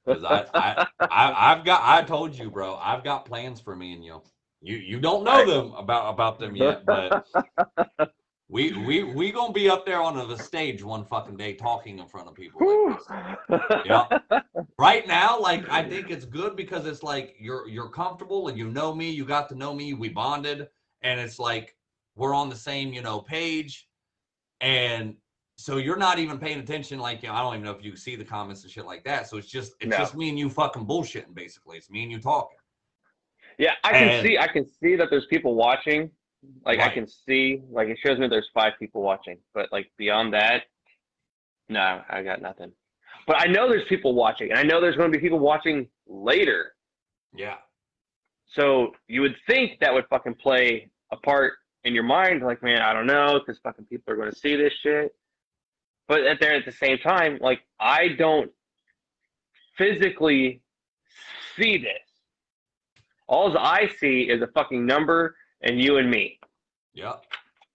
because 0.04 0.24
I, 0.24 0.46
I 0.54 0.86
I 1.00 1.52
I've 1.52 1.64
got 1.64 1.82
I 1.84 2.02
told 2.02 2.36
you 2.36 2.50
bro 2.50 2.76
I've 2.76 3.04
got 3.04 3.24
plans 3.24 3.60
for 3.60 3.76
me 3.76 3.92
and 3.92 4.04
you 4.04 4.22
you 4.60 4.76
you 4.76 5.00
don't 5.00 5.24
know 5.24 5.46
them 5.46 5.72
about 5.74 6.12
about 6.12 6.38
them 6.38 6.56
yet 6.56 6.84
but 6.86 7.26
We 8.52 8.74
we 8.74 9.02
we 9.02 9.32
gonna 9.32 9.50
be 9.50 9.70
up 9.70 9.86
there 9.86 10.02
on 10.02 10.14
the 10.28 10.36
stage 10.36 10.84
one 10.84 11.06
fucking 11.06 11.38
day 11.38 11.54
talking 11.54 11.98
in 12.00 12.06
front 12.06 12.28
of 12.28 12.34
people. 12.34 12.60
Like. 13.08 13.38
Yeah. 13.86 14.18
Right 14.78 15.08
now, 15.08 15.40
like 15.40 15.66
I 15.70 15.82
think 15.88 16.10
it's 16.10 16.26
good 16.26 16.54
because 16.54 16.84
it's 16.84 17.02
like 17.02 17.34
you're 17.40 17.66
you're 17.66 17.88
comfortable 17.88 18.48
and 18.48 18.58
you 18.58 18.68
know 18.68 18.94
me, 18.94 19.10
you 19.10 19.24
got 19.24 19.48
to 19.48 19.54
know 19.54 19.72
me, 19.72 19.94
we 19.94 20.10
bonded, 20.10 20.68
and 21.00 21.18
it's 21.18 21.38
like 21.38 21.74
we're 22.14 22.34
on 22.34 22.50
the 22.50 22.56
same 22.56 22.92
you 22.92 23.00
know 23.00 23.20
page, 23.20 23.88
and 24.60 25.16
so 25.62 25.76
you're 25.76 25.96
not 25.96 26.18
even 26.18 26.38
paying 26.38 26.58
attention. 26.58 26.98
Like 26.98 27.22
you 27.22 27.28
know, 27.28 27.34
I 27.34 27.40
don't 27.42 27.54
even 27.54 27.64
know 27.64 27.70
if 27.72 27.84
you 27.84 27.94
see 27.96 28.16
the 28.16 28.24
comments 28.24 28.62
and 28.64 28.70
shit 28.72 28.84
like 28.84 29.04
that. 29.04 29.28
So 29.28 29.36
it's 29.36 29.46
just 29.48 29.74
it's 29.80 29.90
No. 29.90 29.96
just 29.96 30.16
me 30.16 30.28
and 30.28 30.38
you 30.38 30.48
fucking 30.50 30.84
bullshitting 30.86 31.34
basically. 31.34 31.76
It's 31.78 31.88
me 31.90 32.02
and 32.02 32.10
you 32.10 32.18
talking. 32.18 32.56
Yeah, 33.58 33.74
I 33.84 33.92
can 33.92 34.08
And- 34.08 34.26
see 34.26 34.38
I 34.38 34.48
can 34.48 34.66
see 34.66 34.96
that 34.96 35.08
there's 35.10 35.26
people 35.26 35.54
watching. 35.54 36.10
Like 36.66 36.80
I 36.80 36.88
can 36.92 37.06
see 37.06 37.62
like 37.70 37.88
it 37.88 37.98
shows 38.04 38.18
me 38.18 38.26
there's 38.26 38.48
five 38.52 38.72
people 38.78 39.02
watching, 39.02 39.38
but 39.54 39.70
like 39.70 39.90
beyond 39.96 40.34
that, 40.34 40.64
no, 41.68 42.02
I 42.10 42.22
got 42.24 42.42
nothing. 42.42 42.72
But 43.26 43.36
I 43.40 43.46
know 43.46 43.68
there's 43.68 43.86
people 43.88 44.14
watching, 44.14 44.50
and 44.50 44.58
I 44.58 44.64
know 44.64 44.80
there's 44.80 44.96
going 44.96 45.12
to 45.12 45.16
be 45.16 45.22
people 45.22 45.38
watching 45.38 45.86
later. 46.08 46.74
Yeah. 47.34 47.58
So 48.48 48.92
you 49.06 49.20
would 49.20 49.36
think 49.46 49.78
that 49.80 49.94
would 49.94 50.06
fucking 50.10 50.34
play 50.34 50.90
a 51.12 51.16
part 51.16 51.52
in 51.84 51.94
your 51.94 52.02
mind, 52.02 52.42
like, 52.42 52.62
man, 52.64 52.80
I 52.82 52.92
don't 52.92 53.06
know, 53.06 53.38
because 53.38 53.60
fucking 53.62 53.84
people 53.86 54.12
are 54.12 54.16
going 54.16 54.30
to 54.30 54.36
see 54.36 54.56
this 54.56 54.72
shit. 54.82 55.14
But 56.08 56.24
at 56.24 56.40
there 56.40 56.54
at 56.54 56.64
the 56.64 56.72
same 56.72 56.98
time, 56.98 57.38
like, 57.40 57.60
I 57.80 58.08
don't 58.18 58.50
physically 59.76 60.62
see 61.56 61.78
this. 61.78 61.98
All 63.28 63.56
I 63.56 63.88
see 63.98 64.22
is 64.22 64.42
a 64.42 64.48
fucking 64.48 64.84
number 64.84 65.36
and 65.62 65.80
you 65.80 65.98
and 65.98 66.10
me. 66.10 66.38
Yeah. 66.92 67.14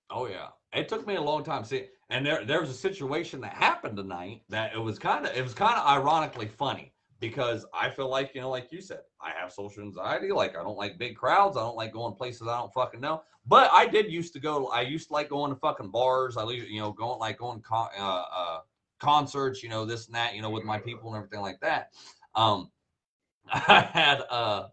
Oh 0.09 0.27
yeah. 0.27 0.47
It 0.73 0.87
took 0.87 1.07
me 1.07 1.15
a 1.15 1.21
long 1.21 1.43
time. 1.43 1.63
See, 1.63 1.85
and 2.09 2.25
there 2.25 2.45
there 2.45 2.61
was 2.61 2.69
a 2.69 2.73
situation 2.73 3.41
that 3.41 3.53
happened 3.53 3.97
tonight 3.97 4.41
that 4.49 4.73
it 4.73 4.79
was 4.79 4.99
kind 4.99 5.25
of 5.25 5.35
it 5.35 5.41
was 5.41 5.53
kind 5.53 5.75
of 5.79 5.87
ironically 5.87 6.47
funny 6.47 6.93
because 7.19 7.65
I 7.73 7.89
feel 7.89 8.10
like 8.10 8.36
you 8.36 8.41
know, 8.41 8.49
like 8.49 8.71
you 8.71 8.82
said, 8.82 9.01
I 9.21 9.32
have 9.39 9.51
social 9.51 9.84
anxiety. 9.84 10.32
Like 10.32 10.56
I 10.56 10.63
don't 10.63 10.77
like 10.77 10.97
big 10.97 11.15
crowds. 11.15 11.58
I 11.58 11.62
don't 11.62 11.75
like 11.75 11.93
going 11.93 12.13
places 12.13 12.47
I 12.47 12.58
don't 12.58 12.73
fucking 12.73 13.01
know. 13.01 13.23
But 13.45 13.69
I 13.73 13.88
did 13.88 14.12
used 14.12 14.34
to 14.34 14.39
go. 14.39 14.67
I 14.67 14.82
used 14.82 15.08
to 15.08 15.13
like 15.13 15.30
going 15.30 15.51
to 15.51 15.60
fucking 15.60 15.89
bars. 15.89 16.38
I 16.38 16.49
you 16.49 16.80
know, 16.80 16.91
going 16.91 17.19
like 17.19 17.38
going 17.38 17.62
con- 17.62 17.89
uh, 17.97 18.23
uh, 18.32 18.60
concerts. 18.99 19.63
You 19.63 19.69
know, 19.69 19.86
this 19.86 20.08
and 20.08 20.15
that. 20.15 20.36
You 20.36 20.41
know, 20.41 20.49
with 20.49 20.63
my 20.63 20.77
people 20.77 21.13
and 21.13 21.17
everything 21.17 21.41
like 21.41 21.60
that. 21.62 21.91
Um, 22.36 22.69
I 23.51 23.89
had 23.93 24.21
uh, 24.30 24.67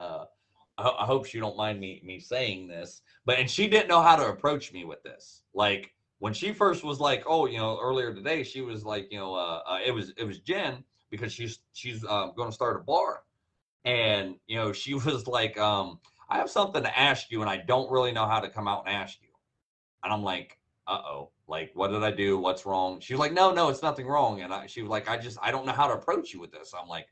uh, 0.00 0.24
I, 0.78 0.88
I 1.00 1.06
hope 1.06 1.26
she 1.26 1.38
don't 1.38 1.56
mind 1.56 1.80
me 1.80 2.02
me 2.04 2.18
saying 2.18 2.68
this, 2.68 3.02
but 3.24 3.38
and 3.38 3.48
she 3.48 3.68
didn't 3.68 3.88
know 3.88 4.02
how 4.02 4.16
to 4.16 4.26
approach 4.26 4.72
me 4.72 4.84
with 4.84 5.02
this. 5.02 5.42
Like 5.54 5.94
when 6.18 6.34
she 6.34 6.52
first 6.52 6.84
was 6.84 7.00
like, 7.00 7.24
oh, 7.26 7.46
you 7.46 7.58
know, 7.58 7.78
earlier 7.80 8.14
today, 8.14 8.42
she 8.42 8.60
was 8.60 8.84
like, 8.84 9.08
you 9.10 9.18
know, 9.18 9.34
uh, 9.34 9.62
uh 9.66 9.78
it 9.84 9.92
was 9.92 10.12
it 10.16 10.24
was 10.24 10.40
Jen 10.40 10.84
because 11.12 11.32
she's 11.32 11.60
she's 11.74 12.04
uh, 12.04 12.28
going 12.34 12.48
to 12.48 12.54
start 12.54 12.80
a 12.80 12.80
bar, 12.80 13.20
and 13.84 14.34
you 14.48 14.56
know, 14.56 14.72
she 14.72 14.94
was 15.06 15.28
like, 15.28 15.56
um, 15.58 16.00
I 16.28 16.38
have 16.38 16.50
something 16.50 16.82
to 16.82 16.98
ask 16.98 17.30
you, 17.30 17.42
and 17.42 17.48
I 17.48 17.58
don't 17.58 17.88
really 17.92 18.10
know 18.10 18.26
how 18.26 18.40
to 18.40 18.48
come 18.48 18.66
out 18.66 18.82
and 18.86 18.96
ask 18.96 19.18
you, 19.22 19.28
and 20.02 20.12
I'm 20.12 20.24
like, 20.24 20.58
uh 20.88 20.98
oh, 21.04 21.30
like 21.46 21.70
what 21.74 21.92
did 21.92 22.02
I 22.02 22.10
do? 22.10 22.38
What's 22.38 22.66
wrong? 22.66 22.98
She's 22.98 23.18
like, 23.18 23.32
no, 23.32 23.52
no, 23.52 23.68
it's 23.68 23.82
nothing 23.82 24.08
wrong, 24.08 24.40
and 24.40 24.52
I, 24.52 24.66
she 24.66 24.82
was 24.82 24.90
like, 24.90 25.08
I 25.08 25.16
just 25.16 25.38
I 25.40 25.52
don't 25.52 25.66
know 25.66 25.72
how 25.72 25.86
to 25.86 25.94
approach 25.94 26.32
you 26.32 26.40
with 26.40 26.50
this. 26.50 26.74
I'm 26.76 26.88
like. 26.88 27.06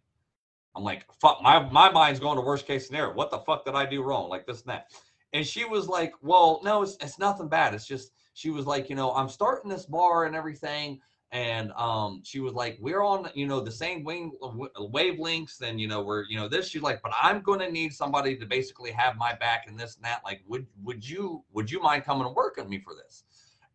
I'm 0.77 0.85
like, 0.85 1.05
fuck, 1.21 1.43
my, 1.43 1.69
my 1.71 1.91
mind's 1.91 2.21
going 2.21 2.37
to 2.37 2.43
worst 2.43 2.65
case 2.65 2.87
scenario. 2.87 3.13
What 3.13 3.33
the 3.33 3.39
fuck 3.39 3.65
did 3.65 3.75
I 3.75 3.87
do 3.87 4.05
wrong? 4.05 4.29
Like 4.29 4.47
this 4.47 4.61
and 4.61 4.71
that. 4.71 4.93
And 5.33 5.45
she 5.45 5.65
was 5.65 5.89
like, 5.89 6.13
well, 6.23 6.61
no, 6.63 6.83
it's, 6.83 6.97
it's 7.01 7.19
nothing 7.19 7.49
bad. 7.49 7.75
It's 7.75 7.89
just, 7.89 8.13
she 8.35 8.51
was 8.51 8.67
like, 8.67 8.89
you 8.89 8.95
know, 8.95 9.13
I'm 9.13 9.29
starting 9.29 9.69
this 9.69 9.87
bar 9.87 10.27
and 10.27 10.37
everything. 10.37 11.01
And 11.33 11.71
um, 11.73 12.23
she 12.25 12.41
was 12.41 12.55
like, 12.55 12.77
we're 12.81 13.03
on, 13.03 13.31
you 13.35 13.47
know, 13.47 13.61
the 13.61 13.71
same 13.71 14.03
wing, 14.03 14.33
wavelengths. 14.43 15.61
And, 15.61 15.81
you 15.81 15.87
know, 15.87 16.03
we're, 16.03 16.25
you 16.25 16.37
know, 16.37 16.49
this, 16.49 16.69
she's 16.69 16.83
like, 16.83 17.01
but 17.03 17.13
I'm 17.21 17.41
going 17.41 17.61
to 17.61 17.71
need 17.71 17.93
somebody 17.93 18.37
to 18.37 18.47
basically 18.47 18.91
have 18.91 19.17
my 19.17 19.35
back 19.35 19.67
and 19.69 19.79
this 19.79 19.95
and 19.95 20.05
that. 20.05 20.23
Like, 20.25 20.41
would, 20.49 20.67
would 20.83 21.09
you, 21.09 21.45
would 21.53 21.71
you 21.71 21.81
mind 21.81 22.05
coming 22.05 22.27
and 22.27 22.35
working 22.35 22.65
with 22.65 22.71
me 22.71 22.81
for 22.81 22.95
this? 22.95 23.23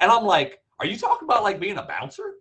And 0.01 0.11
I'm 0.11 0.25
like, 0.25 0.59
are 0.79 0.85
you 0.85 0.97
talking 0.97 1.25
about 1.27 1.43
like 1.43 1.59
being 1.59 1.77
a 1.77 1.83
bouncer? 1.83 2.33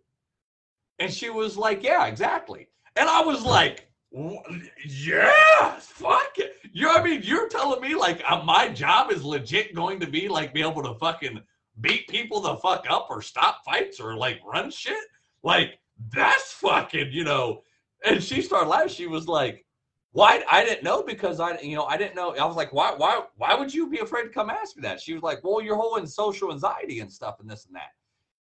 And 0.98 1.12
she 1.12 1.30
was 1.30 1.56
like, 1.56 1.82
yeah, 1.82 2.06
exactly. 2.06 2.68
And 2.96 3.08
I 3.08 3.22
was 3.22 3.42
like, 3.42 3.88
"Wh- 4.16 4.42
yeah, 4.86 5.74
fuck 5.80 6.38
it. 6.38 6.56
you 6.72 6.88
I 6.88 7.02
mean? 7.02 7.20
You're 7.24 7.48
telling 7.48 7.80
me 7.80 7.94
like 7.94 8.22
uh, 8.28 8.42
my 8.44 8.68
job 8.68 9.10
is 9.10 9.24
legit 9.24 9.74
going 9.74 9.98
to 10.00 10.06
be 10.06 10.28
like 10.28 10.54
be 10.54 10.62
able 10.62 10.82
to 10.84 10.94
fucking 10.94 11.40
beat 11.80 12.08
people 12.08 12.40
the 12.40 12.56
fuck 12.56 12.86
up 12.88 13.08
or 13.10 13.22
stop 13.22 13.64
fights 13.64 14.00
or 14.00 14.16
like 14.16 14.40
run 14.44 14.70
shit? 14.70 15.04
Like 15.42 15.78
that's 16.12 16.52
fucking, 16.52 17.12
you 17.12 17.24
know. 17.24 17.62
And 18.04 18.22
she 18.22 18.42
started 18.42 18.68
laughing. 18.68 18.88
She 18.88 19.06
was 19.06 19.26
like, 19.26 19.64
"Why? 20.12 20.42
I 20.50 20.64
didn't 20.64 20.84
know 20.84 21.02
because 21.02 21.40
I, 21.40 21.58
you 21.60 21.76
know, 21.76 21.84
I 21.84 21.96
didn't 21.96 22.16
know." 22.16 22.34
I 22.36 22.44
was 22.44 22.56
like, 22.56 22.72
"Why? 22.72 22.94
Why? 22.94 23.22
Why 23.36 23.54
would 23.54 23.72
you 23.72 23.88
be 23.88 23.98
afraid 23.98 24.24
to 24.24 24.28
come 24.28 24.50
ask 24.50 24.76
me 24.76 24.82
that?" 24.82 25.00
She 25.00 25.14
was 25.14 25.22
like, 25.22 25.42
"Well, 25.42 25.62
you're 25.62 25.76
holding 25.76 26.06
social 26.06 26.52
anxiety 26.52 27.00
and 27.00 27.10
stuff 27.10 27.40
and 27.40 27.48
this 27.48 27.66
and 27.66 27.74
that." 27.74 27.92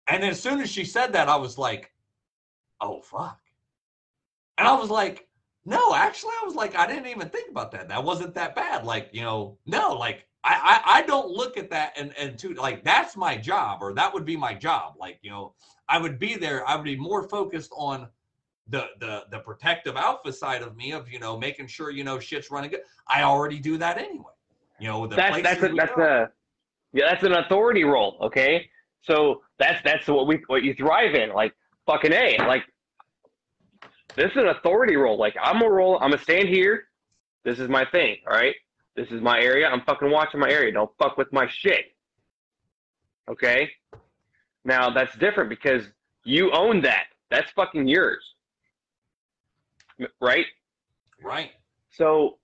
And 0.09 0.25
as 0.25 0.41
soon 0.41 0.61
as 0.61 0.71
she 0.71 0.85
said 0.85 1.13
that, 1.13 1.29
I 1.29 1.37
was 1.37 1.59
like, 1.59 1.93
"Oh 2.81 3.01
fuck!" 3.03 3.41
And 4.59 4.67
I 4.67 4.75
was 4.75 4.91
like, 4.91 5.29
"No, 5.65 5.95
actually, 5.95 6.33
I 6.43 6.47
was 6.47 6.55
like, 6.55 6.77
I 6.77 6.87
didn't 6.87 7.07
even 7.07 7.29
think 7.29 7.51
about 7.51 7.71
that. 7.73 7.89
That 7.89 8.05
wasn't 8.05 8.35
that 8.35 8.55
bad. 8.55 8.85
Like, 8.85 9.11
you 9.13 9.23
know, 9.23 9.59
no, 9.67 9.95
like." 9.95 10.27
I, 10.43 10.83
I, 10.85 10.99
I 10.99 11.03
don't 11.03 11.29
look 11.29 11.57
at 11.57 11.71
that 11.71 11.93
and 11.97 12.15
and 12.19 12.39
to 12.39 12.55
like 12.55 12.83
that's 12.83 13.17
my 13.17 13.37
job 13.37 13.83
or 13.83 13.93
that 13.95 14.13
would 14.13 14.25
be 14.25 14.37
my 14.37 14.55
job 14.55 14.95
like 14.99 15.19
you 15.23 15.31
know 15.31 15.55
I 15.89 15.99
would 15.99 16.19
be 16.19 16.35
there 16.37 16.67
I 16.67 16.77
would 16.77 16.85
be 16.85 16.97
more 16.97 17.29
focused 17.29 17.73
on 17.77 18.09
the 18.71 18.87
the 19.01 19.25
the 19.31 19.41
protective 19.41 19.97
alpha 19.97 20.33
side 20.33 20.63
of 20.63 20.77
me 20.77 20.93
of 20.93 21.11
you 21.11 21.19
know 21.19 21.39
making 21.39 21.67
sure 21.67 21.91
you 21.91 22.05
know 22.05 22.19
shit's 22.19 22.51
running 22.51 22.71
good. 22.71 22.81
I 23.09 23.23
already 23.23 23.59
do 23.59 23.77
that 23.79 23.99
anyway. 23.99 24.33
You 24.79 24.89
know, 24.89 25.07
the 25.07 25.17
that's 25.17 25.43
that's 25.43 25.63
a, 25.63 25.69
that's 25.75 25.95
go. 25.95 26.03
a 26.03 26.31
yeah 26.93 27.11
that's 27.11 27.23
an 27.25 27.33
authority 27.33 27.85
role. 27.85 28.17
Okay, 28.23 28.69
so 29.03 29.43
that's 29.59 29.83
that's 29.83 30.07
what 30.07 30.27
we 30.27 30.43
what 30.47 30.63
you 30.63 30.75
thrive 30.75 31.15
in. 31.15 31.31
Like 31.31 31.53
fucking 31.87 32.13
a 32.13 32.39
like 32.47 32.63
this 34.17 34.31
is 34.31 34.37
an 34.37 34.49
authority 34.49 34.97
role. 34.97 35.19
Like 35.19 35.37
I'm 35.43 35.63
a 35.63 35.69
role. 35.69 35.97
I'm 35.97 36.11
gonna 36.11 36.23
stand 36.23 36.49
here. 36.49 36.85
This 37.45 37.59
is 37.59 37.69
my 37.69 37.85
thing. 37.87 38.17
All 38.27 38.37
right. 38.37 38.55
This 38.97 39.11
is 39.11 39.21
my 39.21 39.41
area. 39.41 39.69
I'm 39.69 39.83
fucking 39.83 40.11
watching 40.11 40.41
my 40.41 40.51
area. 40.51 40.73
Don't 40.73 40.91
fuck 40.99 41.17
with 41.17 41.33
my 41.33 41.47
shit. 41.49 41.95
Okay. 43.29 43.71
Now 44.65 44.91
that's 44.91 45.17
different 45.17 45.49
because 45.49 45.85
you 46.25 46.51
own 46.53 46.83
that. 46.83 47.07
That's 47.31 47.51
fucking 47.53 47.87
yours. 47.87 48.35
Right. 50.21 50.47
right. 51.23 51.51
So 51.91 52.39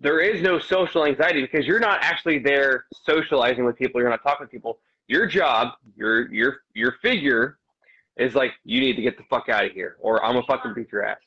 there 0.00 0.20
is 0.20 0.42
no 0.42 0.58
social 0.58 1.04
anxiety 1.04 1.40
because 1.42 1.66
you're 1.66 1.80
not 1.80 1.98
actually 2.02 2.38
there 2.38 2.86
socializing 3.04 3.64
with 3.64 3.76
people. 3.76 4.00
You're 4.00 4.10
not 4.10 4.22
talking 4.22 4.46
to 4.46 4.50
people. 4.50 4.78
Your 5.06 5.26
job, 5.26 5.74
your 5.96 6.32
your 6.32 6.58
your 6.74 6.92
figure, 7.00 7.58
is 8.16 8.34
like 8.34 8.52
you 8.64 8.80
need 8.80 8.96
to 8.96 9.02
get 9.02 9.16
the 9.16 9.24
fuck 9.30 9.48
out 9.48 9.64
of 9.64 9.72
here, 9.72 9.96
or 10.00 10.24
I'm 10.24 10.34
gonna 10.34 10.46
fucking 10.46 10.74
beat 10.74 10.92
your 10.92 11.04
ass. 11.04 11.18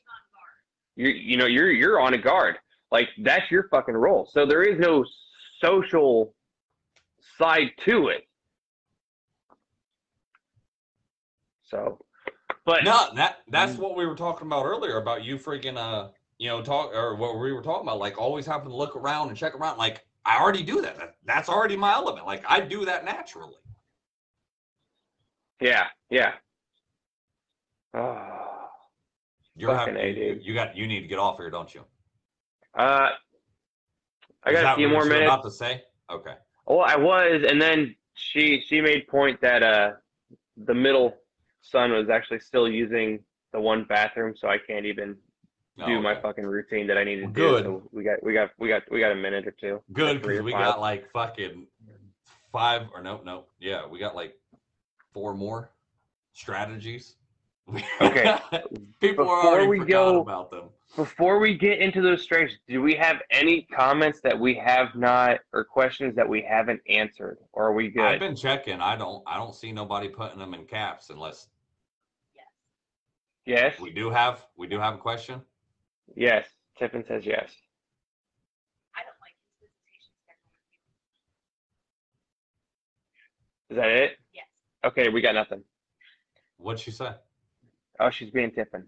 You 0.94 1.08
you 1.08 1.36
know 1.36 1.46
you're 1.46 1.70
you're 1.70 2.00
on 2.00 2.14
a 2.14 2.18
guard. 2.18 2.56
Like 2.92 3.08
that's 3.22 3.50
your 3.50 3.68
fucking 3.70 3.94
role. 3.94 4.28
So 4.30 4.44
there 4.44 4.62
is 4.62 4.78
no 4.78 5.02
social 5.64 6.34
side 7.38 7.70
to 7.86 8.08
it. 8.08 8.28
So, 11.64 11.98
but 12.66 12.84
No, 12.84 13.08
that 13.14 13.38
Mm. 13.38 13.50
that's 13.52 13.78
what 13.78 13.96
we 13.96 14.04
were 14.06 14.14
talking 14.14 14.46
about 14.46 14.66
earlier 14.66 14.98
about 14.98 15.24
you 15.24 15.38
freaking 15.38 15.78
uh 15.78 16.10
you 16.36 16.48
know 16.48 16.62
talk 16.62 16.94
or 16.94 17.16
what 17.16 17.38
we 17.38 17.52
were 17.52 17.62
talking 17.62 17.88
about 17.88 17.98
like 17.98 18.18
always 18.18 18.44
having 18.44 18.68
to 18.68 18.76
look 18.76 18.94
around 18.94 19.28
and 19.28 19.38
check 19.38 19.54
around 19.54 19.78
like 19.78 20.06
I 20.26 20.38
already 20.38 20.62
do 20.62 20.82
that. 20.82 20.96
that 20.98 21.16
that's 21.24 21.48
already 21.48 21.76
my 21.76 21.94
element. 21.94 22.26
Like 22.26 22.44
I 22.46 22.60
do 22.60 22.84
that 22.84 23.06
naturally. 23.06 23.56
yeah, 25.60 25.86
yeah. 26.10 26.34
Oh. 27.94 28.68
You're 29.56 29.74
having, 29.74 29.94
dude. 29.94 30.44
you 30.44 30.54
got 30.54 30.76
you 30.76 30.86
need 30.86 31.00
to 31.00 31.08
get 31.08 31.18
off 31.18 31.38
here, 31.38 31.50
don't 31.50 31.74
you? 31.74 31.84
Uh, 32.76 33.10
I 34.44 34.52
got 34.52 34.74
a 34.74 34.76
few 34.76 34.88
more 34.88 35.04
minutes. 35.04 35.28
About 35.30 35.42
to 35.44 35.50
say, 35.50 35.82
okay. 36.10 36.34
Well, 36.66 36.80
I 36.80 36.96
was, 36.96 37.44
and 37.48 37.60
then 37.60 37.94
she 38.14 38.62
she 38.66 38.80
made 38.80 39.06
point 39.08 39.40
that 39.40 39.62
uh 39.62 39.92
the 40.56 40.74
middle 40.74 41.16
son 41.60 41.92
was 41.92 42.08
actually 42.10 42.40
still 42.40 42.68
using 42.68 43.20
the 43.52 43.60
one 43.60 43.84
bathroom, 43.84 44.34
so 44.36 44.48
I 44.48 44.58
can't 44.58 44.86
even 44.86 45.16
No, 45.76 45.86
do 45.86 46.00
my 46.00 46.12
okay. 46.12 46.22
fucking 46.22 46.44
routine 46.46 46.86
that 46.88 46.98
I 46.98 47.04
need 47.04 47.16
to 47.16 47.26
do. 47.26 47.32
good. 47.32 47.64
So 47.64 47.82
we 47.92 48.02
got 48.04 48.22
we 48.22 48.32
got 48.32 48.50
we 48.58 48.68
got 48.68 48.82
we 48.90 49.00
got 49.00 49.12
a 49.12 49.16
minute 49.16 49.46
or 49.46 49.52
two. 49.52 49.82
Good 49.92 50.20
because 50.22 50.38
or 50.38 50.42
we 50.42 50.52
five. 50.52 50.60
got 50.64 50.80
like 50.80 51.10
fucking 51.10 51.66
five 52.52 52.82
or 52.94 53.02
no, 53.02 53.20
no, 53.24 53.44
yeah, 53.60 53.86
we 53.86 53.98
got 53.98 54.14
like 54.14 54.34
four 55.12 55.34
more 55.34 55.70
strategies. 56.32 57.16
Okay. 58.00 58.34
People 59.00 59.28
are 59.30 59.46
already 59.46 59.68
we 59.68 59.78
go- 59.86 60.20
about 60.20 60.50
them. 60.50 60.64
Before 60.96 61.38
we 61.38 61.56
get 61.56 61.78
into 61.78 62.02
those 62.02 62.22
strengths, 62.22 62.54
do 62.68 62.82
we 62.82 62.94
have 62.96 63.22
any 63.30 63.62
comments 63.74 64.20
that 64.22 64.38
we 64.38 64.54
have 64.56 64.94
not 64.94 65.38
or 65.54 65.64
questions 65.64 66.14
that 66.16 66.28
we 66.28 66.42
haven't 66.42 66.80
answered, 66.86 67.38
or 67.52 67.68
are 67.68 67.72
we 67.72 67.88
good? 67.88 68.04
I've 68.04 68.20
been 68.20 68.36
checking. 68.36 68.78
I 68.80 68.94
don't. 68.96 69.22
I 69.26 69.38
don't 69.38 69.54
see 69.54 69.72
nobody 69.72 70.08
putting 70.08 70.38
them 70.38 70.52
in 70.52 70.66
caps 70.66 71.08
unless 71.08 71.48
Yes, 72.34 73.72
Yes. 73.72 73.80
we 73.80 73.90
do 73.90 74.10
have. 74.10 74.44
We 74.56 74.66
do 74.66 74.78
have 74.78 74.94
a 74.94 74.98
question. 74.98 75.40
yes. 76.14 76.46
Tiffin 76.78 77.04
says 77.06 77.24
yes. 77.24 77.50
I 78.94 79.00
don't 79.02 79.20
like 79.20 79.34
his 79.60 79.68
visitation 79.70 80.12
schedule. 80.24 80.50
Is 83.70 83.76
that 83.76 83.88
it? 83.90 84.18
Yes. 84.34 84.46
Okay, 84.84 85.08
we 85.08 85.20
got 85.22 85.34
nothing. 85.34 85.62
What'd 86.58 86.80
she 86.80 86.90
say? 86.90 87.12
Oh, 88.00 88.10
she's 88.10 88.30
being 88.30 88.50
Tiffin. 88.50 88.84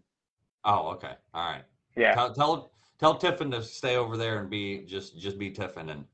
Oh, 0.65 0.89
okay. 0.93 1.13
All 1.35 1.51
right. 1.53 1.63
Yeah. 1.97 2.15
Tell 2.15 2.33
tell 2.35 2.71
tell 2.99 3.17
Tiffin 3.17 3.51
to 3.53 3.63
stay 3.63 3.97
over 3.97 4.17
there 4.17 4.39
and 4.41 4.49
be 4.51 4.81
just 4.87 5.19
just 5.19 5.39
be 5.39 5.51
Tiffin 5.51 5.91
and. 5.91 6.05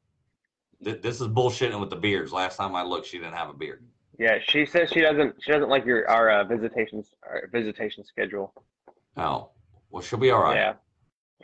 th- 0.85 1.03
This 1.03 1.20
is 1.20 1.28
bullshitting 1.28 1.78
with 1.81 1.91
the 1.91 1.97
beards. 1.97 2.33
Last 2.33 2.57
time 2.57 2.74
I 2.74 2.83
looked, 2.83 3.07
she 3.07 3.18
didn't 3.18 3.35
have 3.35 3.49
a 3.51 3.55
beard. 3.55 3.85
Yeah, 4.18 4.39
she 4.47 4.66
says 4.66 4.91
she 4.91 5.01
doesn't. 5.01 5.37
She 5.43 5.51
doesn't 5.53 5.70
like 5.70 5.85
your 5.87 6.09
our 6.11 6.31
uh, 6.31 6.45
visitations 6.45 7.14
our 7.22 7.49
visitation 7.53 8.05
schedule. 8.05 8.53
Oh, 9.16 9.51
well, 9.91 10.03
she'll 10.03 10.18
be 10.18 10.31
all 10.31 10.43
right. 10.43 10.57
Yeah, 10.57 10.74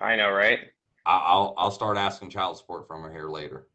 I 0.00 0.16
know, 0.16 0.30
right? 0.30 0.58
I- 1.06 1.16
I'll 1.26 1.54
I'll 1.56 1.70
start 1.70 1.96
asking 1.96 2.30
child 2.30 2.58
support 2.58 2.86
from 2.86 3.02
her 3.02 3.10
here 3.12 3.28
later. 3.30 3.68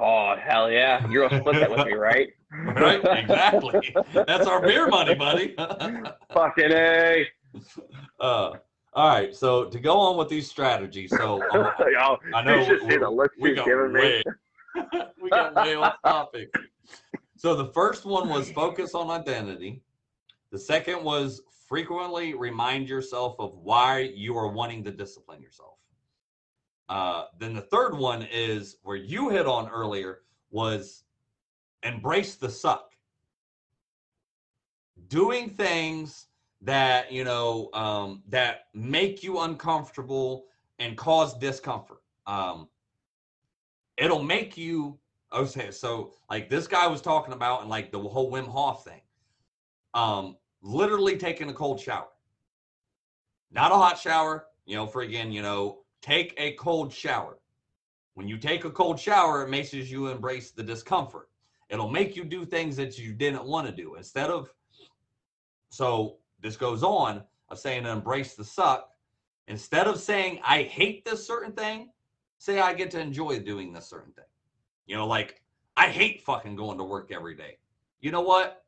Oh 0.00 0.34
hell 0.36 0.68
yeah! 0.70 1.06
You're 1.08 1.28
gonna 1.28 1.40
split 1.42 1.60
that 1.60 1.70
with 1.70 1.86
me, 1.86 1.92
right? 2.10 2.28
Right? 2.50 3.00
Exactly. 3.18 3.94
That's 4.12 4.46
our 4.48 4.60
beer 4.60 4.88
money, 4.88 5.14
buddy. 5.14 5.54
Fucking 6.32 6.72
a. 6.72 7.26
uh, 8.20 8.52
all 8.94 9.08
right. 9.08 9.34
So 9.34 9.64
to 9.66 9.78
go 9.78 9.98
on 9.98 10.16
with 10.16 10.28
these 10.28 10.48
strategies, 10.48 11.10
so 11.10 11.42
um, 11.52 12.16
I 12.34 12.42
know 12.42 12.58
you 12.58 12.64
should 12.64 12.80
see 12.82 12.86
we- 12.88 12.96
the 12.98 13.10
look 13.10 13.32
we 13.40 13.50
she's 13.50 13.56
got 13.56 13.66
giving 13.66 13.92
me. 13.92 14.00
way 14.00 14.22
we 15.22 15.30
got 15.30 15.54
way 15.54 15.74
off 15.74 15.96
topic. 16.04 16.52
So 17.36 17.54
the 17.54 17.72
first 17.72 18.04
one 18.04 18.28
was 18.28 18.50
focus 18.52 18.94
on 18.94 19.10
identity. 19.10 19.82
The 20.50 20.58
second 20.58 21.02
was 21.02 21.42
frequently 21.68 22.34
remind 22.34 22.88
yourself 22.88 23.36
of 23.38 23.54
why 23.58 24.00
you 24.14 24.36
are 24.36 24.48
wanting 24.48 24.84
to 24.84 24.90
discipline 24.90 25.42
yourself. 25.42 25.78
Uh, 26.88 27.24
then 27.38 27.54
the 27.54 27.62
third 27.62 27.96
one 27.96 28.22
is 28.30 28.76
where 28.82 28.96
you 28.96 29.30
hit 29.30 29.46
on 29.46 29.68
earlier 29.68 30.20
was 30.50 31.04
embrace 31.82 32.36
the 32.36 32.48
suck. 32.48 32.92
Doing 35.08 35.50
things 35.50 36.28
that 36.64 37.12
you 37.12 37.24
know 37.24 37.68
um, 37.74 38.22
that 38.28 38.66
make 38.74 39.22
you 39.22 39.40
uncomfortable 39.40 40.46
and 40.78 40.96
cause 40.96 41.38
discomfort. 41.38 41.98
Um, 42.26 42.68
it'll 43.96 44.22
make 44.22 44.56
you 44.56 44.98
okay 45.32 45.70
so 45.70 46.12
like 46.30 46.48
this 46.48 46.66
guy 46.66 46.86
was 46.86 47.00
talking 47.00 47.34
about 47.34 47.60
and 47.60 47.70
like 47.70 47.92
the 47.92 47.98
whole 47.98 48.30
wim 48.30 48.48
hof 48.48 48.84
thing. 48.84 49.00
Um 49.92 50.36
literally 50.62 51.16
taking 51.16 51.50
a 51.50 51.52
cold 51.52 51.78
shower. 51.78 52.08
Not 53.50 53.70
a 53.70 53.76
hot 53.76 53.98
shower 53.98 54.46
you 54.66 54.74
know 54.76 54.86
friggin 54.86 55.32
you 55.32 55.42
know 55.42 55.80
take 56.00 56.34
a 56.38 56.52
cold 56.52 56.92
shower. 56.92 57.38
When 58.14 58.26
you 58.26 58.38
take 58.38 58.64
a 58.64 58.70
cold 58.70 58.98
shower 58.98 59.44
it 59.44 59.50
makes 59.50 59.72
you 59.72 60.08
embrace 60.08 60.50
the 60.50 60.62
discomfort. 60.62 61.28
It'll 61.68 61.90
make 61.90 62.16
you 62.16 62.24
do 62.24 62.44
things 62.44 62.76
that 62.76 62.98
you 62.98 63.12
didn't 63.12 63.44
want 63.44 63.66
to 63.66 63.72
do. 63.72 63.96
Instead 63.96 64.30
of 64.30 64.48
so 65.68 66.18
this 66.44 66.56
goes 66.56 66.84
on 66.84 67.24
of 67.48 67.58
saying 67.58 67.84
embrace 67.84 68.34
the 68.34 68.44
suck 68.44 68.90
instead 69.48 69.88
of 69.88 69.98
saying 69.98 70.38
i 70.44 70.62
hate 70.62 71.04
this 71.04 71.26
certain 71.26 71.52
thing 71.52 71.88
say 72.44 72.60
I 72.60 72.74
get 72.74 72.90
to 72.92 73.00
enjoy 73.00 73.40
doing 73.40 73.72
this 73.72 73.88
certain 73.88 74.12
thing. 74.12 74.24
You 74.86 74.96
know, 74.96 75.06
like 75.06 75.40
I 75.76 75.88
hate 75.88 76.22
fucking 76.22 76.56
going 76.56 76.78
to 76.78 76.84
work 76.84 77.10
every 77.10 77.34
day. 77.34 77.58
You 78.00 78.10
know 78.10 78.20
what? 78.20 78.64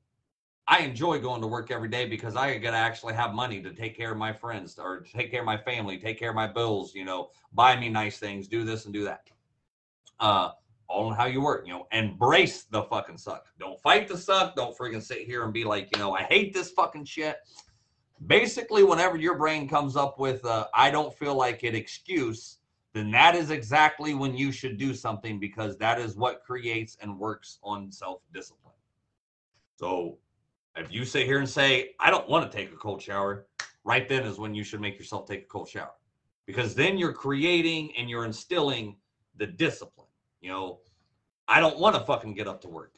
I 0.68 0.78
enjoy 0.80 1.20
going 1.20 1.42
to 1.42 1.46
work 1.46 1.70
every 1.70 1.88
day 1.88 2.06
because 2.08 2.34
I 2.34 2.56
get 2.58 2.72
to 2.72 2.76
actually 2.76 3.14
have 3.14 3.34
money 3.34 3.62
to 3.62 3.72
take 3.72 3.96
care 3.96 4.10
of 4.10 4.18
my 4.18 4.32
friends 4.32 4.78
or 4.78 5.00
take 5.00 5.30
care 5.30 5.40
of 5.40 5.46
my 5.46 5.58
family, 5.58 5.98
take 5.98 6.18
care 6.18 6.30
of 6.30 6.34
my 6.34 6.48
bills, 6.48 6.94
you 6.94 7.04
know, 7.04 7.28
buy 7.52 7.78
me 7.78 7.88
nice 7.88 8.18
things, 8.18 8.48
do 8.48 8.64
this 8.64 8.86
and 8.86 8.94
do 8.94 9.04
that. 9.04 9.28
Uh 10.18 10.50
all 10.88 11.08
on 11.08 11.16
how 11.16 11.26
you 11.26 11.40
work, 11.40 11.66
you 11.66 11.72
know, 11.72 11.86
embrace 11.90 12.62
the 12.62 12.84
fucking 12.84 13.18
suck. 13.18 13.46
Don't 13.58 13.78
fight 13.80 14.06
the 14.06 14.16
suck. 14.16 14.54
Don't 14.54 14.76
freaking 14.76 15.02
sit 15.02 15.26
here 15.26 15.42
and 15.42 15.52
be 15.52 15.64
like, 15.64 15.88
you 15.92 15.98
know, 15.98 16.14
I 16.14 16.22
hate 16.22 16.54
this 16.54 16.70
fucking 16.70 17.06
shit. 17.06 17.38
Basically, 18.26 18.82
whenever 18.82 19.16
your 19.16 19.36
brain 19.36 19.68
comes 19.68 19.96
up 19.96 20.18
with 20.18 20.40
I 20.74 20.90
don't 20.90 21.14
feel 21.14 21.34
like 21.34 21.64
it 21.64 21.74
excuse, 21.74 22.58
then 22.94 23.10
that 23.10 23.34
is 23.34 23.50
exactly 23.50 24.14
when 24.14 24.34
you 24.34 24.50
should 24.50 24.78
do 24.78 24.94
something 24.94 25.38
because 25.38 25.76
that 25.76 26.00
is 26.00 26.16
what 26.16 26.42
creates 26.42 26.96
and 27.02 27.18
works 27.18 27.58
on 27.62 27.92
self 27.92 28.22
discipline. 28.32 28.72
So 29.76 30.16
if 30.76 30.90
you 30.90 31.04
sit 31.04 31.26
here 31.26 31.38
and 31.38 31.48
say, 31.48 31.90
I 32.00 32.10
don't 32.10 32.28
want 32.28 32.50
to 32.50 32.56
take 32.56 32.72
a 32.72 32.76
cold 32.76 33.02
shower, 33.02 33.46
right 33.84 34.08
then 34.08 34.24
is 34.24 34.38
when 34.38 34.54
you 34.54 34.64
should 34.64 34.80
make 34.80 34.98
yourself 34.98 35.26
take 35.26 35.42
a 35.42 35.46
cold 35.46 35.68
shower 35.68 35.92
because 36.46 36.74
then 36.74 36.96
you're 36.96 37.12
creating 37.12 37.92
and 37.98 38.08
you're 38.08 38.24
instilling 38.24 38.96
the 39.36 39.46
discipline. 39.46 40.06
You 40.40 40.50
know, 40.50 40.78
I 41.48 41.60
don't 41.60 41.78
want 41.78 41.96
to 41.96 42.00
fucking 42.02 42.34
get 42.34 42.48
up 42.48 42.60
to 42.62 42.68
work. 42.68 42.94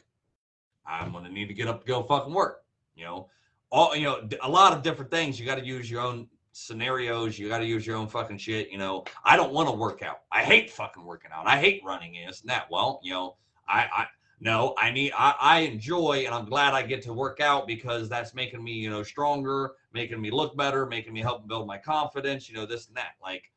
I'm 0.87 1.13
going 1.13 1.25
to 1.25 1.33
need 1.33 1.49
to 1.49 1.55
get 1.55 1.67
up 1.67 1.81
to 1.81 1.87
go 1.87 2.03
fucking 2.03 2.33
work. 2.33 2.65
You 2.95 3.05
know, 3.05 3.31
all, 3.71 3.95
you 3.95 4.05
know, 4.05 4.29
a 4.43 4.49
lot 4.49 4.73
of 4.73 4.83
different 4.83 5.11
things. 5.11 5.39
You 5.39 5.47
got 5.47 5.59
to 5.59 5.65
use 5.65 5.91
your 5.91 6.01
own 6.01 6.29
scenarios. 6.53 7.39
You 7.39 7.49
got 7.49 7.59
to 7.59 7.67
use 7.67 7.87
your 7.87 7.97
own 7.97 8.09
fucking 8.09 8.39
shit. 8.39 8.71
You 8.71 8.79
know, 8.79 9.05
I 9.25 9.37
don't 9.37 9.53
want 9.53 9.69
to 9.69 9.75
work 9.75 10.03
out. 10.03 10.21
I 10.33 10.43
hate 10.43 10.71
fucking 10.71 11.05
working 11.05 11.31
out. 11.33 11.47
I 11.47 11.59
hate 11.59 11.83
running 11.85 12.17
and 12.17 12.35
that. 12.45 12.67
Well, 12.71 13.01
you 13.03 13.13
know, 13.13 13.37
I, 13.69 13.89
I, 13.93 14.07
no, 14.41 14.75
I 14.79 14.91
need, 14.91 15.13
I, 15.17 15.35
I 15.41 15.61
enjoy 15.61 16.25
and 16.25 16.35
I'm 16.35 16.45
glad 16.45 16.73
I 16.73 16.83
get 16.83 17.03
to 17.03 17.13
work 17.13 17.41
out 17.41 17.67
because 17.67 18.09
that's 18.09 18.35
making 18.35 18.63
me, 18.63 18.73
you 18.73 18.89
know, 18.89 19.03
stronger, 19.03 19.73
making 19.93 20.21
me 20.21 20.31
look 20.31 20.57
better, 20.57 20.87
making 20.87 21.13
me 21.13 21.21
help 21.21 21.47
build 21.49 21.67
my 21.67 21.77
confidence, 21.77 22.49
you 22.49 22.55
know, 22.55 22.65
this 22.65 22.87
and 22.87 22.97
that. 22.97 23.13
Like, 23.23 23.51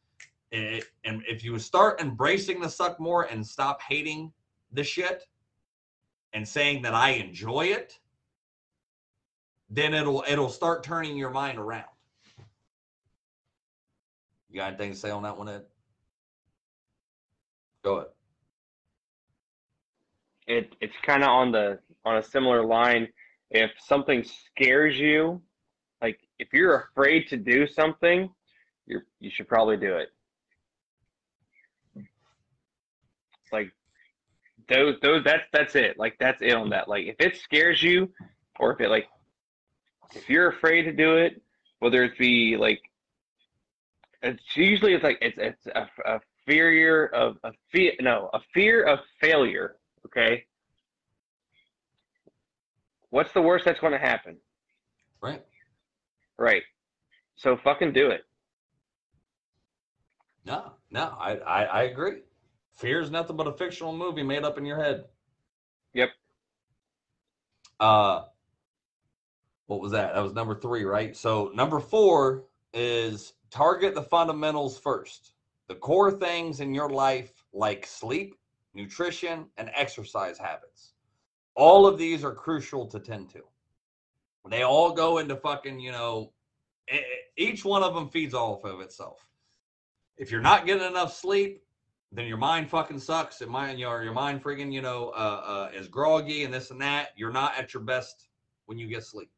it, 0.52 0.86
and 1.06 1.24
if 1.28 1.44
you 1.44 1.58
start 1.60 2.02
embracing 2.02 2.60
the 2.60 2.70
suck 2.70 3.00
more 3.00 3.24
and 3.24 3.46
stop 3.46 3.82
hating 3.82 4.34
the 4.72 4.84
shit 4.84 5.28
and 6.34 6.48
saying 6.48 6.82
that 6.82 6.94
I 6.94 7.12
enjoy 7.12 7.68
it, 7.68 8.00
then 9.72 9.94
it'll 9.94 10.24
it'll 10.28 10.50
start 10.50 10.84
turning 10.84 11.18
your 11.18 11.32
mind 11.32 11.58
around. 11.58 11.86
You 14.50 14.58
got 14.58 14.68
anything 14.68 14.92
to 14.92 14.98
say 14.98 15.10
on 15.10 15.24
that 15.24 15.38
one, 15.38 15.50
Ed? 15.50 15.64
Go 17.84 17.96
ahead. 17.96 18.08
it 20.48 20.76
it's 20.82 20.96
kind 21.04 21.24
of 21.24 21.30
on 21.30 21.52
the 21.52 21.80
on 22.06 22.18
a 22.18 22.24
similar 22.24 22.66
line 22.66 23.08
if 23.50 23.72
something 23.80 24.24
scares 24.24 25.00
you 25.00 25.42
like 26.02 26.20
if 26.40 26.50
you're 26.54 26.90
afraid 26.92 27.28
to 27.30 27.38
do 27.38 27.66
something 27.68 28.30
you're 28.86 29.04
you 29.20 29.32
should 29.32 29.48
probably 29.48 29.78
do 29.78 29.96
it 29.96 30.10
like 33.52 33.72
those 34.70 34.96
those 35.02 35.24
that's 35.24 35.44
that's 35.54 35.76
it 35.76 35.98
like 35.98 36.16
that's 36.20 36.42
it 36.42 36.54
on 36.54 36.70
that 36.70 36.88
like 36.88 37.06
if 37.06 37.16
it 37.20 37.38
scares 37.38 37.82
you 37.82 38.10
or 38.60 38.74
if 38.74 38.82
it 38.82 38.90
like 38.90 39.08
if 40.16 40.30
you're 40.30 40.50
afraid 40.50 40.84
to 40.84 40.92
do 40.92 41.18
it 41.18 41.42
whether 41.80 42.04
it 42.04 42.18
be 42.18 42.58
like 42.58 42.82
it's 44.22 44.56
usually 44.56 44.94
it's 44.94 45.04
like 45.04 45.18
it's 45.22 45.38
it's 45.38 45.68
a, 45.68 45.88
a 46.06 46.20
fear 46.46 47.08
of 47.08 47.38
a 47.44 47.52
fear 47.72 47.94
no 48.00 48.30
a 48.34 48.40
fear 48.54 48.84
of 48.84 49.00
failure 49.20 49.76
okay 50.06 50.46
what's 53.10 53.32
the 53.34 53.42
worst 53.42 53.66
that's 53.66 53.80
going 53.80 53.94
to 53.94 54.00
happen 54.00 54.38
Right. 55.22 55.44
right 56.38 56.64
so 57.36 57.58
fucking 57.64 57.94
do 57.94 58.10
it 58.10 58.24
No, 60.44 60.74
no, 60.90 61.16
I, 61.20 61.36
I, 61.38 61.64
I 61.66 61.82
agree. 61.84 62.22
Fear 62.74 63.02
is 63.02 63.12
nothing 63.12 63.36
but 63.36 63.46
a 63.46 63.54
fictional 63.54 63.96
movie 63.96 64.24
made 64.24 64.44
up 64.44 64.58
in 64.58 64.66
your 64.66 64.82
head. 64.82 65.06
Yep. 65.94 66.10
Uh, 67.80 68.24
what 69.72 69.80
was 69.80 69.94
that? 69.94 70.14
That 70.14 70.22
was 70.22 70.34
number 70.34 70.54
three, 70.54 70.84
right? 70.84 71.16
So 71.16 71.50
number 71.56 71.80
four 71.80 72.44
is 72.74 73.36
target 73.50 73.96
the 73.96 74.02
fundamentals 74.02 74.78
first. 74.78 75.32
The 75.70 75.76
core 75.76 76.12
things 76.12 76.60
in 76.60 76.74
your 76.74 76.90
life, 76.90 77.46
like 77.54 77.86
sleep, 77.86 78.36
nutrition, 78.74 79.46
and 79.56 79.72
exercise 79.74 80.38
habits. 80.38 80.92
All 81.56 81.88
of 81.88 81.98
these 81.98 82.26
are 82.26 82.36
crucial 82.36 82.86
to 82.88 83.00
tend 83.00 83.30
to. 83.30 83.44
They 84.50 84.64
all 84.64 84.92
go 84.92 85.20
into 85.20 85.38
fucking, 85.38 85.80
you 85.80 85.94
know, 85.94 86.34
each 87.38 87.64
one 87.64 87.82
of 87.82 87.94
them 87.94 88.10
feeds 88.10 88.34
off 88.34 88.66
of 88.66 88.82
itself. 88.82 89.26
If 90.18 90.32
you're 90.32 90.42
not 90.42 90.66
getting 90.66 90.86
enough 90.86 91.16
sleep, 91.16 91.64
then 92.12 92.28
your 92.28 92.36
mind 92.36 92.70
fucking 92.70 93.00
sucks. 93.00 93.42
It 93.42 93.48
your 93.78 94.04
your 94.04 94.14
mind 94.14 94.44
friggin' 94.44 94.74
you 94.74 94.82
know 94.82 95.14
uh, 95.16 95.70
uh, 95.72 95.72
is 95.74 95.88
groggy 95.88 96.44
and 96.44 96.54
this 96.54 96.72
and 96.72 96.82
that. 96.82 97.12
You're 97.16 97.32
not 97.32 97.58
at 97.58 97.74
your 97.74 97.84
best 97.84 98.28
when 98.66 98.78
you 98.78 98.88
get 98.88 99.06
sleep. 99.06 99.32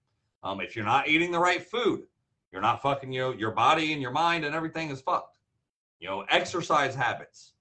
Um, 0.44 0.60
if 0.62 0.76
you're 0.76 0.86
not 0.86 1.08
eating 1.08 1.32
the 1.32 1.40
right 1.40 1.64
food, 1.64 2.04
you're 2.52 2.62
not 2.62 2.82
fucking 2.82 3.12
you 3.12 3.22
know 3.22 3.32
your 3.32 3.52
body 3.52 3.94
and 3.94 4.02
your 4.02 4.12
mind 4.12 4.46
and 4.46 4.54
everything 4.54 4.90
is 4.90 5.02
fucked. 5.02 5.40
You 6.00 6.10
know, 6.10 6.26
exercise 6.30 6.94
habits. 6.96 7.54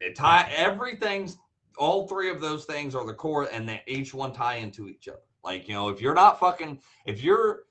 It 0.00 0.14
tie 0.14 0.50
everything's 0.54 1.36
all 1.76 2.06
three 2.06 2.30
of 2.30 2.40
those 2.40 2.64
things 2.64 2.94
are 2.94 3.06
the 3.06 3.14
core 3.14 3.48
and 3.52 3.68
they 3.68 3.82
each 3.86 4.14
one 4.14 4.32
tie 4.32 4.56
into 4.56 4.88
each 4.88 5.08
other. 5.08 5.18
Like, 5.44 5.68
you 5.68 5.74
know, 5.74 5.88
if 5.88 6.00
you're 6.00 6.14
not 6.14 6.38
fucking 6.40 6.80
if 7.06 7.22
you're 7.22 7.64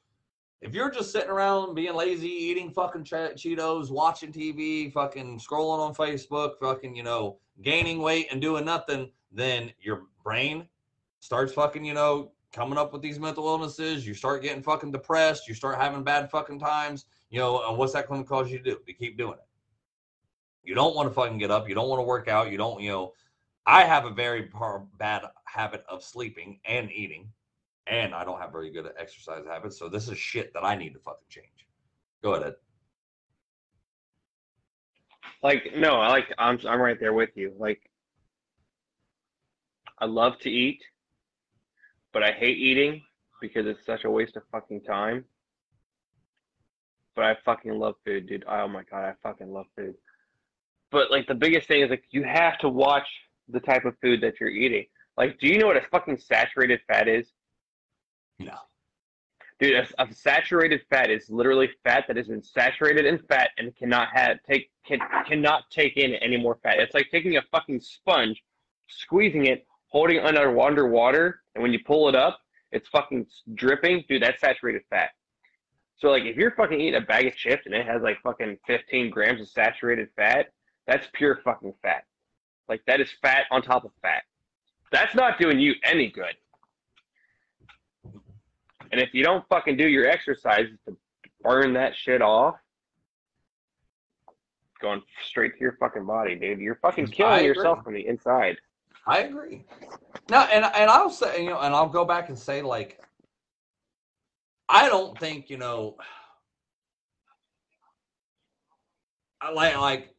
if 0.61 0.73
you're 0.73 0.89
just 0.89 1.11
sitting 1.11 1.29
around 1.29 1.75
being 1.75 1.93
lazy, 1.93 2.27
eating 2.27 2.71
fucking 2.71 3.03
che- 3.03 3.33
Cheetos, 3.35 3.91
watching 3.91 4.33
TV, 4.33 4.91
fucking 4.91 5.39
scrolling 5.39 5.79
on 5.79 5.93
Facebook, 5.93 6.57
fucking, 6.59 6.95
you 6.95 7.03
know, 7.03 7.37
gaining 7.61 7.99
weight 7.99 8.27
and 8.31 8.41
doing 8.41 8.65
nothing, 8.65 9.11
then 9.31 9.71
your 9.79 10.03
brain 10.23 10.67
starts 11.19 11.53
fucking, 11.53 11.85
you 11.85 11.93
know, 11.93 12.31
coming 12.57 12.77
up 12.77 12.91
with 12.91 13.01
these 13.01 13.19
mental 13.19 13.47
illnesses. 13.47 14.05
You 14.05 14.13
start 14.13 14.41
getting 14.41 14.63
fucking 14.63 14.91
depressed. 14.91 15.47
You 15.47 15.53
start 15.53 15.77
having 15.77 16.03
bad 16.03 16.29
fucking 16.31 16.59
times. 16.59 17.05
You 17.29 17.39
know, 17.39 17.73
what's 17.75 17.93
that 17.93 18.07
going 18.07 18.23
to 18.23 18.27
cause 18.27 18.51
you 18.51 18.57
to 18.57 18.63
do? 18.63 18.79
To 18.85 18.93
keep 18.93 19.17
doing 19.17 19.33
it. 19.33 19.47
You 20.63 20.75
don't 20.75 20.95
want 20.95 21.07
to 21.07 21.13
fucking 21.13 21.37
get 21.37 21.51
up. 21.51 21.69
You 21.69 21.75
don't 21.75 21.87
want 21.87 21.99
to 21.99 22.03
work 22.03 22.27
out. 22.27 22.51
You 22.51 22.57
don't, 22.57 22.81
you 22.81 22.89
know, 22.89 23.13
I 23.65 23.83
have 23.83 24.05
a 24.05 24.09
very 24.09 24.49
bad 24.97 25.23
habit 25.45 25.85
of 25.87 26.03
sleeping 26.03 26.59
and 26.65 26.91
eating 26.91 27.29
and 27.89 28.13
I 28.13 28.23
don't 28.23 28.39
have 28.39 28.51
very 28.51 28.69
good 28.69 28.89
exercise 28.99 29.45
habits. 29.45 29.77
So 29.77 29.89
this 29.89 30.09
is 30.09 30.17
shit 30.17 30.53
that 30.53 30.63
I 30.63 30.75
need 30.75 30.93
to 30.93 30.99
fucking 30.99 31.27
change. 31.29 31.67
Go 32.21 32.33
ahead. 32.33 32.47
Ed. 32.47 32.53
like 35.43 35.63
no 35.77 36.01
i 36.01 36.09
like 36.09 36.33
i'm 36.37 36.59
i'm 36.67 36.81
right 36.81 36.99
there 36.99 37.13
with 37.13 37.29
you 37.35 37.53
like 37.57 37.79
i 39.99 40.05
love 40.05 40.37
to 40.39 40.49
eat 40.49 40.81
but 42.17 42.23
i 42.23 42.31
hate 42.31 42.57
eating 42.57 42.99
because 43.39 43.67
it's 43.67 43.85
such 43.85 44.03
a 44.03 44.09
waste 44.09 44.35
of 44.35 44.41
fucking 44.51 44.81
time. 44.81 45.23
But 47.15 47.25
i 47.25 47.37
fucking 47.45 47.77
love 47.77 47.93
food 48.03 48.27
dude. 48.27 48.43
Oh 48.49 48.67
my 48.67 48.81
god 48.89 49.03
i 49.05 49.13
fucking 49.21 49.53
love 49.53 49.67
food. 49.75 49.93
But 50.89 51.11
like 51.11 51.27
the 51.27 51.35
biggest 51.35 51.67
thing 51.67 51.83
is 51.83 51.91
like 51.91 52.05
you 52.09 52.23
have 52.23 52.57
to 52.59 52.69
watch 52.69 53.07
the 53.49 53.59
type 53.59 53.85
of 53.85 53.93
food 54.01 54.21
that 54.21 54.39
you're 54.39 54.49
eating. 54.49 54.85
Like 55.15 55.37
do 55.37 55.47
you 55.47 55.59
know 55.59 55.67
what 55.67 55.77
a 55.77 55.81
fucking 55.91 56.17
saturated 56.17 56.79
fat 56.87 57.07
is? 57.07 57.27
No. 58.39 58.55
Dude, 59.59 59.75
a, 59.75 60.01
a 60.01 60.11
saturated 60.11 60.81
fat 60.89 61.11
is 61.11 61.29
literally 61.29 61.69
fat 61.83 62.05
that 62.07 62.17
has 62.17 62.29
been 62.29 62.41
saturated 62.41 63.05
in 63.05 63.19
fat 63.29 63.51
and 63.59 63.75
cannot 63.75 64.07
have 64.13 64.37
take 64.49 64.71
can, 64.87 64.97
cannot 65.27 65.69
take 65.69 65.97
in 65.97 66.15
any 66.15 66.37
more 66.37 66.57
fat. 66.63 66.79
It's 66.79 66.95
like 66.95 67.09
taking 67.11 67.37
a 67.37 67.43
fucking 67.51 67.79
sponge, 67.79 68.41
squeezing 68.87 69.45
it, 69.45 69.67
holding 69.87 70.19
under 70.19 70.59
underwater, 70.59 71.41
and 71.55 71.61
when 71.61 71.73
you 71.73 71.79
pull 71.85 72.09
it 72.09 72.15
up, 72.15 72.39
it's 72.71 72.87
fucking 72.89 73.25
dripping. 73.55 74.03
Dude, 74.07 74.21
that's 74.21 74.41
saturated 74.41 74.83
fat. 74.89 75.11
So 75.97 76.09
like, 76.09 76.23
if 76.23 76.35
you're 76.35 76.51
fucking 76.51 76.79
eating 76.79 77.01
a 77.01 77.05
bag 77.05 77.25
of 77.27 77.35
chips 77.35 77.65
and 77.65 77.73
it 77.73 77.85
has 77.85 78.01
like 78.01 78.21
fucking 78.21 78.57
15 78.67 79.09
grams 79.09 79.41
of 79.41 79.47
saturated 79.47 80.09
fat, 80.15 80.51
that's 80.85 81.07
pure 81.13 81.39
fucking 81.43 81.73
fat. 81.81 82.03
Like 82.69 82.81
that 82.85 83.01
is 83.01 83.09
fat 83.21 83.45
on 83.51 83.61
top 83.61 83.83
of 83.83 83.91
fat. 84.01 84.23
That's 84.91 85.15
not 85.15 85.39
doing 85.39 85.59
you 85.59 85.73
any 85.83 86.09
good. 86.09 86.35
And 88.91 89.01
if 89.01 89.13
you 89.13 89.23
don't 89.23 89.47
fucking 89.49 89.75
do 89.75 89.87
your 89.87 90.07
exercises 90.07 90.77
to 90.87 90.95
burn 91.41 91.73
that 91.73 91.95
shit 91.95 92.21
off, 92.21 92.55
going 94.79 95.01
straight 95.27 95.53
to 95.55 95.59
your 95.59 95.75
fucking 95.79 96.05
body, 96.05 96.35
dude, 96.35 96.59
you're 96.59 96.79
fucking 96.81 97.05
I 97.05 97.09
killing 97.09 97.35
agree. 97.39 97.47
yourself 97.47 97.83
from 97.83 97.95
the 97.95 98.07
inside. 98.07 98.57
I 99.07 99.19
agree. 99.21 99.65
No, 100.29 100.41
and 100.41 100.65
and 100.65 100.91
I'll 100.91 101.09
say, 101.11 101.43
you 101.43 101.51
know, 101.51 101.59
and 101.59 101.75
I'll 101.75 101.89
go 101.89 102.05
back 102.05 102.29
and 102.29 102.39
say, 102.39 102.61
like, 102.63 102.99
I 104.69 104.89
don't 104.89 105.19
think, 105.19 105.49
you 105.49 105.57
know, 105.57 105.97
I 109.41 109.51
like 109.51 109.77
like 109.77 110.15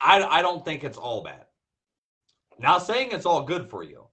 I 0.00 0.22
I 0.24 0.42
don't 0.42 0.64
think 0.64 0.84
it's 0.84 0.98
all 0.98 1.24
bad. 1.24 1.46
Now 2.58 2.78
saying 2.78 3.10
it's 3.12 3.26
all 3.26 3.42
good 3.44 3.70
for 3.70 3.84
you. 3.84 4.06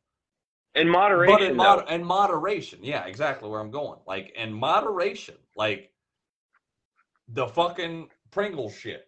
In 0.76 0.89
moderation, 0.89 1.26
but 1.26 1.41
in, 1.43 1.56
mod- 1.56 1.89
in 1.91 2.03
moderation, 2.03 2.80
yeah, 2.84 3.06
exactly 3.06 3.49
where 3.49 3.62
I'm 3.62 3.72
going. 3.72 3.99
Like 4.08 4.34
in 4.38 4.53
moderation, 4.53 5.36
like 5.56 5.91
the 7.30 7.47
fucking 7.47 8.10
Pringles 8.32 8.76
shit. 8.76 9.08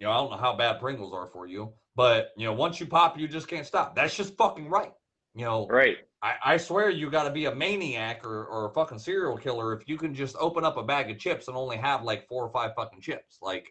You 0.00 0.06
know, 0.06 0.12
I 0.12 0.16
don't 0.18 0.30
know 0.32 0.36
how 0.38 0.56
bad 0.56 0.80
Pringles 0.80 1.14
are 1.14 1.26
for 1.28 1.46
you, 1.46 1.72
but 1.96 2.30
you 2.36 2.44
know, 2.44 2.52
once 2.52 2.78
you 2.78 2.86
pop, 2.86 3.18
you 3.18 3.26
just 3.26 3.48
can't 3.48 3.66
stop. 3.66 3.96
That's 3.96 4.14
just 4.14 4.36
fucking 4.36 4.68
right. 4.68 4.92
You 5.34 5.44
know, 5.44 5.66
right. 5.68 5.96
I, 6.22 6.34
I 6.44 6.56
swear 6.56 6.90
you 6.90 7.10
got 7.10 7.24
to 7.24 7.30
be 7.30 7.46
a 7.46 7.54
maniac 7.54 8.24
or, 8.24 8.46
or 8.46 8.70
a 8.70 8.72
fucking 8.72 8.98
serial 8.98 9.36
killer 9.36 9.74
if 9.74 9.88
you 9.88 9.98
can 9.98 10.14
just 10.14 10.34
open 10.38 10.64
up 10.64 10.76
a 10.76 10.82
bag 10.82 11.10
of 11.10 11.18
chips 11.18 11.48
and 11.48 11.56
only 11.56 11.76
have 11.76 12.02
like 12.02 12.26
four 12.26 12.44
or 12.44 12.50
five 12.50 12.72
fucking 12.74 13.00
chips. 13.00 13.38
Like, 13.42 13.66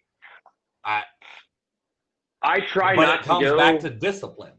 I 0.83 1.01
I 2.41 2.59
try 2.61 2.95
but 2.95 3.03
not 3.03 3.19
it 3.19 3.23
to 3.23 3.29
comes 3.29 3.43
go. 3.45 3.57
back 3.57 3.79
to 3.79 3.89
discipline. 3.89 4.53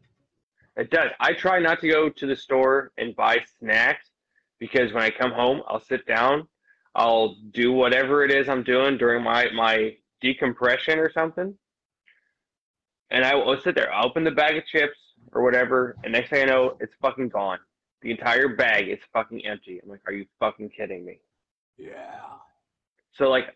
It 0.75 0.89
does. 0.91 1.09
I 1.19 1.33
try 1.33 1.59
not 1.59 1.79
to 1.81 1.89
go 1.89 2.09
to 2.09 2.25
the 2.25 2.35
store 2.35 2.91
and 2.97 3.15
buy 3.15 3.39
snacks 3.59 4.11
because 4.59 4.93
when 4.93 5.03
I 5.03 5.09
come 5.09 5.31
home, 5.31 5.61
I'll 5.67 5.79
sit 5.79 6.05
down, 6.05 6.47
I'll 6.93 7.35
do 7.51 7.71
whatever 7.71 8.23
it 8.23 8.31
is 8.31 8.49
I'm 8.49 8.63
doing 8.63 8.97
during 8.97 9.23
my 9.23 9.47
my 9.55 9.95
decompression 10.21 10.99
or 10.99 11.11
something, 11.11 11.57
and 13.09 13.23
I 13.23 13.35
will 13.35 13.59
sit 13.61 13.75
there. 13.75 13.93
I'll 13.93 14.07
open 14.07 14.23
the 14.23 14.31
bag 14.31 14.57
of 14.57 14.65
chips 14.65 14.97
or 15.31 15.43
whatever, 15.43 15.95
and 16.03 16.13
next 16.13 16.29
thing 16.29 16.43
I 16.43 16.45
know, 16.45 16.77
it's 16.79 16.93
fucking 17.01 17.29
gone. 17.29 17.59
The 18.01 18.11
entire 18.11 18.55
bag 18.55 18.89
is 18.89 18.99
fucking 19.11 19.45
empty. 19.45 19.79
I'm 19.81 19.89
like, 19.89 20.01
are 20.05 20.13
you 20.13 20.25
fucking 20.39 20.69
kidding 20.69 21.05
me? 21.05 21.19
Yeah. 21.77 22.21
So 23.13 23.29
like, 23.29 23.55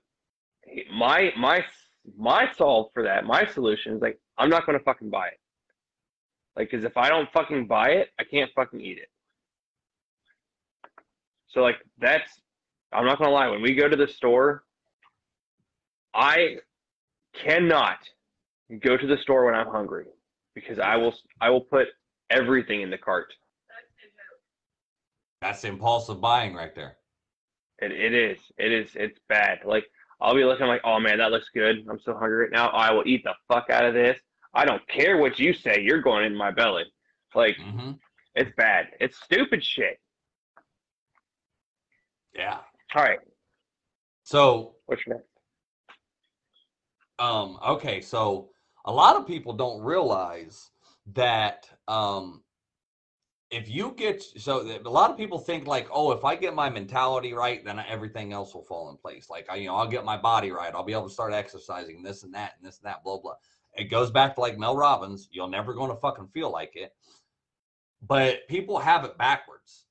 my 0.94 1.32
my 1.38 1.64
my 2.18 2.52
solve 2.58 2.90
for 2.94 3.04
that, 3.04 3.26
my 3.26 3.46
solution 3.46 3.96
is 3.96 4.02
like, 4.02 4.20
I'm 4.38 4.50
not 4.50 4.66
gonna 4.66 4.80
fucking 4.80 5.10
buy 5.10 5.28
it. 5.28 5.40
Like, 6.56 6.72
cause 6.72 6.84
if 6.84 6.98
I 6.98 7.10
don't 7.10 7.32
fucking 7.32 7.68
buy 7.68 7.90
it, 7.92 8.10
I 8.20 8.24
can't 8.24 8.52
fucking 8.56 8.82
eat 8.82 8.98
it. 8.98 9.10
So 11.50 11.62
like, 11.62 11.78
that's 12.00 12.42
I'm 12.92 13.06
not 13.06 13.20
gonna 13.20 13.32
lie. 13.32 13.48
When 13.48 13.62
we 13.62 13.76
go 13.76 13.88
to 13.88 13.96
the 13.96 14.08
store, 14.08 14.64
I 16.14 16.58
cannot 17.34 18.00
go 18.80 18.98
to 18.98 19.08
the 19.08 19.18
store 19.18 19.46
when 19.46 19.56
I'm 19.56 19.68
hungry 19.68 20.06
because 20.56 20.80
I 20.80 20.96
will 20.98 21.14
I 21.40 21.50
will 21.50 21.62
put 21.62 21.88
everything 22.30 22.82
in 22.82 22.90
the 22.90 22.98
cart. 22.98 23.34
That's 25.42 25.64
impulsive 25.64 26.22
buying 26.22 26.54
right 26.54 26.74
there. 26.76 26.98
It, 27.80 27.92
it 27.92 28.14
is. 28.14 28.38
It 28.58 28.72
is. 28.72 28.90
It's 28.96 29.20
bad. 29.28 29.60
Like 29.66 29.86
I'll 30.20 30.36
be 30.36 30.44
looking 30.44 30.68
like, 30.68 30.82
oh 30.84 31.00
man, 31.00 31.18
that 31.18 31.32
looks 31.32 31.50
good. 31.54 31.86
I'm 31.90 32.00
so 32.00 32.14
hungry 32.14 32.44
right 32.44 32.52
now. 32.52 32.70
I 32.70 32.92
will 32.92 33.04
eat 33.06 33.24
the 33.24 33.34
fuck 33.48 33.70
out 33.70 33.86
of 33.86 33.94
this. 33.94 34.18
I 34.54 34.66
don't 34.66 34.86
care 34.88 35.18
what 35.18 35.40
you 35.40 35.54
say. 35.54 35.82
You're 35.82 36.02
going 36.02 36.26
in 36.26 36.36
my 36.36 36.52
belly. 36.52 36.84
Like 37.34 37.58
hmm 37.58 37.92
it's 38.36 38.52
bad. 38.56 38.88
It's 39.00 39.18
stupid 39.22 39.64
shit. 39.64 40.00
Yeah. 42.34 42.60
All 42.96 43.04
right. 43.04 43.20
So 44.24 44.76
What's 44.86 45.02
next? 45.08 45.24
Um, 47.20 47.60
okay, 47.68 48.02
so 48.02 48.51
a 48.86 48.92
lot 48.92 49.16
of 49.16 49.28
people 49.28 49.54
don't 49.54 49.82
realize 49.82 50.70
that 51.14 51.70
um, 51.88 52.44
if 53.50 53.70
you 53.70 53.94
get 53.98 54.24
so 54.24 54.80
a 54.84 54.90
lot 54.90 55.12
of 55.12 55.18
people 55.18 55.38
think 55.38 55.68
like, 55.68 55.88
oh, 55.92 56.12
if 56.12 56.24
I 56.24 56.36
get 56.36 56.56
my 56.56 56.70
mentality 56.70 57.34
right, 57.34 57.64
then 57.64 57.84
everything 57.88 58.32
else 58.32 58.54
will 58.54 58.64
fall 58.64 58.90
in 58.90 58.98
place. 58.98 59.30
Like, 59.30 59.48
I, 59.50 59.56
you 59.56 59.68
know, 59.68 59.76
I'll 59.76 59.88
get 59.88 60.06
my 60.06 60.18
body 60.18 60.52
right, 60.52 60.74
I'll 60.74 60.84
be 60.84 60.94
able 60.94 61.08
to 61.08 61.14
start 61.14 61.34
exercising 61.34 62.02
this 62.02 62.24
and 62.24 62.34
that 62.34 62.54
and 62.58 62.68
this 62.68 62.78
and 62.78 62.86
that, 62.86 63.04
blah 63.04 63.20
blah. 63.20 63.36
It 63.74 63.86
goes 63.86 64.10
back 64.10 64.36
to 64.36 64.42
like 64.42 64.58
Mel 64.58 64.76
Robbins. 64.76 65.30
You're 65.32 65.50
never 65.50 65.74
going 65.74 65.92
to 65.92 65.98
fucking 65.98 66.28
feel 66.28 66.52
like 66.52 66.76
it, 66.76 66.94
but 68.02 68.48
people 68.48 68.80
have 68.80 69.06
it 69.06 69.18
backwards. 69.18 69.86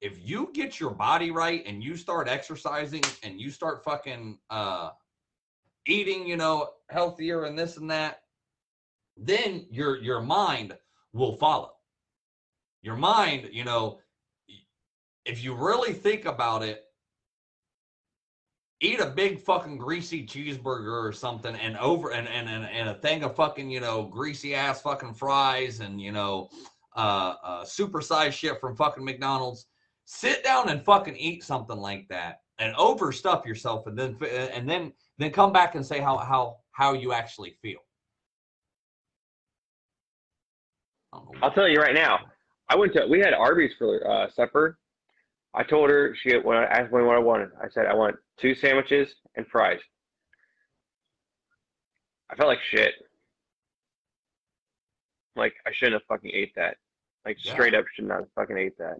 If 0.00 0.18
you 0.28 0.50
get 0.52 0.80
your 0.80 0.90
body 0.90 1.30
right 1.30 1.62
and 1.66 1.82
you 1.82 1.96
start 1.96 2.28
exercising 2.28 3.02
and 3.22 3.40
you 3.40 3.50
start 3.50 3.84
fucking 3.84 4.38
uh 4.50 4.90
eating, 5.86 6.26
you 6.26 6.36
know, 6.36 6.70
healthier 6.90 7.44
and 7.44 7.58
this 7.58 7.76
and 7.76 7.90
that, 7.90 8.23
then 9.16 9.66
your 9.70 9.96
your 9.98 10.20
mind 10.20 10.76
will 11.12 11.36
follow. 11.36 11.72
Your 12.82 12.96
mind, 12.96 13.48
you 13.52 13.64
know, 13.64 14.00
if 15.24 15.42
you 15.42 15.54
really 15.54 15.92
think 15.92 16.26
about 16.26 16.62
it, 16.62 16.84
eat 18.80 19.00
a 19.00 19.06
big 19.06 19.40
fucking 19.40 19.78
greasy 19.78 20.26
cheeseburger 20.26 21.02
or 21.02 21.12
something 21.12 21.54
and 21.56 21.76
over 21.78 22.10
and 22.12 22.28
and 22.28 22.48
and, 22.48 22.64
and 22.64 22.88
a 22.88 22.94
thing 22.94 23.22
of 23.22 23.34
fucking, 23.34 23.70
you 23.70 23.80
know, 23.80 24.02
greasy 24.04 24.54
ass 24.54 24.82
fucking 24.82 25.14
fries 25.14 25.80
and 25.80 26.00
you 26.00 26.12
know, 26.12 26.48
uh, 26.96 27.34
uh 27.42 27.64
supersized 27.64 28.32
shit 28.32 28.60
from 28.60 28.76
fucking 28.76 29.04
McDonald's. 29.04 29.66
Sit 30.06 30.44
down 30.44 30.68
and 30.68 30.84
fucking 30.84 31.16
eat 31.16 31.42
something 31.42 31.78
like 31.78 32.06
that 32.08 32.40
and 32.58 32.74
overstuff 32.76 33.46
yourself 33.46 33.86
and 33.86 33.98
then 33.98 34.16
and 34.52 34.68
then 34.68 34.92
then 35.18 35.30
come 35.30 35.52
back 35.52 35.74
and 35.74 35.86
say 35.86 36.00
how 36.00 36.18
how 36.18 36.56
how 36.72 36.92
you 36.92 37.12
actually 37.12 37.56
feel. 37.62 37.78
I'll 41.42 41.52
tell 41.52 41.68
you 41.68 41.80
right 41.80 41.94
now. 41.94 42.18
I 42.68 42.76
went 42.76 42.92
to 42.94 43.06
we 43.08 43.20
had 43.20 43.34
Arby's 43.34 43.72
for 43.78 44.08
uh, 44.10 44.30
supper. 44.30 44.78
I 45.54 45.62
told 45.62 45.90
her 45.90 46.14
she 46.20 46.36
when 46.38 46.56
I 46.56 46.64
asked 46.64 46.92
me 46.92 47.02
what 47.02 47.16
I 47.16 47.20
wanted. 47.20 47.50
I 47.62 47.68
said 47.68 47.86
I 47.86 47.94
want 47.94 48.16
two 48.38 48.54
sandwiches 48.54 49.08
and 49.36 49.46
fries. 49.46 49.80
I 52.30 52.36
felt 52.36 52.48
like 52.48 52.58
shit. 52.70 52.94
Like 55.36 55.54
I 55.66 55.70
shouldn't 55.72 55.94
have 55.94 56.06
fucking 56.08 56.30
ate 56.32 56.54
that. 56.56 56.76
Like 57.24 57.36
Yeah. 57.44 57.52
straight 57.52 57.74
up 57.74 57.84
should 57.94 58.06
not 58.06 58.20
have 58.20 58.32
fucking 58.34 58.56
ate 58.58 58.76
that. 58.78 58.96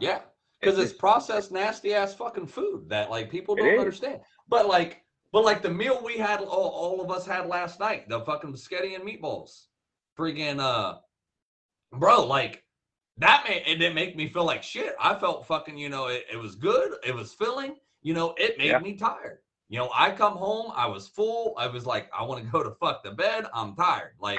Yeah, 0.00 0.22
because 0.60 0.78
it's 0.78 0.90
just- 0.90 1.00
processed 1.00 1.52
nasty 1.52 1.94
ass 1.94 2.14
fucking 2.14 2.46
food 2.46 2.88
that 2.88 3.10
like 3.10 3.30
people 3.30 3.54
don't 3.54 3.78
understand. 3.78 4.22
But 4.48 4.66
like, 4.66 5.03
but 5.34 5.44
like 5.44 5.62
the 5.62 5.68
meal 5.68 6.00
we 6.04 6.16
had, 6.16 6.38
all, 6.38 6.68
all 6.68 7.00
of 7.00 7.10
us 7.10 7.26
had 7.26 7.48
last 7.48 7.80
night, 7.80 8.08
the 8.08 8.20
fucking 8.20 8.54
spaghetti 8.54 8.94
and 8.94 9.02
meatballs, 9.02 9.64
freaking 10.16 10.60
uh, 10.60 10.98
bro, 11.92 12.24
like 12.24 12.62
that 13.18 13.44
made 13.48 13.64
it 13.66 13.80
didn't 13.80 13.96
make 13.96 14.14
me 14.14 14.28
feel 14.28 14.44
like 14.44 14.62
shit. 14.62 14.94
I 15.00 15.18
felt 15.18 15.44
fucking, 15.44 15.76
you 15.76 15.88
know, 15.88 16.06
it, 16.06 16.24
it 16.32 16.36
was 16.36 16.54
good, 16.54 16.92
it 17.04 17.12
was 17.12 17.32
filling, 17.32 17.74
you 18.02 18.14
know, 18.14 18.32
it 18.38 18.56
made 18.58 18.68
Yeah. 18.68 18.78
me 18.78 18.94
tired. 18.94 19.40
You 19.68 19.80
know, 19.80 19.90
I 19.92 20.12
come 20.12 20.34
home, 20.34 20.70
I 20.76 20.86
was 20.86 21.08
full, 21.08 21.56
I 21.58 21.66
was 21.66 21.84
like, 21.84 22.08
I 22.16 22.22
want 22.22 22.44
to 22.44 22.48
go 22.52 22.62
to 22.62 22.70
fuck 22.76 23.02
the 23.02 23.10
bed, 23.10 23.46
I'm 23.52 23.74
tired. 23.74 24.12
Like 24.20 24.38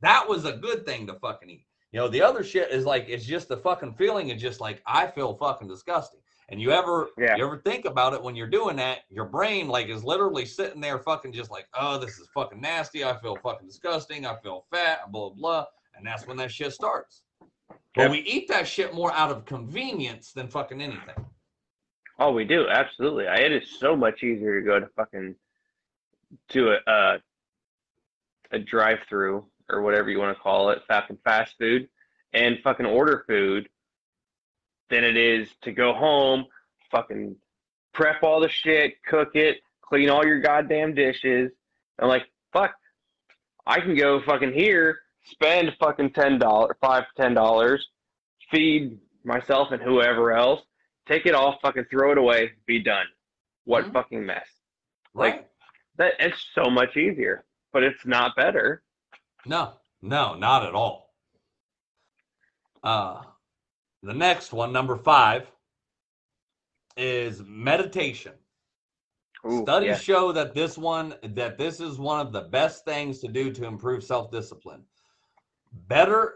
that 0.00 0.28
was 0.28 0.46
a 0.46 0.54
good 0.56 0.84
thing 0.84 1.06
to 1.06 1.14
fucking 1.14 1.48
eat. 1.48 1.66
You 1.92 2.00
know, 2.00 2.08
the 2.08 2.22
other 2.22 2.42
shit 2.42 2.72
is 2.72 2.84
like 2.84 3.04
it's 3.08 3.24
just 3.24 3.46
the 3.46 3.56
fucking 3.56 3.94
feeling 3.94 4.32
of 4.32 4.38
just 4.38 4.60
like 4.60 4.82
I 4.84 5.06
feel 5.06 5.32
fucking 5.34 5.68
disgusting. 5.68 6.18
And 6.50 6.60
you 6.60 6.70
ever 6.72 7.08
Yeah. 7.18 7.36
you 7.36 7.46
ever 7.46 7.58
think 7.58 7.84
about 7.86 8.12
it 8.12 8.22
when 8.22 8.36
you're 8.36 8.46
doing 8.46 8.76
that, 8.76 9.00
your 9.08 9.24
brain 9.24 9.68
like 9.68 9.88
is 9.88 10.04
literally 10.04 10.44
sitting 10.44 10.80
there 10.80 10.98
fucking 10.98 11.32
just 11.32 11.50
like, 11.50 11.66
oh, 11.74 11.98
this 11.98 12.18
is 12.18 12.28
fucking 12.34 12.60
nasty. 12.60 13.04
I 13.04 13.16
feel 13.18 13.36
fucking 13.36 13.66
disgusting. 13.66 14.26
I 14.26 14.36
feel 14.40 14.66
fat, 14.70 15.10
blah 15.10 15.30
blah. 15.30 15.64
And 15.96 16.06
that's 16.06 16.26
when 16.26 16.36
that 16.38 16.50
shit 16.50 16.72
starts. 16.72 17.22
But 17.94 18.02
Yep. 18.02 18.10
we 18.10 18.18
eat 18.20 18.48
that 18.48 18.66
shit 18.66 18.92
more 18.94 19.12
out 19.12 19.30
of 19.30 19.44
convenience 19.44 20.32
than 20.32 20.48
fucking 20.48 20.82
anything. 20.82 21.14
Oh, 22.18 22.32
we 22.32 22.44
do 22.44 22.68
absolutely. 22.68 23.26
I, 23.26 23.36
it 23.36 23.52
is 23.52 23.78
so 23.80 23.96
much 23.96 24.22
easier 24.22 24.60
to 24.60 24.64
go 24.66 24.78
to 24.80 24.86
fucking 24.88 25.34
to 26.50 26.72
a 26.72 26.90
uh, 26.90 27.18
a 28.50 28.58
drive-through 28.58 29.44
or 29.70 29.80
whatever 29.82 30.10
you 30.10 30.18
want 30.18 30.36
to 30.36 30.40
call 30.42 30.70
it, 30.70 30.82
fucking 30.86 31.18
fast 31.24 31.56
food, 31.58 31.88
and 32.34 32.58
fucking 32.62 32.86
order 32.86 33.24
food 33.26 33.68
than 34.94 35.02
it 35.04 35.16
is 35.16 35.48
to 35.62 35.72
go 35.72 35.92
home, 35.92 36.46
fucking 36.92 37.34
prep 37.92 38.22
all 38.22 38.38
the 38.40 38.48
shit, 38.48 39.02
cook 39.04 39.34
it, 39.34 39.58
clean 39.82 40.08
all 40.08 40.24
your 40.24 40.38
goddamn 40.40 40.94
dishes. 40.94 41.50
I'm 41.98 42.06
like, 42.08 42.26
fuck, 42.52 42.74
I 43.66 43.80
can 43.80 43.96
go 43.96 44.22
fucking 44.22 44.52
here, 44.52 45.00
spend 45.24 45.74
fucking 45.80 46.12
ten 46.12 46.38
dollars, 46.38 46.76
five 46.80 47.04
ten 47.16 47.34
dollars, 47.34 47.88
feed 48.52 49.00
myself 49.24 49.72
and 49.72 49.82
whoever 49.82 50.32
else, 50.32 50.60
take 51.06 51.26
it 51.26 51.34
all, 51.34 51.58
fucking 51.60 51.86
throw 51.90 52.12
it 52.12 52.18
away, 52.18 52.52
be 52.66 52.78
done. 52.78 53.06
What 53.64 53.86
Mhm. 53.86 53.92
fucking 53.94 54.24
mess? 54.24 54.48
Right? 55.12 55.34
Like- 55.36 55.50
That 55.96 56.14
it's 56.18 56.44
so 56.54 56.64
much 56.70 56.96
easier, 56.96 57.44
but 57.72 57.82
it's 57.84 58.04
not 58.04 58.34
better. 58.36 58.82
No, 59.46 59.74
no, 60.02 60.34
not 60.34 60.64
at 60.64 60.74
all. 60.74 61.14
Uh, 62.82 63.22
the 64.04 64.14
next 64.14 64.52
one, 64.52 64.72
number 64.72 64.96
five, 64.96 65.50
is 66.96 67.42
meditation. 67.46 68.32
Ooh, 69.46 69.62
Studies 69.62 69.88
yeah. 69.88 69.96
show 69.96 70.32
that 70.32 70.54
this 70.54 70.78
one 70.78 71.14
that 71.22 71.58
this 71.58 71.80
is 71.80 71.98
one 71.98 72.20
of 72.20 72.32
the 72.32 72.42
best 72.42 72.84
things 72.84 73.20
to 73.20 73.28
do 73.28 73.50
to 73.52 73.66
improve 73.66 74.02
self-discipline. 74.02 74.82
Better 75.88 76.34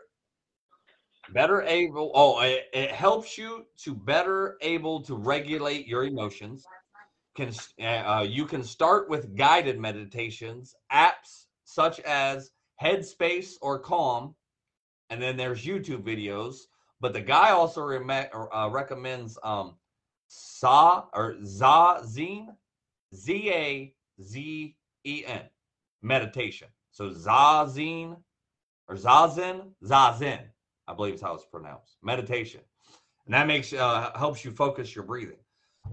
better 1.33 1.63
able 1.63 2.11
oh 2.15 2.41
it, 2.41 2.65
it 2.73 2.91
helps 2.91 3.39
you 3.39 3.67
to 3.77 3.95
better 3.95 4.57
able 4.63 5.01
to 5.03 5.15
regulate 5.15 5.87
your 5.87 6.05
emotions. 6.05 6.65
Can 7.35 7.53
uh, 7.83 8.27
you 8.29 8.45
can 8.45 8.63
start 8.63 9.09
with 9.09 9.37
guided 9.37 9.79
meditations, 9.79 10.75
apps 10.93 11.47
such 11.65 12.01
as 12.01 12.51
Headspace 12.83 13.55
or 13.63 13.79
Calm, 13.79 14.35
and 15.09 15.23
then 15.23 15.37
there's 15.37 15.65
YouTube 15.65 16.03
videos. 16.03 16.57
But 17.01 17.13
the 17.13 17.21
guy 17.21 17.51
also 17.51 17.83
rem- 17.83 18.11
uh, 18.11 18.69
recommends 18.71 19.39
um, 19.43 19.77
Sa 20.27 21.05
or 21.15 21.37
Zazen, 21.43 22.49
Z 23.15 23.51
A 23.51 23.95
Z 24.21 24.77
E 25.05 25.25
N, 25.27 25.43
meditation. 26.03 26.69
So 26.91 27.11
Zazen 27.11 28.17
or 28.89 28.97
Zazen, 28.97 29.71
Zazen, 29.85 30.41
I 30.89 30.95
believe 30.95 31.15
is 31.15 31.21
how 31.21 31.35
it's 31.35 31.45
pronounced. 31.45 31.97
Meditation, 32.03 32.61
and 33.27 33.35
that 33.35 33.47
makes 33.47 33.73
uh, 33.73 34.11
helps 34.17 34.45
you 34.45 34.51
focus 34.51 34.95
your 34.95 35.05
breathing. 35.05 35.39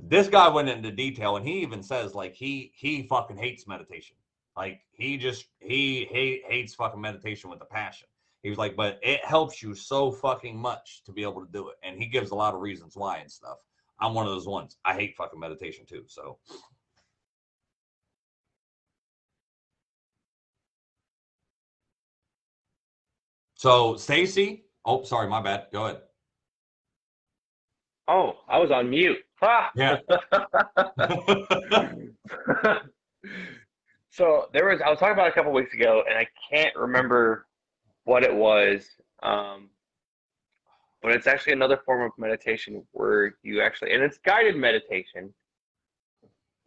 This 0.04 0.28
guy 0.28 0.50
went 0.50 0.70
into 0.70 0.92
detail, 0.92 1.38
and 1.38 1.48
he 1.48 1.60
even 1.62 1.84
says 1.84 2.16
like 2.16 2.34
he 2.34 2.72
he 2.76 3.04
fucking 3.04 3.38
hates 3.38 3.68
meditation. 3.68 4.18
Like 4.58 4.82
he 4.92 5.18
just 5.18 5.46
he, 5.60 6.08
he 6.12 6.42
hates 6.48 6.74
fucking 6.74 7.00
meditation 7.00 7.50
with 7.50 7.62
a 7.62 7.66
passion. 7.66 8.08
He 8.46 8.52
was 8.52 8.60
like, 8.60 8.76
but 8.76 9.00
it 9.02 9.26
helps 9.26 9.64
you 9.64 9.74
so 9.74 10.12
fucking 10.12 10.56
much 10.56 11.02
to 11.06 11.12
be 11.12 11.24
able 11.24 11.44
to 11.44 11.52
do 11.52 11.70
it. 11.70 11.78
And 11.82 11.98
he 11.98 12.06
gives 12.06 12.30
a 12.30 12.36
lot 12.36 12.54
of 12.54 12.62
reasons 12.62 12.96
why 12.96 13.18
and 13.18 13.32
stuff. 13.32 13.58
I'm 14.00 14.14
one 14.14 14.28
of 14.28 14.32
those 14.32 14.48
ones. 14.48 14.78
I 14.86 14.94
hate 14.94 15.16
fucking 15.18 15.40
meditation 15.40 15.84
too. 15.88 16.04
So 16.06 16.38
So 23.56 23.96
Stacy, 23.96 24.66
oh 24.86 25.02
sorry, 25.02 25.28
my 25.28 25.42
bad. 25.42 25.66
Go 25.74 25.86
ahead. 25.86 26.02
Oh, 28.08 28.34
I 28.48 28.60
was 28.60 28.70
on 28.70 28.92
mute. 28.92 29.18
Ah! 29.42 29.72
Yeah. 29.76 29.98
so 34.12 34.50
there 34.54 34.68
was 34.68 34.82
I 34.86 34.92
was 34.92 35.00
talking 35.00 35.14
about 35.14 35.30
a 35.30 35.32
couple 35.32 35.52
weeks 35.52 35.74
ago, 35.74 36.04
and 36.08 36.16
I 36.16 36.28
can't 36.52 36.76
remember 36.76 37.48
what 38.06 38.24
it 38.24 38.34
was. 38.34 38.86
Um, 39.22 39.70
but 41.02 41.12
it's 41.12 41.28
actually 41.28 41.54
another 41.54 41.80
form 41.86 42.02
of 42.02 42.12
meditation 42.18 42.84
where 42.92 43.36
you 43.44 43.62
actually, 43.62 43.94
and 43.94 44.02
it's 44.02 44.18
guided 44.18 44.56
meditation, 44.56 45.34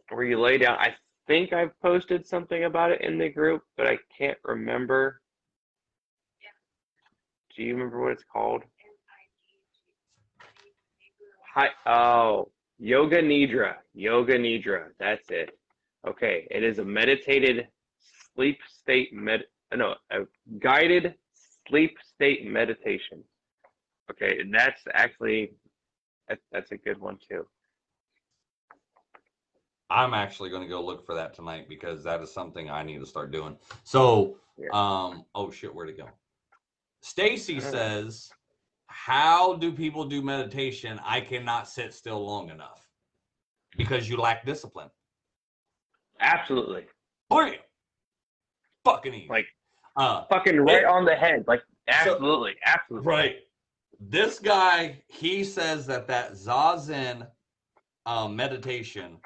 where 0.09 0.23
you 0.23 0.39
lay 0.39 0.57
down. 0.57 0.77
I 0.77 0.95
think 1.27 1.51
I've 1.51 1.77
posted 1.81 2.25
something 2.25 2.63
about 2.63 2.91
it 2.91 3.01
in 3.01 3.17
the 3.17 3.29
group, 3.29 3.63
but 3.75 3.87
I 3.87 3.97
can't 4.17 4.37
remember. 4.43 5.21
Do 7.55 7.63
you 7.63 7.73
remember 7.73 8.01
what 8.01 8.13
it's 8.13 8.23
called? 8.23 8.63
Hi. 11.53 11.69
Oh, 11.85 12.49
Yoga 12.77 13.21
Nidra. 13.21 13.75
Yoga 13.93 14.37
Nidra. 14.39 14.85
That's 14.99 15.29
it. 15.29 15.49
Okay. 16.07 16.47
It 16.49 16.63
is 16.63 16.79
a 16.79 16.85
meditated 16.85 17.67
sleep 18.33 18.59
state 18.67 19.13
med. 19.13 19.43
No, 19.75 19.95
a 20.11 20.19
guided 20.59 21.15
sleep 21.69 21.97
state 22.15 22.45
meditation. 22.45 23.23
Okay, 24.11 24.39
and 24.39 24.53
that's 24.53 24.81
actually 24.93 25.53
that, 26.27 26.39
that's 26.51 26.71
a 26.71 26.77
good 26.77 26.99
one 26.99 27.17
too. 27.29 27.45
I'm 29.89 30.13
actually 30.13 30.49
going 30.49 30.61
to 30.61 30.67
go 30.67 30.83
look 30.83 31.05
for 31.05 31.15
that 31.15 31.33
tonight 31.33 31.67
because 31.67 32.03
that 32.03 32.21
is 32.21 32.31
something 32.31 32.69
I 32.69 32.83
need 32.83 32.99
to 32.99 33.07
start 33.07 33.31
doing. 33.31 33.57
So, 33.83 34.37
Yeah. 34.57 34.69
um, 34.71 35.25
oh 35.33 35.49
shit, 35.49 35.73
where'd 35.73 35.89
it 35.89 35.97
go? 35.97 36.07
Stacy 37.01 37.55
know. 37.55 37.59
says, 37.61 38.31
"How 38.87 39.53
do 39.55 39.71
people 39.71 40.05
do 40.05 40.21
meditation? 40.21 40.99
I 41.03 41.21
cannot 41.21 41.67
sit 41.67 41.93
still 41.93 42.23
long 42.23 42.49
enough 42.49 42.87
because 43.77 44.09
you 44.09 44.17
lack 44.17 44.45
discipline." 44.45 44.89
Absolutely. 46.19 46.85
Bam! 47.29 47.53
Fucking 48.83 49.13
easy. 49.13 49.29
Like 49.29 49.47
uh, 49.95 50.25
fucking 50.29 50.59
right 50.59 50.83
It- 50.83 50.85
on 50.85 51.05
the 51.05 51.15
head. 51.15 51.45
Like 51.47 51.61
absolutely, 51.87 52.55
absolutely. 52.65 53.07
Right. 53.07 53.35
This 53.99 54.39
guy, 54.39 55.03
he 55.07 55.43
says 55.43 55.85
that 55.87 56.07
that 56.07 56.33
zazen 56.33 57.27
um, 58.05 58.35
meditation 58.35 59.17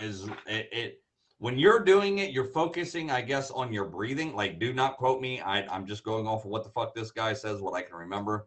is 0.00 0.24
it, 0.46 0.68
it. 0.72 1.00
When 1.38 1.58
you're 1.58 1.80
doing 1.80 2.18
it, 2.18 2.30
you're 2.30 2.46
focusing, 2.46 3.10
I 3.10 3.20
guess, 3.20 3.50
on 3.50 3.70
your 3.72 3.84
breathing. 3.84 4.34
Like, 4.34 4.58
do 4.58 4.72
not 4.72 4.96
quote 4.96 5.20
me. 5.20 5.40
I, 5.42 5.66
I'm 5.66 5.86
just 5.86 6.04
going 6.04 6.26
off 6.26 6.44
of 6.44 6.50
what 6.50 6.64
the 6.64 6.70
fuck 6.70 6.94
this 6.94 7.10
guy 7.10 7.34
says, 7.34 7.60
what 7.60 7.74
I 7.74 7.82
can 7.82 7.96
remember. 7.96 8.46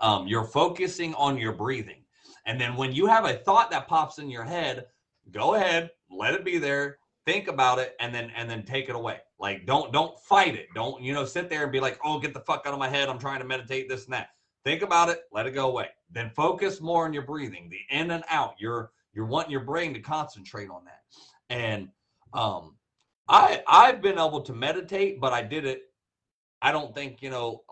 Um, 0.00 0.26
you're 0.26 0.44
focusing 0.44 1.14
on 1.14 1.38
your 1.38 1.52
breathing, 1.52 2.02
and 2.46 2.60
then 2.60 2.76
when 2.76 2.92
you 2.92 3.06
have 3.06 3.24
a 3.24 3.34
thought 3.34 3.70
that 3.70 3.88
pops 3.88 4.18
in 4.18 4.30
your 4.30 4.44
head, 4.44 4.86
go 5.30 5.54
ahead, 5.54 5.90
let 6.10 6.34
it 6.34 6.44
be 6.44 6.58
there, 6.58 6.98
think 7.28 7.46
about 7.46 7.78
it, 7.78 7.94
and 8.00 8.14
then 8.14 8.32
and 8.34 8.48
then 8.48 8.62
take 8.62 8.88
it 8.88 8.96
away. 8.96 9.18
Like, 9.38 9.66
don't 9.66 9.92
don't 9.92 10.18
fight 10.18 10.54
it. 10.54 10.68
Don't 10.74 11.02
you 11.02 11.12
know 11.12 11.26
sit 11.26 11.50
there 11.50 11.62
and 11.62 11.70
be 11.70 11.78
like, 11.78 11.98
oh, 12.02 12.18
get 12.18 12.32
the 12.32 12.40
fuck 12.40 12.62
out 12.66 12.72
of 12.72 12.78
my 12.78 12.88
head. 12.88 13.08
I'm 13.08 13.18
trying 13.18 13.40
to 13.40 13.44
meditate 13.44 13.88
this 13.88 14.06
and 14.06 14.14
that. 14.14 14.30
Think 14.64 14.82
about 14.82 15.10
it, 15.10 15.20
let 15.30 15.46
it 15.46 15.52
go 15.52 15.68
away. 15.68 15.88
Then 16.10 16.30
focus 16.30 16.80
more 16.80 17.04
on 17.04 17.12
your 17.12 17.24
breathing, 17.24 17.68
the 17.70 17.96
in 17.96 18.12
and 18.12 18.24
out. 18.30 18.54
You're 18.58 18.92
you're 19.12 19.26
wanting 19.26 19.52
your 19.52 19.60
brain 19.60 19.92
to 19.92 20.00
concentrate 20.00 20.70
on 20.70 20.84
that. 20.86 21.02
And 21.50 21.88
um 22.32 22.76
I 23.28 23.62
I've 23.68 24.00
been 24.00 24.18
able 24.18 24.40
to 24.40 24.54
meditate, 24.54 25.20
but 25.20 25.34
I 25.34 25.42
did 25.42 25.66
it. 25.66 25.82
I 26.62 26.72
don't 26.72 26.94
think, 26.94 27.22
you 27.22 27.30
know, 27.30 27.62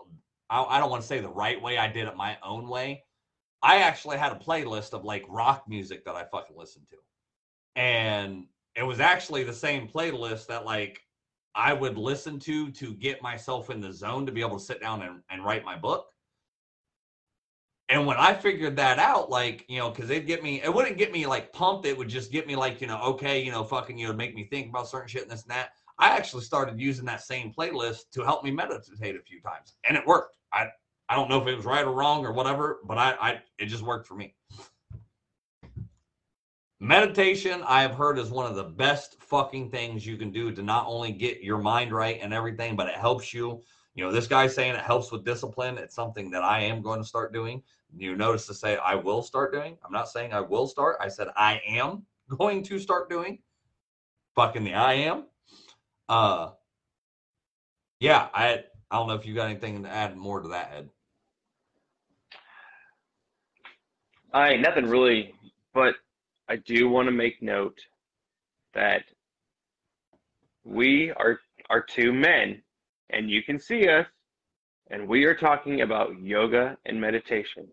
I, 0.49 0.63
I 0.63 0.79
don't 0.79 0.91
want 0.91 1.01
to 1.01 1.07
say 1.07 1.19
the 1.19 1.29
right 1.29 1.59
way. 1.61 1.79
I 1.79 1.87
did 1.87 2.07
it 2.07 2.15
my 2.15 2.37
own 2.43 2.69
way. 2.69 3.03
I 3.63 3.77
actually 3.79 4.17
had 4.17 4.31
a 4.31 4.35
playlist 4.35 4.93
of 4.93 5.03
like 5.03 5.25
rock 5.27 5.63
music 5.67 6.05
that 6.05 6.15
I 6.15 6.25
fucking 6.25 6.55
listened 6.55 6.85
to. 6.91 6.97
And 7.75 8.45
it 8.77 8.83
was 8.83 8.99
actually 8.99 9.43
the 9.43 9.53
same 9.53 9.87
playlist 9.87 10.47
that 10.47 10.65
like 10.65 11.01
I 11.55 11.73
would 11.73 11.97
listen 11.97 12.39
to 12.41 12.69
to 12.71 12.93
get 12.93 13.21
myself 13.21 13.71
in 13.71 13.81
the 13.81 13.91
zone 13.91 14.25
to 14.27 14.31
be 14.31 14.41
able 14.41 14.59
to 14.59 14.63
sit 14.63 14.79
down 14.79 15.01
and, 15.01 15.21
and 15.31 15.43
write 15.43 15.65
my 15.65 15.75
book. 15.75 16.07
And 17.89 18.05
when 18.05 18.17
I 18.17 18.33
figured 18.33 18.75
that 18.75 18.99
out, 18.99 19.29
like, 19.29 19.65
you 19.67 19.79
know, 19.79 19.89
because 19.89 20.09
it'd 20.09 20.27
get 20.27 20.43
me, 20.43 20.61
it 20.61 20.71
wouldn't 20.71 20.97
get 20.97 21.11
me 21.11 21.25
like 21.25 21.53
pumped. 21.53 21.87
It 21.87 21.97
would 21.97 22.09
just 22.09 22.31
get 22.31 22.45
me 22.45 22.55
like, 22.55 22.81
you 22.81 22.87
know, 22.87 23.01
okay, 23.01 23.41
you 23.41 23.49
know, 23.49 23.63
fucking, 23.63 23.97
you 23.97 24.07
know, 24.07 24.13
make 24.13 24.35
me 24.35 24.45
think 24.51 24.69
about 24.69 24.89
certain 24.89 25.07
shit 25.07 25.23
and 25.23 25.31
this 25.31 25.43
and 25.43 25.51
that. 25.51 25.69
I 25.97 26.09
actually 26.09 26.43
started 26.43 26.79
using 26.79 27.05
that 27.05 27.23
same 27.23 27.51
playlist 27.57 28.11
to 28.11 28.23
help 28.23 28.43
me 28.43 28.51
meditate 28.51 29.15
a 29.15 29.21
few 29.21 29.41
times. 29.41 29.77
And 29.87 29.97
it 29.97 30.05
worked. 30.05 30.37
I 30.53 30.67
I 31.09 31.15
don't 31.15 31.29
know 31.29 31.41
if 31.41 31.47
it 31.47 31.55
was 31.55 31.65
right 31.65 31.85
or 31.85 31.93
wrong 31.93 32.25
or 32.25 32.33
whatever, 32.33 32.79
but 32.85 32.97
I, 32.97 33.15
I 33.19 33.41
it 33.57 33.67
just 33.67 33.83
worked 33.83 34.05
for 34.05 34.15
me. 34.15 34.35
Meditation, 36.79 37.63
I 37.65 37.81
have 37.81 37.95
heard, 37.95 38.19
is 38.19 38.29
one 38.29 38.45
of 38.45 38.55
the 38.55 38.63
best 38.63 39.19
fucking 39.19 39.71
things 39.71 40.05
you 40.05 40.15
can 40.15 40.31
do 40.31 40.51
to 40.51 40.61
not 40.61 40.85
only 40.87 41.11
get 41.11 41.41
your 41.41 41.57
mind 41.57 41.91
right 41.91 42.19
and 42.21 42.33
everything, 42.33 42.75
but 42.75 42.87
it 42.87 42.95
helps 42.95 43.33
you. 43.33 43.63
You 43.95 44.03
know, 44.03 44.11
this 44.11 44.27
guy's 44.27 44.53
saying 44.53 44.75
it 44.75 44.81
helps 44.81 45.11
with 45.11 45.25
discipline. 45.25 45.79
It's 45.79 45.95
something 45.95 46.29
that 46.29 46.43
I 46.43 46.59
am 46.59 46.83
going 46.83 46.99
to 46.99 47.07
start 47.07 47.33
doing. 47.33 47.63
You 47.95 48.15
notice 48.15 48.45
to 48.47 48.53
say 48.53 48.77
I 48.77 48.93
will 48.93 49.23
start 49.23 49.51
doing. 49.51 49.75
I'm 49.83 49.91
not 49.91 50.07
saying 50.07 50.33
I 50.33 50.41
will 50.41 50.67
start. 50.67 50.97
I 51.01 51.07
said 51.07 51.29
I 51.35 51.61
am 51.67 52.05
going 52.37 52.61
to 52.63 52.77
start 52.77 53.09
doing. 53.09 53.39
Fucking 54.35 54.63
the 54.63 54.75
I 54.75 54.93
am. 54.93 55.23
Uh 56.07 56.51
yeah, 57.99 58.27
I 58.35 58.65
I 58.91 58.97
don't 58.97 59.07
know 59.07 59.15
if 59.15 59.25
you 59.25 59.33
got 59.33 59.49
anything 59.49 59.83
to 59.83 59.89
add 59.89 60.15
more 60.15 60.41
to 60.41 60.49
that, 60.49 60.71
Ed. 60.75 60.89
I 64.31 64.57
nothing 64.57 64.85
really, 64.85 65.33
but 65.73 65.95
I 66.49 66.55
do 66.57 66.89
want 66.89 67.07
to 67.07 67.11
make 67.11 67.41
note 67.41 67.77
that 68.73 69.03
we 70.63 71.11
are 71.11 71.39
are 71.69 71.81
two 71.81 72.13
men, 72.13 72.61
and 73.09 73.29
you 73.29 73.43
can 73.43 73.59
see 73.59 73.87
us, 73.89 74.05
and 74.89 75.07
we 75.07 75.25
are 75.25 75.35
talking 75.35 75.81
about 75.81 76.19
yoga 76.21 76.77
and 76.85 76.99
meditation. 77.01 77.67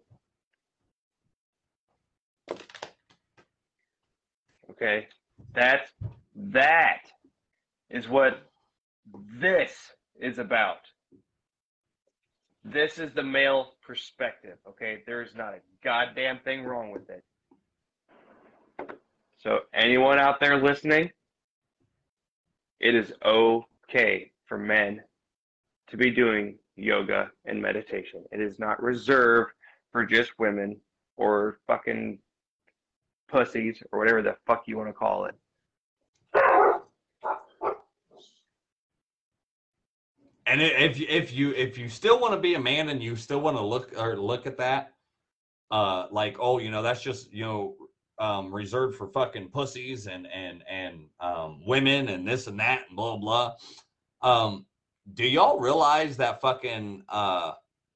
Okay, 4.71 5.07
that's 5.55 5.91
that 6.35 7.03
is 7.91 8.09
what 8.09 8.51
this 9.41 9.93
is 10.19 10.39
about. 10.39 10.81
This 12.65 12.99
is 12.99 13.13
the 13.15 13.23
male 13.23 13.75
perspective, 13.87 14.57
okay? 14.67 15.03
There 15.07 15.23
is 15.23 15.35
not 15.37 15.55
a 15.55 15.61
goddamn 15.85 16.41
thing 16.41 16.65
wrong 16.65 16.91
with 16.91 17.11
it. 17.11 17.23
So, 19.45 19.61
anyone 19.75 20.19
out 20.19 20.41
there 20.41 20.57
listening, 20.57 21.11
it 22.81 22.95
is 22.95 23.13
okay 23.23 24.33
for 24.47 24.57
men 24.57 25.03
to 25.89 25.99
be 25.99 26.11
doing 26.11 26.59
yoga 26.77 27.31
and 27.45 27.61
meditation. 27.61 28.25
It 28.33 28.41
is 28.41 28.59
not 28.59 28.83
reserved 28.83 29.53
for 29.93 30.07
just 30.07 30.31
women 30.39 30.81
or 31.19 31.59
fucking 31.67 32.21
pussies 33.29 33.83
or 33.93 33.99
whatever 33.99 34.23
the 34.23 34.35
fuck 34.47 34.63
you 34.67 34.79
want 34.79 34.89
to 34.89 34.95
call 34.95 35.27
it. 35.27 35.35
And 40.47 40.63
if 40.63 40.99
if 41.01 41.35
you 41.35 41.53
if 41.53 41.77
you 41.77 41.91
still 41.91 42.19
want 42.19 42.33
to 42.33 42.41
be 42.41 42.55
a 42.55 42.61
man 42.61 42.89
and 42.89 43.03
you 43.03 43.15
still 43.15 43.43
want 43.43 43.59
to 43.59 43.63
look 43.63 43.93
or 43.99 44.17
look 44.17 44.47
at 44.47 44.57
that, 44.57 44.93
uh, 45.71 46.07
like 46.11 46.37
oh 46.39 46.59
you 46.59 46.71
know 46.71 46.83
that's 46.83 47.03
just 47.03 47.31
you 47.33 47.45
know 47.45 47.75
um 48.19 48.55
reserved 48.55 48.97
for 48.97 49.09
fucking 49.09 49.49
pussies 49.49 50.07
and 50.07 50.27
and 50.27 50.63
and 50.71 51.07
um 51.21 51.63
women 51.67 52.09
and 52.09 52.27
this 52.27 52.47
and 52.47 52.59
that 52.61 52.83
and 52.89 52.97
blah 52.97 53.17
blah. 53.17 53.55
Um, 54.23 54.67
do 55.13 55.27
y'all 55.27 55.59
realize 55.59 56.17
that 56.17 56.41
fucking 56.41 57.05
uh 57.09 57.53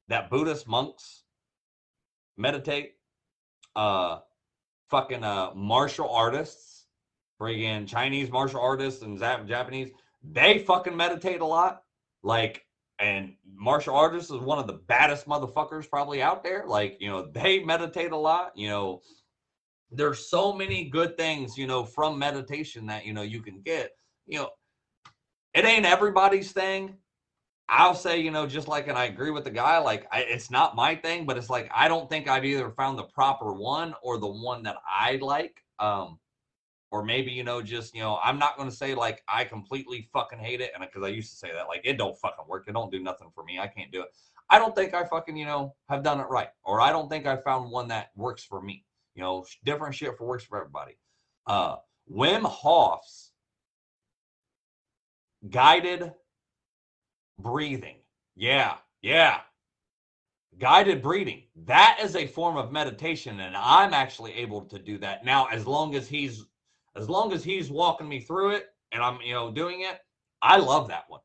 that 0.08 0.30
Buddhist 0.30 0.66
monks 0.68 1.24
meditate? 2.36 2.94
Uh, 3.76 4.18
fucking 4.90 5.22
uh 5.22 5.52
martial 5.54 6.10
artists, 6.10 6.86
friggin' 7.40 7.86
Chinese 7.86 8.30
martial 8.30 8.60
artists 8.60 9.02
and 9.02 9.18
Japanese, 9.18 9.90
they 10.22 10.58
fucking 10.58 10.96
meditate 10.96 11.40
a 11.40 11.46
lot. 11.46 11.82
Like, 12.22 12.64
and 12.98 13.34
martial 13.54 13.94
artists 13.94 14.30
is 14.30 14.40
one 14.40 14.58
of 14.58 14.66
the 14.66 14.80
baddest 14.88 15.26
motherfuckers 15.26 15.88
probably 15.88 16.20
out 16.20 16.42
there. 16.42 16.64
Like, 16.66 16.96
you 17.00 17.08
know, 17.08 17.30
they 17.30 17.60
meditate 17.62 18.10
a 18.10 18.16
lot. 18.16 18.52
You 18.56 18.68
know, 18.68 19.02
there's 19.90 20.28
so 20.28 20.52
many 20.52 20.84
good 20.84 21.16
things, 21.16 21.56
you 21.56 21.66
know, 21.66 21.84
from 21.84 22.18
meditation 22.18 22.86
that, 22.86 23.06
you 23.06 23.12
know, 23.12 23.22
you 23.22 23.40
can 23.40 23.60
get. 23.62 23.92
You 24.26 24.40
know, 24.40 24.50
it 25.54 25.64
ain't 25.64 25.86
everybody's 25.86 26.52
thing. 26.52 26.96
I'll 27.70 27.94
say, 27.94 28.20
you 28.20 28.30
know, 28.30 28.46
just 28.46 28.68
like, 28.68 28.88
and 28.88 28.96
I 28.96 29.04
agree 29.04 29.30
with 29.30 29.44
the 29.44 29.50
guy, 29.50 29.78
like, 29.78 30.06
I, 30.10 30.20
it's 30.20 30.50
not 30.50 30.74
my 30.74 30.94
thing, 30.94 31.26
but 31.26 31.36
it's 31.36 31.50
like, 31.50 31.70
I 31.74 31.86
don't 31.86 32.08
think 32.08 32.26
I've 32.26 32.44
either 32.44 32.70
found 32.70 32.98
the 32.98 33.04
proper 33.04 33.52
one 33.52 33.94
or 34.02 34.18
the 34.18 34.26
one 34.26 34.62
that 34.62 34.76
I 34.88 35.18
like. 35.20 35.62
Um, 35.78 36.18
or 36.90 37.04
maybe, 37.04 37.30
you 37.30 37.44
know, 37.44 37.60
just, 37.60 37.94
you 37.94 38.00
know, 38.00 38.18
I'm 38.22 38.38
not 38.38 38.56
going 38.56 38.68
to 38.68 38.74
say 38.74 38.94
like 38.94 39.22
I 39.28 39.44
completely 39.44 40.08
fucking 40.12 40.38
hate 40.38 40.60
it. 40.62 40.72
And 40.74 40.82
because 40.82 41.06
I 41.06 41.08
used 41.08 41.30
to 41.32 41.36
say 41.36 41.50
that, 41.52 41.68
like, 41.68 41.82
it 41.84 41.98
don't 41.98 42.18
fucking 42.18 42.46
work. 42.48 42.64
It 42.66 42.72
don't 42.72 42.90
do 42.90 43.02
nothing 43.02 43.28
for 43.34 43.44
me. 43.44 43.58
I 43.58 43.66
can't 43.66 43.92
do 43.92 44.00
it. 44.00 44.08
I 44.50 44.58
don't 44.58 44.74
think 44.74 44.94
I 44.94 45.04
fucking, 45.04 45.36
you 45.36 45.44
know, 45.44 45.74
have 45.90 46.02
done 46.02 46.20
it 46.20 46.26
right. 46.30 46.48
Or 46.64 46.80
I 46.80 46.90
don't 46.90 47.10
think 47.10 47.26
I 47.26 47.36
found 47.36 47.70
one 47.70 47.88
that 47.88 48.08
works 48.16 48.42
for 48.42 48.62
me. 48.62 48.84
You 49.18 49.24
know, 49.24 49.44
different 49.64 49.96
shit 49.96 50.16
for 50.16 50.28
works 50.28 50.44
for 50.44 50.58
everybody. 50.58 50.96
Uh, 51.44 51.78
Wim 52.08 52.44
Hof's 52.44 53.32
guided 55.50 56.12
breathing. 57.36 57.96
Yeah, 58.36 58.76
yeah. 59.02 59.40
Guided 60.56 61.02
breathing. 61.02 61.42
That 61.64 61.98
is 62.00 62.14
a 62.14 62.28
form 62.28 62.56
of 62.56 62.70
meditation, 62.70 63.40
and 63.40 63.56
I'm 63.56 63.92
actually 63.92 64.34
able 64.34 64.60
to 64.66 64.78
do 64.78 64.98
that 64.98 65.24
now. 65.24 65.46
As 65.46 65.66
long 65.66 65.96
as 65.96 66.06
he's, 66.06 66.44
as 66.94 67.10
long 67.10 67.32
as 67.32 67.42
he's 67.42 67.72
walking 67.72 68.08
me 68.08 68.20
through 68.20 68.50
it, 68.50 68.66
and 68.92 69.02
I'm, 69.02 69.20
you 69.20 69.34
know, 69.34 69.50
doing 69.50 69.80
it. 69.80 69.98
I 70.42 70.58
love 70.58 70.86
that 70.88 71.06
one. 71.08 71.22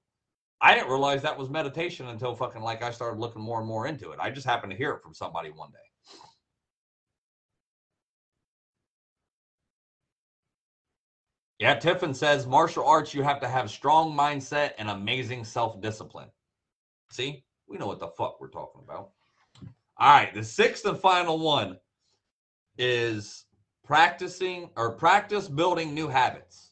I 0.62 0.74
didn't 0.74 0.90
realize 0.90 1.22
that 1.22 1.38
was 1.38 1.52
meditation 1.52 2.08
until 2.08 2.34
fucking 2.34 2.64
like 2.64 2.82
I 2.82 2.90
started 2.90 3.20
looking 3.20 3.44
more 3.44 3.60
and 3.60 3.68
more 3.68 3.86
into 3.86 4.10
it. 4.14 4.20
I 4.20 4.32
just 4.32 4.48
happened 4.48 4.72
to 4.72 4.78
hear 4.78 4.94
it 4.94 5.04
from 5.04 5.14
somebody 5.14 5.52
one 5.52 5.70
day. 5.70 5.93
Yeah, 11.64 11.76
Tiffin 11.76 12.14
says 12.14 12.46
martial 12.46 12.86
arts, 12.86 13.14
you 13.14 13.24
have 13.24 13.40
to 13.40 13.48
have 13.48 13.72
strong 13.72 14.14
mindset 14.14 14.72
and 14.78 14.90
amazing 14.90 15.46
self 15.46 15.80
discipline. 15.80 16.28
See, 17.10 17.46
we 17.70 17.78
know 17.78 17.88
what 17.88 18.02
the 18.02 18.10
fuck 18.10 18.42
we're 18.42 18.50
talking 18.50 18.82
about. 18.84 19.12
All 19.96 20.14
right, 20.14 20.34
the 20.34 20.44
sixth 20.44 20.84
and 20.84 21.00
final 21.00 21.40
one 21.40 21.78
is 22.78 23.46
practicing 23.86 24.72
or 24.76 24.92
practice 24.92 25.48
building 25.48 25.94
new 25.94 26.10
habits. 26.10 26.72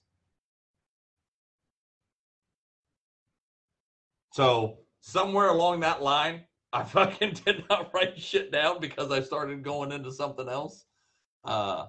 So, 4.34 4.80
somewhere 5.00 5.52
along 5.52 5.80
that 5.80 6.04
line, 6.04 6.42
I 6.74 6.84
fucking 6.84 7.40
did 7.46 7.64
not 7.70 7.94
write 7.94 8.20
shit 8.20 8.52
down 8.52 8.82
because 8.82 9.10
I 9.10 9.22
started 9.22 9.64
going 9.64 9.94
into 9.94 10.12
something 10.12 10.50
else. 10.50 10.84
Uh, 11.46 11.86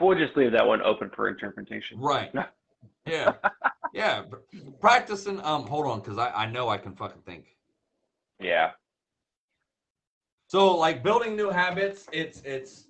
We'll 0.00 0.18
just 0.18 0.36
leave 0.36 0.52
that 0.52 0.66
one 0.66 0.82
open 0.82 1.10
for 1.10 1.28
interpretation. 1.28 1.98
Right. 2.00 2.32
Yeah. 3.06 3.34
yeah. 3.94 4.24
Practicing. 4.80 5.40
Um. 5.44 5.62
Hold 5.68 5.86
on, 5.86 6.00
because 6.00 6.18
I 6.18 6.30
I 6.32 6.50
know 6.50 6.68
I 6.68 6.76
can 6.76 6.92
fucking 6.96 7.22
think. 7.22 7.56
Yeah. 8.40 8.72
So 10.48 10.76
like 10.76 11.04
building 11.04 11.36
new 11.36 11.50
habits, 11.50 12.08
it's 12.12 12.42
it's. 12.44 12.88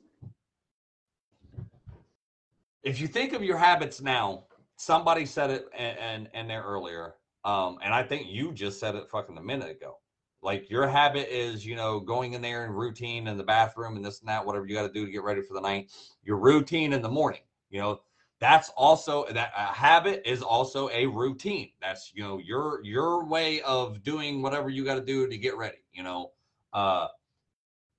If 2.82 2.98
you 2.98 3.06
think 3.06 3.34
of 3.34 3.42
your 3.42 3.58
habits 3.58 4.00
now, 4.00 4.44
somebody 4.76 5.26
said 5.26 5.50
it 5.50 5.66
and 5.76 5.98
and, 5.98 6.30
and 6.32 6.48
there 6.48 6.62
earlier, 6.62 7.16
um, 7.44 7.78
and 7.82 7.92
I 7.92 8.02
think 8.02 8.28
you 8.28 8.52
just 8.52 8.80
said 8.80 8.94
it 8.94 9.10
fucking 9.10 9.36
a 9.36 9.42
minute 9.42 9.70
ago. 9.70 9.98
Like 10.42 10.70
your 10.70 10.86
habit 10.86 11.28
is, 11.30 11.64
you 11.66 11.76
know, 11.76 11.98
going 11.98 12.34
in 12.34 12.42
there 12.42 12.64
and 12.64 12.76
routine 12.76 13.26
in 13.26 13.36
the 13.36 13.44
bathroom 13.44 13.96
and 13.96 14.04
this 14.04 14.20
and 14.20 14.28
that, 14.28 14.44
whatever 14.44 14.66
you 14.66 14.74
got 14.74 14.86
to 14.86 14.92
do 14.92 15.04
to 15.06 15.12
get 15.12 15.24
ready 15.24 15.42
for 15.42 15.54
the 15.54 15.60
night. 15.60 15.90
Your 16.22 16.36
routine 16.36 16.92
in 16.92 17.02
the 17.02 17.08
morning, 17.08 17.40
you 17.70 17.80
know, 17.80 18.00
that's 18.38 18.68
also 18.70 19.24
that 19.32 19.52
a 19.56 19.72
habit 19.72 20.22
is 20.24 20.42
also 20.42 20.90
a 20.90 21.06
routine. 21.06 21.70
That's 21.80 22.12
you 22.14 22.22
know 22.22 22.38
your 22.38 22.82
your 22.84 23.24
way 23.24 23.62
of 23.62 24.02
doing 24.02 24.42
whatever 24.42 24.68
you 24.68 24.84
got 24.84 24.96
to 24.96 25.04
do 25.04 25.26
to 25.26 25.38
get 25.38 25.56
ready. 25.56 25.78
You 25.92 26.02
know, 26.02 26.32
uh, 26.72 27.08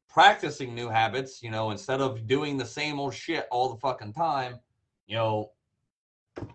practicing 0.07 0.75
new 0.75 0.89
habits. 0.89 1.41
You 1.41 1.49
know, 1.49 1.71
instead 1.71 2.01
of 2.01 2.27
doing 2.27 2.57
the 2.57 2.65
same 2.65 2.99
old 2.99 3.13
shit 3.13 3.47
all 3.49 3.69
the 3.69 3.79
fucking 3.79 4.13
time, 4.13 4.59
you 5.07 5.15
know, 5.15 5.51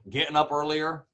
getting 0.08 0.36
up 0.36 0.52
earlier, 0.52 1.04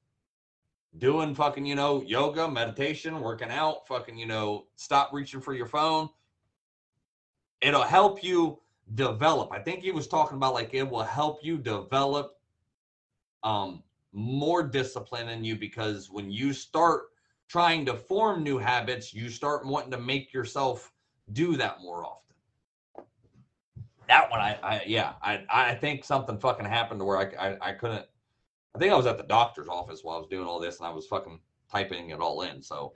doing 0.97 1.35
fucking, 1.35 1.65
you 1.65 1.75
know, 1.75 2.01
yoga, 2.01 2.49
meditation, 2.49 3.19
working 3.21 3.49
out, 3.49 3.87
fucking, 3.87 4.17
you 4.17 4.25
know, 4.25 4.65
stop 4.75 5.11
reaching 5.13 5.41
for 5.41 5.53
your 5.53 5.67
phone. 5.67 6.09
It'll 7.61 7.83
help 7.83 8.23
you 8.23 8.59
develop. 8.95 9.51
I 9.51 9.59
think 9.59 9.83
he 9.83 9.91
was 9.91 10.07
talking 10.07 10.37
about 10.37 10.53
like 10.53 10.73
it 10.73 10.89
will 10.89 11.03
help 11.03 11.39
you 11.43 11.57
develop 11.57 12.35
um 13.43 13.83
more 14.11 14.63
discipline 14.63 15.29
in 15.29 15.43
you 15.43 15.55
because 15.55 16.09
when 16.09 16.31
you 16.31 16.51
start 16.51 17.03
trying 17.47 17.85
to 17.85 17.93
form 17.93 18.43
new 18.43 18.57
habits, 18.57 19.13
you 19.13 19.29
start 19.29 19.65
wanting 19.65 19.91
to 19.91 19.99
make 19.99 20.33
yourself 20.33 20.91
do 21.33 21.55
that 21.57 21.81
more 21.81 22.05
often. 22.05 22.35
That 24.07 24.31
one, 24.31 24.39
I, 24.39 24.57
I 24.63 24.83
yeah, 24.87 25.13
I, 25.21 25.45
I 25.49 25.75
think 25.75 26.03
something 26.03 26.39
fucking 26.39 26.65
happened 26.65 26.99
to 26.99 27.05
where 27.05 27.17
I, 27.17 27.49
I, 27.49 27.69
I 27.69 27.73
couldn't 27.73 28.05
I 28.75 28.79
think 28.79 28.93
I 28.93 28.97
was 28.97 29.05
at 29.05 29.17
the 29.17 29.23
doctor's 29.23 29.67
office 29.67 30.03
while 30.03 30.17
I 30.17 30.19
was 30.19 30.27
doing 30.27 30.47
all 30.47 30.59
this 30.59 30.79
and 30.79 30.87
I 30.87 30.91
was 30.91 31.07
fucking 31.07 31.39
typing 31.71 32.09
it 32.09 32.19
all 32.19 32.41
in. 32.41 32.61
So 32.61 32.93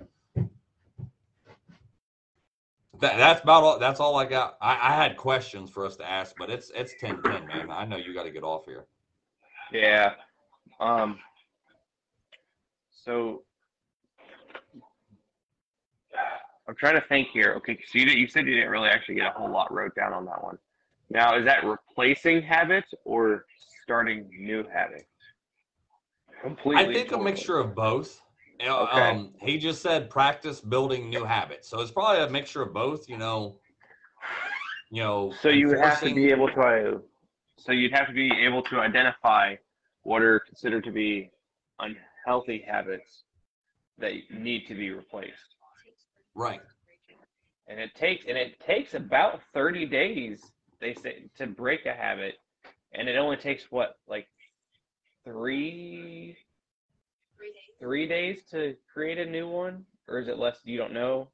that, 2.99 3.17
that's 3.17 3.41
about 3.41 3.63
all. 3.63 3.79
That's 3.79 3.99
all 3.99 4.15
I 4.15 4.25
got. 4.25 4.57
I, 4.61 4.73
I 4.89 4.95
had 4.95 5.17
questions 5.17 5.69
for 5.69 5.85
us 5.85 5.95
to 5.97 6.09
ask, 6.09 6.35
but 6.37 6.49
it's 6.49 6.71
it's 6.75 6.93
10 6.99 7.21
10, 7.21 7.47
man. 7.47 7.71
I 7.71 7.85
know 7.85 7.97
you 7.97 8.13
got 8.13 8.23
to 8.23 8.31
get 8.31 8.43
off 8.43 8.65
here. 8.65 8.85
Yeah. 9.71 10.13
Um. 10.79 11.19
So 12.91 13.43
I'm 16.67 16.75
trying 16.75 16.95
to 16.95 17.07
think 17.07 17.29
here. 17.33 17.53
Okay, 17.57 17.77
so 17.85 17.99
you, 17.99 18.05
you 18.05 18.27
said 18.27 18.47
you 18.47 18.55
didn't 18.55 18.69
really 18.69 18.89
actually 18.89 19.15
get 19.15 19.27
a 19.27 19.31
whole 19.31 19.51
lot 19.51 19.73
wrote 19.73 19.95
down 19.95 20.13
on 20.13 20.25
that 20.25 20.41
one. 20.41 20.57
Now, 21.09 21.37
is 21.37 21.45
that 21.45 21.65
replacing 21.65 22.41
habits 22.41 22.93
or 23.03 23.45
starting 23.83 24.29
new 24.31 24.63
habits? 24.73 25.05
Completely. 26.43 26.83
I 26.83 26.93
think 26.93 27.13
a 27.13 27.17
mixture 27.17 27.57
of 27.57 27.73
both. 27.73 28.21
Okay. 28.61 28.69
Um, 28.69 29.33
he 29.39 29.57
just 29.57 29.81
said 29.81 30.09
practice 30.09 30.59
building 30.61 31.09
new 31.09 31.23
habits, 31.23 31.69
so 31.69 31.81
it's 31.81 31.91
probably 31.91 32.21
a 32.21 32.29
mixture 32.29 32.61
of 32.61 32.73
both. 32.73 33.09
You 33.09 33.17
know, 33.17 33.59
you 34.91 35.01
know. 35.01 35.33
So 35.41 35.49
you 35.49 35.67
would 35.69 35.79
have 35.79 36.01
to 36.01 36.13
be 36.13 36.31
able 36.31 36.49
to. 36.49 37.01
So 37.57 37.71
you'd 37.71 37.93
have 37.93 38.07
to 38.07 38.13
be 38.13 38.29
able 38.45 38.61
to 38.63 38.79
identify 38.79 39.55
what 40.03 40.21
are 40.21 40.39
considered 40.41 40.83
to 40.83 40.91
be 40.91 41.31
unhealthy 41.79 42.63
habits 42.67 43.23
that 43.97 44.11
need 44.31 44.67
to 44.67 44.75
be 44.75 44.89
replaced. 44.91 45.55
right. 46.35 46.61
and 47.67 47.79
it 47.79 47.95
takes 47.95 48.25
and 48.27 48.37
it 48.37 48.59
takes 48.59 48.95
about 48.95 49.39
30 49.53 49.85
days 49.85 50.41
they 50.81 50.93
say 50.93 51.23
to 51.37 51.47
break 51.47 51.85
a 51.85 51.93
habit 51.93 52.35
and 52.93 53.07
it 53.07 53.15
only 53.17 53.37
takes 53.37 53.71
what 53.71 53.97
like 54.07 54.27
three 55.25 56.37
Three 57.37 57.51
days. 57.53 57.79
three 57.79 58.07
days 58.07 58.43
to 58.51 58.75
create 58.91 59.17
a 59.19 59.25
new 59.25 59.47
one 59.47 59.85
or 60.07 60.19
is 60.19 60.27
it 60.27 60.37
less 60.39 60.59
you 60.63 60.77
don't 60.77 60.93
know 60.93 61.29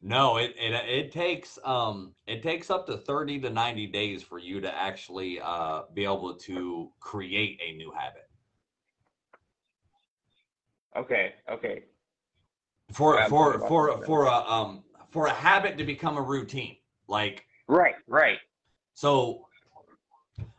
No, 0.00 0.36
it, 0.38 0.54
it 0.56 0.72
it 0.88 1.12
takes 1.12 1.58
um 1.64 2.14
it 2.26 2.42
takes 2.42 2.70
up 2.70 2.86
to 2.86 2.96
30 2.98 3.40
to 3.40 3.50
90 3.50 3.86
days 3.88 4.22
for 4.22 4.38
you 4.38 4.60
to 4.60 4.72
actually 4.74 5.40
uh 5.40 5.82
be 5.94 6.04
able 6.04 6.34
to 6.34 6.92
create 7.00 7.60
a 7.64 7.72
new 7.76 7.90
habit. 7.92 8.28
okay 10.96 11.34
okay 11.50 11.84
For 12.92 13.18
I'm 13.18 13.28
for 13.28 13.60
for 13.66 14.02
for 14.04 14.24
a 14.26 14.32
um 14.32 14.84
for 15.10 15.26
a 15.26 15.32
habit 15.32 15.76
to 15.78 15.84
become 15.84 16.16
a 16.16 16.22
routine. 16.22 16.76
Like 17.06 17.44
right 17.68 17.94
right 18.06 18.38
so 18.94 19.47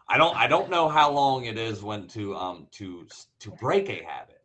I 0.10 0.18
don't 0.18 0.36
I 0.36 0.48
don't 0.48 0.72
know 0.72 0.90
how 0.90 1.12
long 1.12 1.46
it 1.46 1.58
is 1.58 1.84
when 1.84 2.08
to 2.10 2.36
um 2.36 2.68
to 2.72 3.06
to 3.40 3.52
break 3.52 3.90
a 3.90 4.04
habit. 4.04 4.42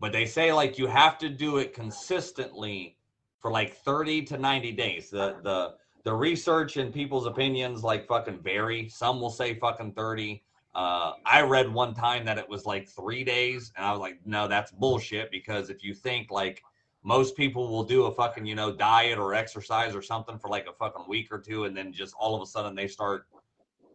But 0.00 0.12
they 0.12 0.24
say 0.24 0.52
like 0.52 0.78
you 0.78 0.86
have 0.86 1.18
to 1.18 1.28
do 1.28 1.58
it 1.58 1.74
consistently 1.74 2.96
for 3.40 3.50
like 3.50 3.76
30 3.76 4.22
to 4.24 4.38
90 4.38 4.72
days. 4.72 5.10
The 5.10 5.36
the 5.42 5.74
the 6.04 6.14
research 6.14 6.78
and 6.78 6.92
people's 6.92 7.26
opinions 7.26 7.84
like 7.84 8.08
fucking 8.08 8.40
vary. 8.40 8.88
Some 8.88 9.20
will 9.20 9.30
say 9.30 9.54
fucking 9.54 9.92
30. 9.92 10.42
Uh, 10.74 11.12
I 11.26 11.42
read 11.42 11.70
one 11.70 11.92
time 11.92 12.24
that 12.24 12.38
it 12.38 12.48
was 12.48 12.64
like 12.64 12.88
three 12.88 13.24
days, 13.24 13.72
and 13.76 13.84
I 13.84 13.90
was 13.90 14.00
like, 14.00 14.20
no, 14.24 14.48
that's 14.48 14.70
bullshit. 14.70 15.30
Because 15.30 15.68
if 15.68 15.84
you 15.84 15.92
think 15.94 16.30
like 16.30 16.62
most 17.02 17.36
people 17.36 17.68
will 17.68 17.84
do 17.84 18.04
a 18.04 18.14
fucking 18.14 18.46
you 18.46 18.54
know 18.54 18.74
diet 18.74 19.18
or 19.18 19.34
exercise 19.34 19.94
or 19.94 20.00
something 20.00 20.38
for 20.38 20.48
like 20.48 20.66
a 20.66 20.72
fucking 20.72 21.04
week 21.06 21.28
or 21.30 21.38
two, 21.40 21.64
and 21.64 21.76
then 21.76 21.92
just 21.92 22.14
all 22.18 22.34
of 22.34 22.40
a 22.40 22.46
sudden 22.46 22.74
they 22.74 22.88
start 22.88 23.26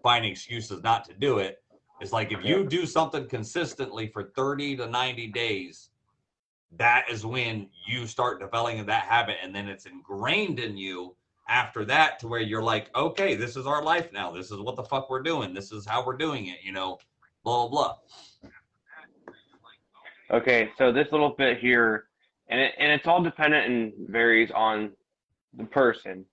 finding 0.05 0.31
excuses 0.31 0.83
not 0.83 1.03
to 1.03 1.15
do 1.15 1.39
it. 1.39 1.63
It's 1.99 2.13
like 2.13 2.31
if 2.31 2.45
you 2.45 2.63
do 2.63 2.85
something 2.85 3.27
consistently 3.27 4.05
for 4.05 4.31
30 4.35 4.77
to 4.77 4.85
90 4.85 5.29
days, 5.29 5.89
that 6.77 7.05
is 7.09 7.25
when 7.25 7.69
you 7.87 8.05
start 8.05 8.39
developing 8.39 8.85
that 8.85 9.05
habit 9.05 9.37
and 9.41 9.55
then 9.55 9.67
it's 9.67 9.87
ingrained 9.87 10.59
in 10.59 10.77
you 10.77 11.15
after 11.49 11.83
that 11.85 12.19
to 12.19 12.27
where 12.27 12.39
you're 12.39 12.61
like, 12.61 12.95
okay, 12.95 13.33
this 13.33 13.57
is 13.57 13.65
our 13.65 13.81
life 13.81 14.13
now. 14.13 14.29
This 14.31 14.51
is 14.51 14.59
what 14.59 14.75
the 14.75 14.83
fuck 14.83 15.09
we're 15.09 15.23
doing. 15.23 15.55
This 15.55 15.71
is 15.71 15.87
how 15.87 16.05
we're 16.05 16.17
doing 16.17 16.49
it, 16.49 16.59
you 16.61 16.71
know. 16.71 16.99
blah 17.43 17.67
blah 17.67 17.95
blah. 20.29 20.37
Okay, 20.37 20.69
so 20.77 20.91
this 20.91 21.07
little 21.11 21.33
bit 21.35 21.57
here, 21.57 22.05
and 22.49 22.59
it, 22.59 22.73
and 22.77 22.91
it's 22.91 23.07
all 23.07 23.23
dependent 23.23 23.71
and 23.71 23.93
varies 24.09 24.51
on 24.53 24.91
the 25.57 25.65
person. 25.65 26.25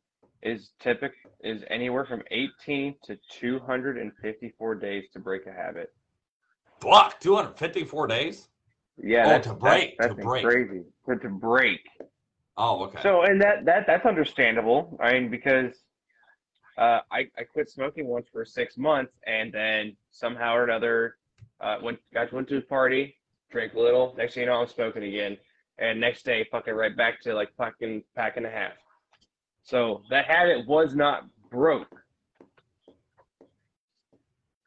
Is 0.42 0.70
typic 0.80 1.12
is 1.44 1.62
anywhere 1.70 2.04
from 2.04 2.22
18 2.30 2.96
to 3.04 3.16
254 3.30 4.74
days 4.74 5.04
to 5.12 5.20
break 5.20 5.46
a 5.46 5.52
habit. 5.52 5.92
Fuck, 6.80 7.20
254 7.20 8.06
days? 8.08 8.48
Yeah, 9.00 9.24
Oh, 9.24 9.28
that's, 9.28 9.46
to 9.46 9.54
break, 9.54 9.96
That's, 9.98 10.10
to 10.10 10.14
that's 10.16 10.26
break. 10.26 10.44
crazy. 10.44 10.82
To, 11.08 11.16
to 11.16 11.28
break. 11.28 11.80
Oh, 12.56 12.84
okay. 12.84 12.98
So, 13.02 13.22
and 13.22 13.40
that 13.40 13.64
that 13.64 13.86
that's 13.86 14.04
understandable. 14.04 14.98
I 15.00 15.12
mean, 15.14 15.30
because 15.30 15.74
uh, 16.76 17.00
I 17.10 17.28
I 17.38 17.44
quit 17.50 17.70
smoking 17.70 18.06
once 18.08 18.26
for 18.30 18.44
six 18.44 18.76
months, 18.76 19.12
and 19.26 19.52
then 19.52 19.96
somehow 20.10 20.54
or 20.54 20.64
another, 20.64 21.16
uh, 21.60 21.78
went 21.82 21.98
guys 22.12 22.32
went 22.32 22.48
to 22.48 22.58
a 22.58 22.62
party, 22.62 23.16
drank 23.50 23.74
a 23.74 23.80
little. 23.80 24.14
Next 24.18 24.34
thing 24.34 24.42
you 24.42 24.48
know, 24.48 24.60
I'm 24.60 24.66
smoking 24.68 25.04
again, 25.04 25.38
and 25.78 25.98
next 26.00 26.24
day, 26.24 26.46
fucking 26.50 26.74
right 26.74 26.94
back 26.96 27.20
to 27.22 27.32
like 27.32 27.50
fucking 27.56 28.02
pack 28.14 28.36
and 28.36 28.44
a 28.44 28.50
half. 28.50 28.72
So 29.62 30.02
that 30.10 30.26
habit 30.26 30.66
was 30.66 30.94
not 30.94 31.24
broke. 31.50 31.88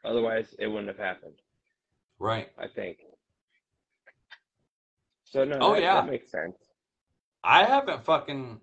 Otherwise, 0.04 0.56
it 0.60 0.68
wouldn't 0.68 0.88
have 0.88 0.98
happened. 0.98 1.34
right. 2.20 2.50
I 2.58 2.68
think. 2.68 3.00
So 5.24 5.44
no, 5.44 5.58
Oh, 5.60 5.74
that, 5.74 5.82
yeah. 5.82 5.96
that 5.96 6.10
makes 6.10 6.32
sense. 6.32 6.56
I 7.44 7.64
haven't 7.64 8.04
fucking. 8.04 8.62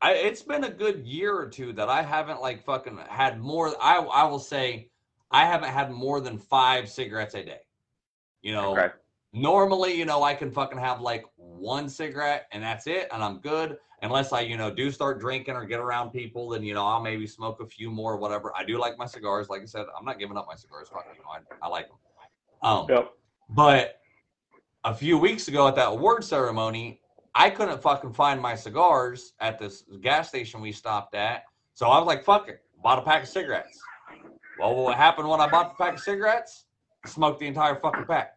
I 0.00 0.12
it's 0.14 0.42
been 0.42 0.64
a 0.64 0.70
good 0.70 1.06
year 1.06 1.36
or 1.36 1.48
two 1.48 1.72
that 1.74 1.88
I 1.88 2.02
haven't 2.02 2.40
like 2.40 2.64
fucking 2.64 2.98
had 3.08 3.38
more. 3.40 3.68
I 3.80 3.98
I 3.98 4.24
will 4.24 4.38
say 4.40 4.90
I 5.30 5.46
haven't 5.46 5.70
had 5.70 5.90
more 5.92 6.20
than 6.20 6.38
five 6.38 6.88
cigarettes 6.88 7.34
a 7.34 7.44
day. 7.44 7.60
You 8.42 8.52
know, 8.52 8.72
Okay. 8.72 8.88
normally 9.32 9.92
you 9.96 10.04
know 10.04 10.22
I 10.22 10.34
can 10.34 10.50
fucking 10.50 10.78
have 10.78 11.00
like 11.00 11.24
one 11.62 11.88
cigarette 11.88 12.48
and 12.52 12.62
that's 12.62 12.86
it, 12.86 13.08
and 13.12 13.22
I'm 13.22 13.38
good. 13.38 13.78
Unless 14.02 14.32
I 14.32 14.40
you 14.40 14.56
know 14.56 14.68
do 14.68 14.90
start 14.90 15.20
drinking 15.20 15.54
or 15.54 15.64
get 15.64 15.78
around 15.78 16.10
people, 16.10 16.48
then 16.48 16.64
you 16.64 16.74
know 16.74 16.84
I'll 16.84 17.00
maybe 17.00 17.26
smoke 17.26 17.60
a 17.60 17.66
few 17.66 17.88
more, 17.90 18.16
whatever. 18.16 18.52
I 18.56 18.64
do 18.64 18.78
like 18.78 18.98
my 18.98 19.06
cigars. 19.06 19.48
Like 19.48 19.62
I 19.62 19.66
said, 19.66 19.86
I'm 19.96 20.04
not 20.04 20.18
giving 20.18 20.36
up 20.36 20.46
my 20.48 20.56
cigars. 20.56 20.88
Fuck, 20.92 21.06
you 21.16 21.22
know, 21.22 21.30
I, 21.30 21.66
I 21.66 21.68
like 21.68 21.86
them. 21.88 21.96
Um, 22.62 22.86
Yep. 22.88 23.12
but 23.50 24.00
a 24.84 24.92
few 24.94 25.16
weeks 25.18 25.46
ago 25.46 25.68
at 25.68 25.76
that 25.76 25.88
award 25.88 26.24
ceremony, 26.24 27.00
I 27.34 27.48
couldn't 27.48 27.80
fucking 27.80 28.12
find 28.12 28.40
my 28.40 28.56
cigars 28.56 29.34
at 29.40 29.58
this 29.58 29.84
gas 30.00 30.28
station 30.28 30.60
we 30.60 30.72
stopped 30.72 31.14
at. 31.14 31.44
So 31.74 31.86
I 31.86 31.98
was 31.98 32.06
like, 32.06 32.24
fuck 32.24 32.48
it, 32.48 32.60
bought 32.82 32.98
a 32.98 33.02
pack 33.02 33.22
of 33.22 33.28
cigarettes. 33.28 33.78
Well, 34.58 34.74
what 34.74 34.96
happened 34.96 35.28
when 35.28 35.40
I 35.40 35.48
bought 35.48 35.76
the 35.76 35.82
pack 35.84 35.94
of 35.94 36.00
cigarettes? 36.00 36.66
Smoked 37.06 37.38
the 37.38 37.46
entire 37.46 37.76
fucking 37.76 38.04
pack. 38.06 38.36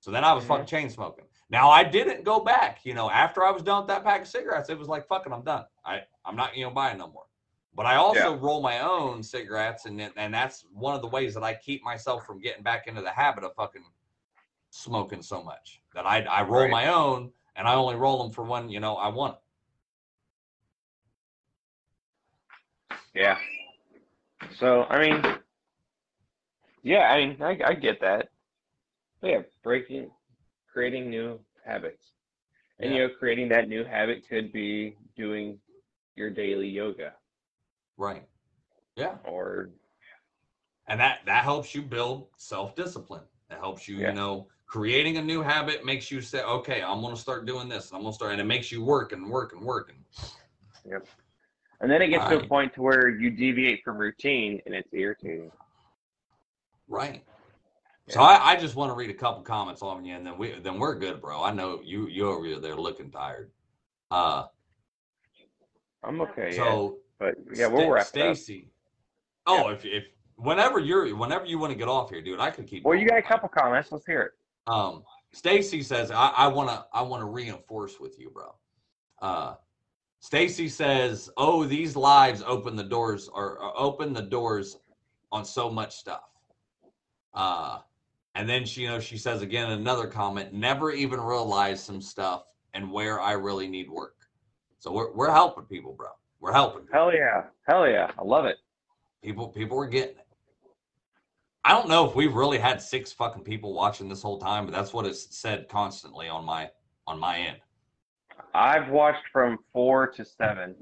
So 0.00 0.10
then 0.10 0.22
I 0.22 0.32
was 0.34 0.44
fucking 0.44 0.66
chain 0.66 0.88
smoking. 0.90 1.24
Now 1.50 1.70
I 1.70 1.82
didn't 1.82 2.24
go 2.24 2.40
back, 2.40 2.80
you 2.84 2.92
know, 2.94 3.10
after 3.10 3.44
I 3.44 3.50
was 3.50 3.62
done 3.62 3.82
with 3.82 3.88
that 3.88 4.04
pack 4.04 4.22
of 4.22 4.28
cigarettes, 4.28 4.68
it 4.68 4.78
was 4.78 4.88
like 4.88 5.08
fucking 5.08 5.32
I'm 5.32 5.42
done. 5.42 5.64
I, 5.84 6.02
I'm 6.24 6.36
not, 6.36 6.56
you 6.56 6.64
know, 6.64 6.70
buying 6.70 6.98
no 6.98 7.08
more. 7.08 7.24
But 7.74 7.86
I 7.86 7.94
also 7.94 8.36
roll 8.36 8.60
my 8.60 8.80
own 8.80 9.22
cigarettes 9.22 9.86
and 9.86 10.00
and 10.16 10.34
that's 10.34 10.64
one 10.72 10.94
of 10.94 11.00
the 11.00 11.08
ways 11.08 11.32
that 11.34 11.44
I 11.44 11.54
keep 11.54 11.82
myself 11.84 12.26
from 12.26 12.40
getting 12.40 12.62
back 12.62 12.86
into 12.86 13.00
the 13.00 13.10
habit 13.10 13.44
of 13.44 13.54
fucking 13.54 13.84
smoking 14.70 15.22
so 15.22 15.42
much 15.42 15.80
that 15.94 16.04
I 16.04 16.22
I 16.22 16.42
roll 16.42 16.62
Right. 16.62 16.70
my 16.70 16.88
own 16.88 17.30
and 17.56 17.68
I 17.68 17.74
only 17.74 17.94
roll 17.94 18.22
them 18.22 18.32
for 18.32 18.42
when 18.42 18.68
you 18.68 18.80
know 18.80 18.96
I 18.96 19.08
want. 19.08 19.36
Yeah. 23.14 23.38
So 24.58 24.84
I 24.84 24.98
mean, 25.00 25.38
yeah, 26.82 27.10
I 27.10 27.26
mean, 27.26 27.42
I, 27.42 27.58
I 27.64 27.74
get 27.74 28.00
that. 28.00 28.30
But 29.20 29.30
yeah, 29.30 29.40
breaking, 29.62 30.10
creating 30.78 31.18
new 31.20 31.48
habits, 31.66 32.14
and 32.80 33.02
you 33.02 33.08
know, 33.08 33.14
creating 33.18 33.48
that 33.50 33.68
new 33.68 33.84
habit 33.84 34.28
could 34.28 34.52
be 34.52 34.96
doing 35.16 35.60
your 36.16 36.30
daily 36.30 36.68
yoga 36.68 37.14
Right. 37.96 38.28
Yeah. 38.96 39.16
or 39.24 39.70
And 40.88 41.00
that 41.00 41.20
that 41.26 41.44
helps 41.44 41.74
you 41.74 41.82
build 41.82 42.28
self-discipline. 42.36 43.24
That 43.50 43.60
helps 43.60 43.88
you, 43.88 43.96
Yeah. 43.98 44.10
you 44.10 44.14
know, 44.14 44.48
creating 44.66 45.18
a 45.18 45.22
new 45.22 45.42
habit 45.42 45.84
makes 45.84 46.10
you 46.10 46.20
say, 46.22 46.42
okay, 46.42 46.82
I'm 46.82 47.02
gonna 47.02 47.16
start 47.16 47.46
doing 47.46 47.68
this. 47.68 47.92
I'm 47.92 48.02
gonna 48.02 48.12
start 48.12 48.32
and 48.32 48.40
it 48.40 48.44
makes 48.44 48.72
you 48.72 48.84
work 48.84 49.12
and 49.12 49.30
work 49.30 49.52
and 49.52 49.62
work 49.62 49.90
and 49.90 50.04
and 51.80 51.90
then 51.90 52.02
it 52.02 52.08
gets 52.08 52.26
to 52.28 52.36
a 52.36 52.40
point 52.46 52.74
to 52.74 52.82
where 52.82 53.08
you 53.08 53.30
deviate 53.30 53.82
from 53.84 53.98
routine 53.98 54.60
and 54.66 54.74
it's 54.74 54.92
irritating. 54.92 55.50
right. 56.88 57.24
So 58.10 58.20
I, 58.20 58.52
I 58.52 58.56
just 58.56 58.74
want 58.74 58.90
to 58.90 58.94
read 58.94 59.10
a 59.10 59.14
couple 59.14 59.42
comments 59.42 59.82
on 59.82 60.04
you 60.04 60.14
and 60.16 60.26
then 60.26 60.38
we 60.38 60.58
then 60.60 60.78
we're 60.78 60.94
good, 60.94 61.20
bro. 61.20 61.42
I 61.42 61.52
know 61.52 61.80
you 61.84 62.08
you 62.08 62.28
over 62.28 62.58
there 62.60 62.76
looking 62.76 63.10
tired. 63.10 63.50
Uh 64.10 64.44
I'm 66.02 66.20
okay. 66.22 66.50
yeah. 66.50 66.64
so 66.64 66.98
But 67.18 67.34
yeah, 67.54 67.66
we'll 67.66 67.82
Sta- 67.82 67.90
wrap 67.90 68.02
up. 68.02 68.08
Stacy. 68.08 68.70
Oh, 69.46 69.68
if 69.68 69.84
if 69.84 70.04
whenever 70.36 70.78
you're 70.78 71.14
whenever 71.16 71.44
you 71.44 71.58
want 71.58 71.72
to 71.72 71.78
get 71.78 71.88
off 71.88 72.10
here, 72.10 72.22
dude, 72.22 72.40
I 72.40 72.50
could 72.50 72.66
keep. 72.66 72.84
Well, 72.84 72.96
you 72.96 73.06
got 73.08 73.18
a 73.18 73.22
couple 73.22 73.48
comments. 73.48 73.92
Let's 73.92 74.06
hear 74.06 74.22
it. 74.22 74.32
Um, 74.66 75.02
Stacy 75.32 75.82
says, 75.82 76.10
I, 76.10 76.28
I 76.28 76.46
wanna 76.46 76.86
I 76.92 77.02
wanna 77.02 77.26
reinforce 77.26 78.00
with 78.00 78.18
you, 78.18 78.30
bro. 78.30 78.54
Uh 79.20 79.54
Stacy 80.20 80.68
says, 80.68 81.30
Oh, 81.36 81.64
these 81.64 81.94
lives 81.94 82.42
open 82.46 82.74
the 82.74 82.84
doors 82.84 83.28
or, 83.32 83.58
or 83.58 83.78
open 83.78 84.12
the 84.12 84.22
doors 84.22 84.78
on 85.30 85.44
so 85.44 85.70
much 85.70 85.96
stuff. 85.96 86.24
Uh 87.34 87.78
and 88.38 88.48
then 88.48 88.64
she 88.64 88.82
you 88.82 88.88
know 88.88 89.00
she 89.00 89.18
says 89.18 89.42
again 89.42 89.72
another 89.72 90.06
comment, 90.06 90.54
never 90.54 90.92
even 90.92 91.20
realized 91.20 91.84
some 91.84 92.00
stuff 92.00 92.44
and 92.72 92.90
where 92.90 93.20
I 93.20 93.32
really 93.32 93.66
need 93.66 93.90
work. 93.90 94.14
So 94.78 94.92
we're 94.92 95.12
we're 95.12 95.30
helping 95.30 95.64
people, 95.64 95.92
bro. 95.92 96.08
We're 96.40 96.52
helping. 96.52 96.86
Hell 96.92 97.12
yeah, 97.12 97.42
hell 97.66 97.88
yeah, 97.88 98.12
I 98.16 98.22
love 98.22 98.44
it. 98.44 98.58
People 99.22 99.48
people 99.48 99.78
are 99.80 99.88
getting 99.88 100.16
it. 100.16 100.26
I 101.64 101.72
don't 101.72 101.88
know 101.88 102.08
if 102.08 102.14
we've 102.14 102.34
really 102.34 102.58
had 102.58 102.80
six 102.80 103.12
fucking 103.12 103.42
people 103.42 103.74
watching 103.74 104.08
this 104.08 104.22
whole 104.22 104.38
time, 104.38 104.64
but 104.64 104.72
that's 104.72 104.92
what 104.92 105.04
it's 105.04 105.36
said 105.36 105.68
constantly 105.68 106.28
on 106.28 106.44
my 106.44 106.70
on 107.08 107.18
my 107.18 107.38
end. 107.38 107.56
I've 108.54 108.88
watched 108.88 109.26
from 109.32 109.58
four 109.72 110.06
to 110.12 110.24
seven. 110.24 110.76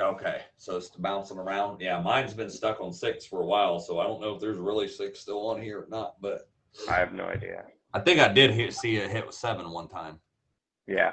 Okay, 0.00 0.42
so 0.56 0.76
it's 0.76 0.90
bouncing 0.90 1.38
around. 1.38 1.80
Yeah, 1.80 2.00
mine's 2.00 2.32
been 2.32 2.50
stuck 2.50 2.80
on 2.80 2.92
six 2.92 3.26
for 3.26 3.40
a 3.42 3.46
while, 3.46 3.80
so 3.80 3.98
I 3.98 4.04
don't 4.04 4.20
know 4.20 4.34
if 4.34 4.40
there's 4.40 4.58
really 4.58 4.86
six 4.86 5.18
still 5.18 5.48
on 5.48 5.60
here 5.60 5.80
or 5.80 5.88
not. 5.90 6.20
But 6.20 6.48
I 6.88 6.94
have 6.98 7.12
no 7.12 7.24
idea. 7.24 7.64
I 7.94 8.00
think 8.00 8.20
I 8.20 8.28
did 8.32 8.50
hit, 8.52 8.74
see 8.74 8.96
it 8.96 9.10
hit 9.10 9.26
with 9.26 9.34
seven 9.34 9.70
one 9.70 9.88
time. 9.88 10.18
Yeah. 10.86 11.12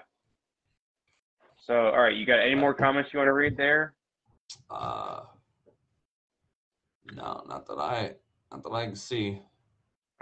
So, 1.58 1.76
all 1.88 2.02
right, 2.02 2.16
you 2.16 2.26
got 2.26 2.40
any 2.40 2.56
more 2.56 2.74
comments 2.74 3.12
you 3.14 3.20
want 3.20 3.28
to 3.28 3.34
read 3.34 3.58
there? 3.58 3.94
Uh, 4.70 5.22
no, 7.14 7.44
not 7.48 7.68
that 7.68 7.78
I 7.78 8.14
not 8.52 8.64
that 8.64 8.70
I 8.72 8.86
can 8.86 8.96
see. 8.96 9.42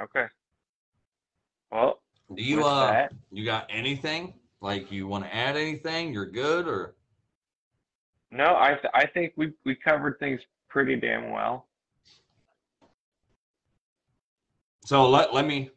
Okay. 0.01 0.25
Well, 1.71 2.01
Do 2.35 2.41
you 2.43 2.65
uh 2.65 2.91
that, 2.91 3.13
you 3.31 3.45
got 3.45 3.67
anything 3.69 4.33
like 4.61 4.91
you 4.91 5.07
want 5.07 5.23
to 5.23 5.33
add 5.33 5.55
anything? 5.55 6.13
You're 6.13 6.25
good 6.29 6.67
or 6.67 6.95
no, 8.31 8.57
I 8.57 8.73
th- 8.73 8.91
I 8.93 9.05
think 9.05 9.33
we 9.37 9.53
we 9.65 9.75
covered 9.75 10.19
things 10.19 10.41
pretty 10.69 10.97
damn 10.97 11.31
well. 11.31 11.67
So 14.87 15.09
let 15.09 15.33
let 15.33 15.45
me 15.45 15.69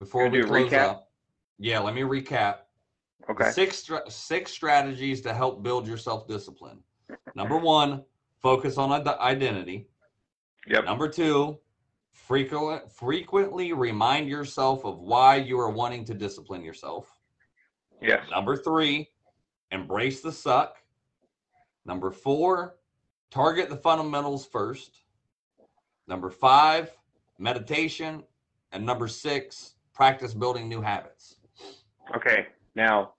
before 0.00 0.30
we 0.30 0.40
do 0.40 0.46
close 0.46 0.70
recap? 0.70 0.88
up. 0.88 1.10
Yeah, 1.58 1.80
let 1.80 1.94
me 1.94 2.00
recap. 2.00 2.60
Okay. 3.28 3.50
Six 3.50 3.90
six 4.08 4.50
strategies 4.50 5.20
to 5.20 5.34
help 5.34 5.62
build 5.62 5.86
your 5.86 5.98
self 5.98 6.26
discipline. 6.26 6.78
Number 7.34 7.58
one, 7.58 8.04
focus 8.40 8.78
on 8.78 8.90
ide- 8.90 9.06
identity. 9.06 9.90
Yep. 10.66 10.86
Number 10.86 11.10
two, 11.10 11.58
frequent 12.10 12.90
frequently 12.90 13.74
remind 13.74 14.30
yourself 14.30 14.86
of 14.86 14.98
why 14.98 15.36
you 15.36 15.60
are 15.60 15.70
wanting 15.70 16.02
to 16.06 16.14
discipline 16.14 16.64
yourself. 16.64 17.20
Yes. 18.00 18.24
Number 18.30 18.56
three, 18.56 19.10
embrace 19.72 20.22
the 20.22 20.32
suck. 20.32 20.76
Number 21.84 22.10
four, 22.10 22.76
target 23.30 23.68
the 23.68 23.76
fundamentals 23.76 24.46
first. 24.46 25.02
Number 26.08 26.30
five, 26.30 26.96
meditation. 27.38 28.22
And 28.72 28.84
number 28.84 29.08
six, 29.08 29.74
practice 29.94 30.34
building 30.34 30.68
new 30.68 30.80
habits. 30.80 31.36
Okay. 32.14 32.46
Now, 32.74 33.14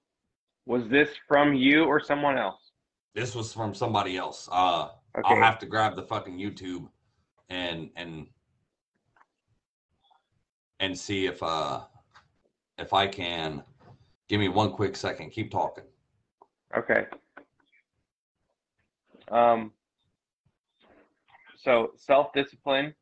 was 0.66 0.88
this 0.90 1.10
from 1.28 1.54
you 1.54 1.86
or 1.86 2.00
someone 2.00 2.38
else? 2.38 2.72
This 3.16 3.34
was 3.34 3.54
from 3.54 3.74
somebody 3.74 4.18
else. 4.18 4.48
Uh, 4.52 4.90
Okay. 5.18 5.34
I'll 5.34 5.42
have 5.42 5.58
to 5.60 5.66
grab 5.66 5.96
the 5.96 6.04
fucking 6.04 6.38
YouTube 6.38 6.88
and 7.50 7.90
and 7.96 8.28
and 10.80 10.98
see 10.98 11.26
if 11.26 11.42
uh 11.42 11.82
if 12.78 12.94
I 12.94 13.08
can. 13.08 13.64
Give 14.30 14.40
me 14.40 14.50
one 14.50 14.72
quick 14.72 14.96
second. 14.96 15.32
Keep 15.32 15.52
talking. 15.52 15.86
Okay. 16.78 17.06
Um, 19.32 19.72
so 21.56 21.94
self 21.96 22.32
discipline 22.34 22.94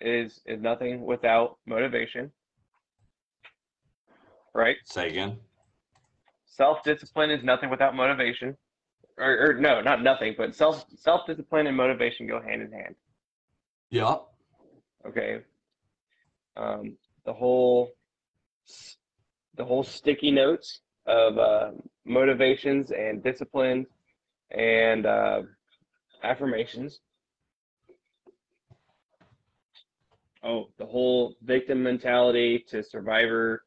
is 0.00 0.40
is 0.46 0.60
nothing 0.60 1.04
without 1.04 1.58
motivation. 1.66 2.30
Right? 4.54 4.76
Say 4.84 5.08
again. 5.08 5.38
Self 6.46 6.82
discipline 6.82 7.30
is 7.30 7.44
nothing 7.44 7.70
without 7.70 7.94
motivation. 7.94 8.56
Or, 9.16 9.50
or 9.50 9.54
no, 9.54 9.80
not 9.80 10.02
nothing, 10.02 10.34
but 10.36 10.54
self 10.54 10.84
self 10.96 11.26
discipline 11.26 11.66
and 11.66 11.76
motivation 11.76 12.26
go 12.26 12.40
hand 12.40 12.62
in 12.62 12.72
hand. 12.72 12.94
Yeah. 13.90 14.16
Okay. 15.06 15.40
Um, 16.56 16.96
the 17.24 17.32
whole 17.32 17.92
the 19.56 19.64
whole 19.64 19.82
sticky 19.82 20.30
notes 20.30 20.80
of 21.06 21.38
uh, 21.38 21.70
motivations 22.04 22.92
and 22.92 23.22
discipline 23.22 23.86
and 24.50 25.06
uh, 25.06 25.42
affirmations. 26.22 27.00
Oh, 30.42 30.68
the 30.78 30.86
whole 30.86 31.36
victim 31.42 31.82
mentality 31.82 32.64
to 32.68 32.82
survivor 32.82 33.64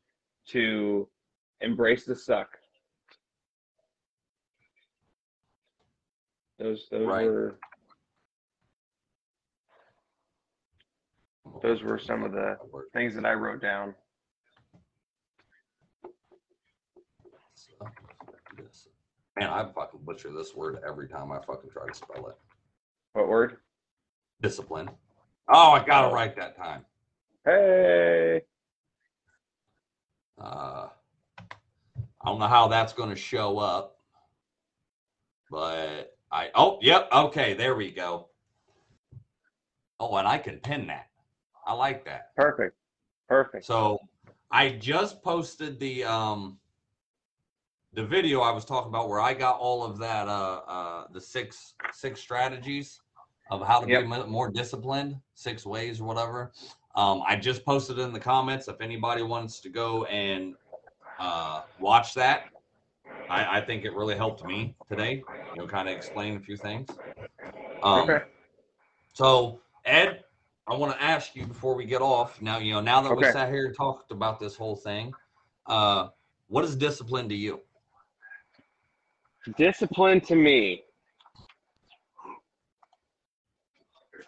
to 0.47 1.07
embrace 1.61 2.05
the 2.05 2.15
suck. 2.15 2.49
Those 6.57 6.87
those 6.89 7.07
Right. 7.07 7.25
were 7.27 7.59
those 11.61 11.83
were 11.83 11.99
some 11.99 12.23
of 12.23 12.31
the 12.31 12.57
things 12.93 13.15
that 13.15 13.25
I 13.25 13.33
wrote 13.33 13.61
down. 13.61 13.95
Man, 19.37 19.49
I 19.49 19.65
fucking 19.71 20.01
butcher 20.03 20.31
this 20.31 20.53
word 20.55 20.79
every 20.85 21.07
time 21.07 21.31
I 21.31 21.39
fucking 21.41 21.69
try 21.71 21.87
to 21.87 21.93
spell 21.93 22.27
it. 22.27 22.37
What 23.13 23.27
word? 23.27 23.57
Discipline. 24.41 24.89
Oh, 25.49 25.71
I 25.71 25.83
got 25.83 26.09
it 26.09 26.13
right 26.13 26.35
that 26.35 26.55
time. 26.57 26.85
Hey. 27.45 28.41
Uh, 30.41 30.87
I 32.21 32.25
don't 32.25 32.39
know 32.39 32.47
how 32.47 32.67
that's 32.67 32.93
going 32.93 33.09
to 33.09 33.15
show 33.15 33.57
up, 33.59 33.97
but 35.51 36.15
I. 36.31 36.49
Oh, 36.55 36.79
yep. 36.81 37.09
Okay, 37.11 37.53
there 37.53 37.75
we 37.75 37.91
go. 37.91 38.29
Oh, 39.99 40.15
and 40.15 40.27
I 40.27 40.37
can 40.37 40.57
pin 40.59 40.87
that. 40.87 41.07
I 41.65 41.73
like 41.73 42.05
that. 42.05 42.35
Perfect. 42.35 42.75
Perfect. 43.27 43.65
So 43.65 43.99
I 44.51 44.69
just 44.69 45.21
posted 45.23 45.79
the 45.79 46.03
um 46.03 46.57
the 47.93 48.05
video 48.05 48.41
I 48.41 48.51
was 48.51 48.65
talking 48.65 48.89
about 48.89 49.09
where 49.09 49.21
I 49.21 49.33
got 49.33 49.59
all 49.59 49.83
of 49.83 49.97
that 49.99 50.27
uh 50.27 50.61
uh 50.67 51.07
the 51.13 51.21
six 51.21 51.73
six 51.91 52.19
strategies 52.19 52.99
of 53.49 53.65
how 53.65 53.79
to 53.79 53.87
Yep. 53.87 54.03
be 54.03 54.07
more 54.07 54.49
disciplined, 54.49 55.15
six 55.33 55.65
ways 55.65 55.99
or 55.99 56.05
whatever. 56.05 56.51
Um 56.95 57.21
I 57.27 57.35
just 57.35 57.65
posted 57.65 57.99
it 57.99 58.01
in 58.01 58.13
the 58.13 58.19
comments 58.19 58.67
if 58.67 58.79
anybody 58.81 59.23
wants 59.23 59.59
to 59.61 59.69
go 59.69 60.05
and 60.05 60.55
uh 61.19 61.61
watch 61.79 62.13
that. 62.15 62.45
I, 63.29 63.59
I 63.59 63.61
think 63.61 63.85
it 63.85 63.93
really 63.93 64.15
helped 64.15 64.43
me 64.43 64.75
today, 64.89 65.23
you 65.53 65.61
know, 65.61 65.67
kind 65.67 65.87
of 65.87 65.95
explain 65.95 66.35
a 66.37 66.39
few 66.39 66.57
things. 66.57 66.89
Um 67.81 68.01
okay. 68.09 68.23
so, 69.13 69.61
Ed, 69.85 70.23
I 70.67 70.75
want 70.75 70.93
to 70.95 71.03
ask 71.03 71.35
you 71.35 71.45
before 71.45 71.75
we 71.75 71.85
get 71.85 72.01
off. 72.01 72.41
Now, 72.41 72.57
you 72.57 72.73
know, 72.73 72.79
now 72.81 73.01
that 73.01 73.15
we 73.15 73.23
sat 73.23 73.51
here 73.51 73.65
and 73.67 73.75
talked 73.75 74.11
about 74.11 74.39
this 74.39 74.55
whole 74.55 74.75
thing, 74.75 75.13
uh, 75.67 76.07
what 76.47 76.63
is 76.63 76.75
discipline 76.75 77.27
to 77.29 77.35
you? 77.35 77.59
Discipline 79.57 80.21
to 80.21 80.35
me. 80.35 80.83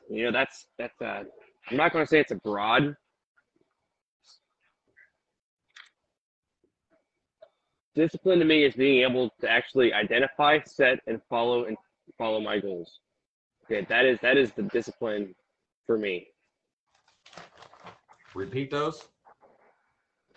You 0.09 0.25
know, 0.25 0.31
that's 0.31 0.67
that's 0.77 1.01
uh 1.01 1.23
I'm 1.69 1.77
not 1.77 1.93
gonna 1.93 2.05
say 2.05 2.19
it's 2.19 2.31
a 2.31 2.35
broad 2.35 2.95
discipline 7.95 8.39
to 8.39 8.45
me 8.45 8.63
is 8.63 8.75
being 8.75 9.09
able 9.09 9.31
to 9.41 9.49
actually 9.49 9.93
identify, 9.93 10.59
set, 10.65 10.99
and 11.07 11.19
follow 11.29 11.65
and 11.65 11.77
follow 12.17 12.39
my 12.39 12.59
goals. 12.59 12.99
Okay, 13.65 13.85
that 13.89 14.05
is 14.05 14.19
that 14.21 14.37
is 14.37 14.51
the 14.51 14.63
discipline 14.63 15.33
for 15.87 15.97
me. 15.97 16.27
Repeat 18.35 18.69
those. 18.69 19.07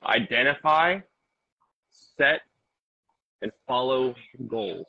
Identify, 0.07 1.01
set, 1.91 2.41
and 3.43 3.51
follow 3.67 4.15
goals. 4.47 4.87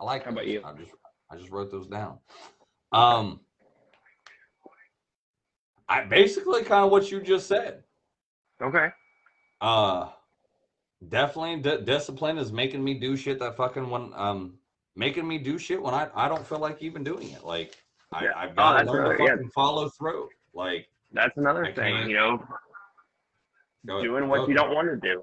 I 0.00 0.04
like. 0.04 0.24
How 0.24 0.30
about 0.30 0.46
you? 0.46 0.62
I 0.64 0.72
just 0.74 0.92
I 1.30 1.36
just 1.36 1.50
wrote 1.50 1.70
those 1.70 1.86
down. 1.86 2.18
Um, 2.92 3.40
I 5.88 6.04
basically 6.04 6.62
kind 6.62 6.84
of 6.84 6.90
what 6.90 7.10
you 7.10 7.20
just 7.20 7.46
said. 7.46 7.82
Okay. 8.62 8.88
Uh, 9.60 10.08
definitely 11.08 11.60
di- 11.60 11.82
discipline 11.84 12.38
is 12.38 12.52
making 12.52 12.82
me 12.82 12.94
do 12.94 13.16
shit 13.16 13.38
that 13.40 13.56
fucking 13.56 13.88
when 13.90 14.12
um 14.14 14.54
making 14.96 15.26
me 15.26 15.38
do 15.38 15.58
shit 15.58 15.82
when 15.82 15.94
I 15.94 16.08
I 16.14 16.28
don't 16.28 16.46
feel 16.46 16.58
like 16.58 16.82
even 16.82 17.02
doing 17.04 17.30
it. 17.30 17.44
Like 17.44 17.76
I 18.12 18.24
Yeah. 18.24 18.30
I've 18.36 18.50
Oh, 18.50 18.54
got 18.54 18.72
to 18.72 18.76
that's 18.84 18.88
learn 18.90 19.04
to 19.04 19.10
right, 19.10 19.20
yeah. 19.20 19.26
fucking 19.34 19.50
follow 19.50 19.88
through. 19.90 20.28
Like 20.54 20.88
That's 21.12 21.36
another 21.36 21.64
I 21.64 21.72
thing, 21.72 22.08
you 22.08 22.16
know, 22.16 22.42
go- 23.86 24.02
doing 24.02 24.28
what 24.28 24.38
go- 24.38 24.48
you 24.48 24.54
don't 24.54 24.74
want 24.74 24.88
to 24.88 24.96
do 24.96 25.22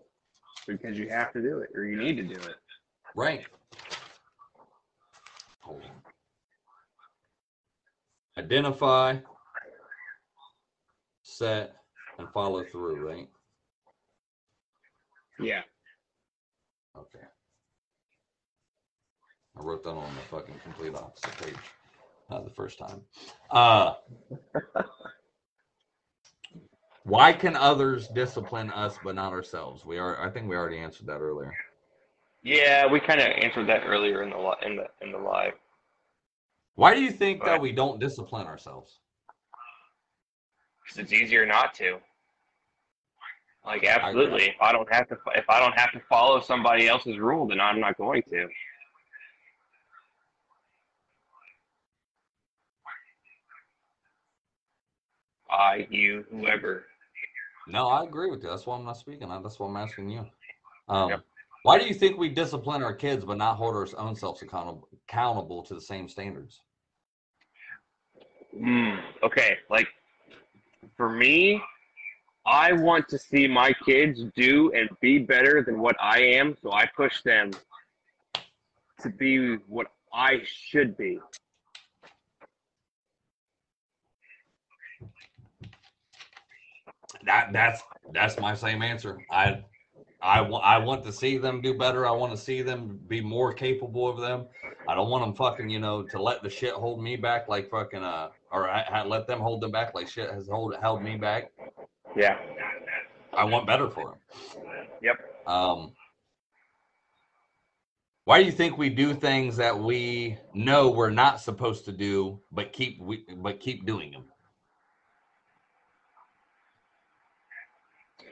because 0.67 0.97
you 0.97 1.09
have 1.09 1.31
to 1.33 1.41
do 1.41 1.59
it 1.59 1.69
or 1.75 1.85
you 1.85 1.97
need 1.97 2.17
to 2.17 2.23
do 2.23 2.35
it. 2.35 2.55
Right. 3.15 3.45
Hold 5.61 5.81
on. 5.83 5.89
Identify, 8.37 9.17
set, 11.23 11.75
and 12.19 12.27
follow 12.33 12.63
through, 12.65 13.07
right? 13.07 13.29
Yeah. 15.39 15.61
Okay. 16.97 17.25
I 19.57 19.61
wrote 19.61 19.83
that 19.83 19.91
on 19.91 20.13
the 20.15 20.21
fucking 20.29 20.55
complete 20.63 20.95
opposite 20.95 21.37
page. 21.37 21.55
Not 22.29 22.43
the 22.43 22.51
first 22.51 22.79
time. 22.79 23.01
Uh 23.51 23.93
why 27.03 27.31
can 27.31 27.55
others 27.55 28.07
discipline 28.09 28.71
us 28.71 28.97
but 29.03 29.15
not 29.15 29.31
ourselves? 29.31 29.85
We 29.85 29.97
are 29.97 30.21
I 30.21 30.29
think 30.29 30.49
we 30.49 30.55
already 30.55 30.79
answered 30.79 31.07
that 31.07 31.19
earlier. 31.19 31.53
Yeah, 32.43 32.85
we 32.87 32.99
kind 32.99 33.21
of 33.21 33.27
answered 33.27 33.67
that 33.69 33.83
earlier 33.85 34.23
in 34.23 34.29
the 34.29 34.55
in 34.65 34.75
the 34.75 34.87
in 35.01 35.11
the 35.11 35.17
live. 35.17 35.53
Why 36.75 36.93
do 36.93 37.01
you 37.01 37.11
think 37.11 37.43
that 37.45 37.59
we 37.59 37.71
don't 37.71 37.99
discipline 37.99 38.47
ourselves? 38.47 38.99
Because 40.83 40.99
it's 41.03 41.13
easier 41.13 41.45
not 41.45 41.73
to. 41.75 41.97
Like 43.65 43.83
absolutely, 43.83 44.49
if 44.49 44.61
I 44.61 44.71
don't 44.71 44.91
have 44.93 45.07
to 45.07 45.17
if 45.35 45.49
I 45.49 45.59
don't 45.59 45.73
have 45.73 45.91
to 45.93 45.99
follow 46.07 46.39
somebody 46.39 46.87
else's 46.87 47.17
rule, 47.17 47.47
then 47.47 47.59
I'm 47.59 47.79
not 47.79 47.97
going 47.97 48.21
to. 48.29 48.47
I, 55.49 55.87
you, 55.89 56.25
whoever. 56.29 56.85
No, 57.67 57.87
I 57.87 58.03
agree 58.03 58.29
with 58.29 58.43
you. 58.43 58.49
That's 58.49 58.65
why 58.67 58.75
I'm 58.75 58.85
not 58.85 58.97
speaking. 58.97 59.29
That's 59.29 59.59
why 59.59 59.67
I'm 59.67 59.77
asking 59.77 60.09
you. 60.09 60.25
Um, 60.89 61.09
Yep. 61.09 61.21
Why 61.63 61.79
do 61.79 61.87
you 61.87 61.95
think 61.95 62.19
we 62.19 62.29
discipline 62.29 62.83
our 62.83 62.93
kids 62.93 63.25
but 63.25 63.37
not 63.37 63.55
hold 63.55 63.73
our 63.75 63.87
own 63.97 64.15
selves 64.15 64.43
accountable, 64.43 64.87
accountable 65.07 65.63
to 65.63 65.73
the 65.73 65.81
same 65.81 66.07
standards? 66.07 66.61
Mm, 68.57 68.99
okay, 69.23 69.57
like 69.69 69.87
for 70.95 71.09
me, 71.09 71.61
I 72.45 72.73
want 72.73 73.07
to 73.09 73.17
see 73.17 73.47
my 73.47 73.73
kids 73.85 74.23
do 74.35 74.71
and 74.73 74.89
be 75.01 75.19
better 75.19 75.63
than 75.65 75.79
what 75.79 75.95
I 75.99 76.19
am, 76.21 76.55
so 76.61 76.71
I 76.71 76.85
push 76.95 77.21
them 77.23 77.51
to 79.01 79.09
be 79.09 79.55
what 79.67 79.87
I 80.13 80.41
should 80.45 80.95
be. 80.95 81.19
That 87.25 87.51
that's 87.51 87.81
that's 88.13 88.39
my 88.39 88.53
same 88.53 88.83
answer. 88.83 89.17
I 89.31 89.63
I 90.25 90.41
want 90.41 90.65
I 90.65 90.79
want 90.79 91.03
to 91.03 91.11
see 91.11 91.37
them 91.37 91.61
do 91.61 91.75
better. 91.75 92.07
I 92.07 92.11
want 92.11 92.31
to 92.31 92.37
see 92.37 92.63
them 92.63 92.99
be 93.07 93.21
more 93.21 93.53
capable 93.53 94.09
of 94.09 94.19
them. 94.19 94.47
I 94.87 94.95
don't 94.95 95.11
want 95.11 95.23
them 95.23 95.35
fucking 95.35 95.69
you 95.69 95.79
know 95.79 96.01
to 96.01 96.21
let 96.21 96.41
the 96.41 96.49
shit 96.49 96.73
hold 96.73 97.01
me 97.01 97.15
back 97.15 97.47
like 97.47 97.69
fucking 97.69 98.03
uh 98.03 98.29
or 98.51 98.67
I, 98.67 98.81
I 98.81 99.05
let 99.05 99.27
them 99.27 99.39
hold 99.39 99.61
them 99.61 99.69
back 99.69 99.93
like 99.93 100.07
shit 100.07 100.31
has 100.31 100.47
hold 100.47 100.75
held 100.81 101.03
me 101.03 101.15
back. 101.15 101.51
Yeah. 102.17 102.39
I 103.33 103.43
want 103.43 103.67
better 103.67 103.87
for 103.87 104.17
them. 104.55 104.65
Yep. 105.03 105.17
Um, 105.45 105.91
why 108.23 108.39
do 108.39 108.45
you 108.45 108.51
think 108.51 108.79
we 108.79 108.89
do 108.89 109.13
things 109.13 109.55
that 109.57 109.77
we 109.77 110.39
know 110.55 110.89
we're 110.89 111.11
not 111.11 111.39
supposed 111.39 111.85
to 111.85 111.91
do, 111.91 112.39
but 112.51 112.73
keep 112.73 112.99
we 112.99 113.25
but 113.37 113.59
keep 113.59 113.85
doing 113.85 114.09
them? 114.09 114.23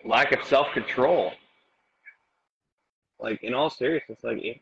Lack 0.04 0.32
of 0.32 0.44
self 0.48 0.72
control. 0.74 1.34
Like 3.24 3.42
in 3.42 3.56
all 3.56 3.72
seriousness, 3.72 4.20
like 4.24 4.38
if 4.44 4.58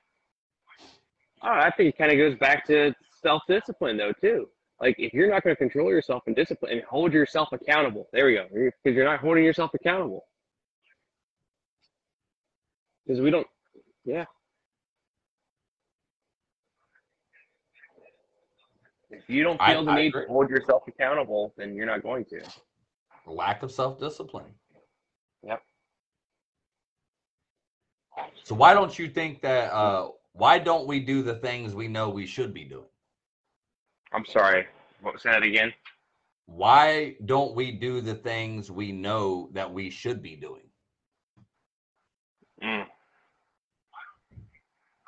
Oh, 1.43 1.49
I 1.49 1.71
think 1.71 1.89
it 1.95 1.97
kind 1.97 2.11
of 2.11 2.17
goes 2.19 2.37
back 2.37 2.65
to 2.67 2.93
self 3.21 3.41
discipline, 3.47 3.97
though, 3.97 4.13
too. 4.13 4.47
Like, 4.79 4.95
if 4.99 5.11
you're 5.13 5.29
not 5.29 5.43
going 5.43 5.55
to 5.55 5.57
control 5.57 5.89
yourself 5.89 6.21
and 6.27 6.35
discipline 6.35 6.73
and 6.73 6.83
hold 6.83 7.13
yourself 7.13 7.49
accountable, 7.51 8.07
there 8.13 8.27
we 8.27 8.35
go, 8.35 8.45
because 8.53 8.95
you're 8.95 9.05
not 9.05 9.19
holding 9.19 9.43
yourself 9.43 9.71
accountable. 9.73 10.25
Because 13.05 13.21
we 13.21 13.31
don't, 13.31 13.47
yeah. 14.05 14.25
If 19.09 19.27
you 19.27 19.43
don't 19.43 19.59
I- 19.59 19.73
feel 19.73 19.85
the 19.85 19.91
I 19.91 19.95
need 19.95 20.07
agree. 20.09 20.25
to 20.25 20.27
hold 20.31 20.49
yourself 20.51 20.83
accountable, 20.87 21.53
then 21.57 21.73
you're 21.73 21.87
not 21.87 22.03
going 22.03 22.25
to. 22.25 22.41
Lack 23.25 23.63
of 23.63 23.71
self 23.71 23.99
discipline. 23.99 24.53
Yep. 25.43 25.61
So 28.43 28.55
why 28.55 28.73
don't 28.73 28.97
you 28.97 29.09
think 29.09 29.41
that? 29.41 29.71
Uh, 29.71 30.09
why 30.33 30.59
don't 30.59 30.87
we 30.87 30.99
do 30.99 31.21
the 31.21 31.35
things 31.35 31.75
we 31.75 31.87
know 31.87 32.09
we 32.09 32.25
should 32.25 32.53
be 32.53 32.63
doing? 32.63 32.85
I'm 34.13 34.25
sorry. 34.25 34.67
What 35.01 35.13
was 35.13 35.23
that 35.23 35.43
again? 35.43 35.73
Why 36.45 37.15
don't 37.25 37.55
we 37.55 37.71
do 37.71 38.01
the 38.01 38.15
things 38.15 38.71
we 38.71 38.91
know 38.91 39.49
that 39.53 39.71
we 39.71 39.89
should 39.89 40.21
be 40.21 40.35
doing? 40.35 40.63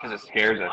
Because 0.01 0.21
it 0.21 0.27
scares 0.27 0.59
us. 0.59 0.71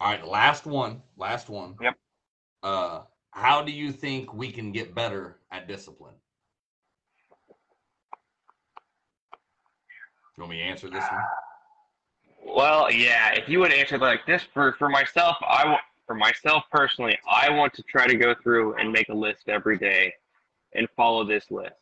All 0.00 0.10
right, 0.10 0.26
last 0.26 0.66
one. 0.66 1.02
Last 1.16 1.48
one. 1.48 1.76
Yep. 1.80 1.94
Uh, 2.62 3.00
how 3.30 3.62
do 3.62 3.72
you 3.72 3.92
think 3.92 4.32
we 4.34 4.50
can 4.50 4.72
get 4.72 4.94
better 4.94 5.38
at 5.50 5.68
discipline? 5.68 6.14
You 10.36 10.42
want 10.42 10.50
me 10.50 10.58
to 10.58 10.64
answer 10.64 10.90
this 10.90 11.04
one? 11.10 12.54
Well, 12.54 12.90
yeah. 12.92 13.32
If 13.32 13.48
you 13.48 13.58
would 13.60 13.72
answer 13.72 13.98
like 13.98 14.26
this 14.26 14.42
for 14.42 14.72
for 14.74 14.88
myself, 14.88 15.36
I 15.46 15.62
w- 15.62 15.78
for 16.06 16.14
myself 16.14 16.64
personally, 16.70 17.18
I 17.28 17.50
want 17.50 17.72
to 17.74 17.82
try 17.82 18.06
to 18.06 18.16
go 18.16 18.34
through 18.34 18.74
and 18.74 18.92
make 18.92 19.08
a 19.08 19.14
list 19.14 19.48
every 19.48 19.78
day 19.78 20.12
and 20.74 20.86
follow 20.96 21.24
this 21.24 21.50
list. 21.50 21.74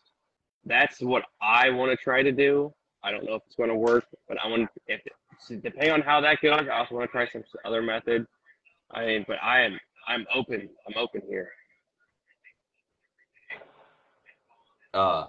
That's 0.65 1.01
what 1.01 1.25
I 1.43 1.71
want 1.71 1.91
to 1.91 1.97
try 1.97 2.23
to 2.23 2.33
do. 2.33 2.73
I 3.03 3.11
don't 3.11 3.25
know 3.25 3.35
if 3.35 3.43
it's 3.47 3.57
going 3.57 3.69
to 3.69 3.75
work, 3.75 4.07
but 4.29 4.39
I 4.43 4.47
want 4.47 4.69
if 4.87 5.01
depending 5.49 5.91
on 5.91 6.01
how 6.01 6.21
that 6.21 6.41
goes, 6.41 6.67
I 6.71 6.79
also 6.79 6.95
want 6.95 7.11
to 7.11 7.13
try 7.13 7.27
some 7.29 7.43
other 7.65 7.83
method. 7.83 8.27
I 8.93 9.05
mean, 9.07 9.25
but 9.27 9.37
I 9.43 9.63
am 9.63 9.79
I'm 10.07 10.27
open. 10.33 10.69
I'm 10.87 10.97
open 10.97 11.23
here. 11.29 11.51
Uh, 14.95 15.27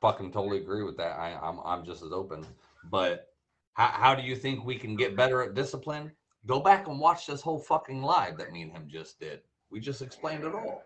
fucking 0.00 0.32
totally 0.32 0.58
agree 0.58 0.82
with 0.82 0.96
that. 0.98 1.18
I, 1.18 1.34
I'm 1.42 1.58
I'm 1.64 1.84
just 1.84 2.02
as 2.02 2.12
open. 2.12 2.44
But 2.90 3.28
how 3.74 3.88
how 3.88 4.14
do 4.14 4.22
you 4.22 4.36
think 4.36 4.64
we 4.64 4.76
can 4.76 4.96
get 4.96 5.16
better 5.16 5.42
at 5.42 5.54
discipline? 5.54 6.10
Go 6.46 6.60
back 6.60 6.88
and 6.88 6.98
watch 6.98 7.26
this 7.26 7.40
whole 7.42 7.58
fucking 7.58 8.02
live 8.02 8.38
that 8.38 8.50
me 8.52 8.62
and 8.62 8.72
him 8.72 8.86
just 8.88 9.20
did. 9.20 9.40
We 9.70 9.78
just 9.80 10.02
explained 10.02 10.44
it 10.44 10.54
all. 10.54 10.82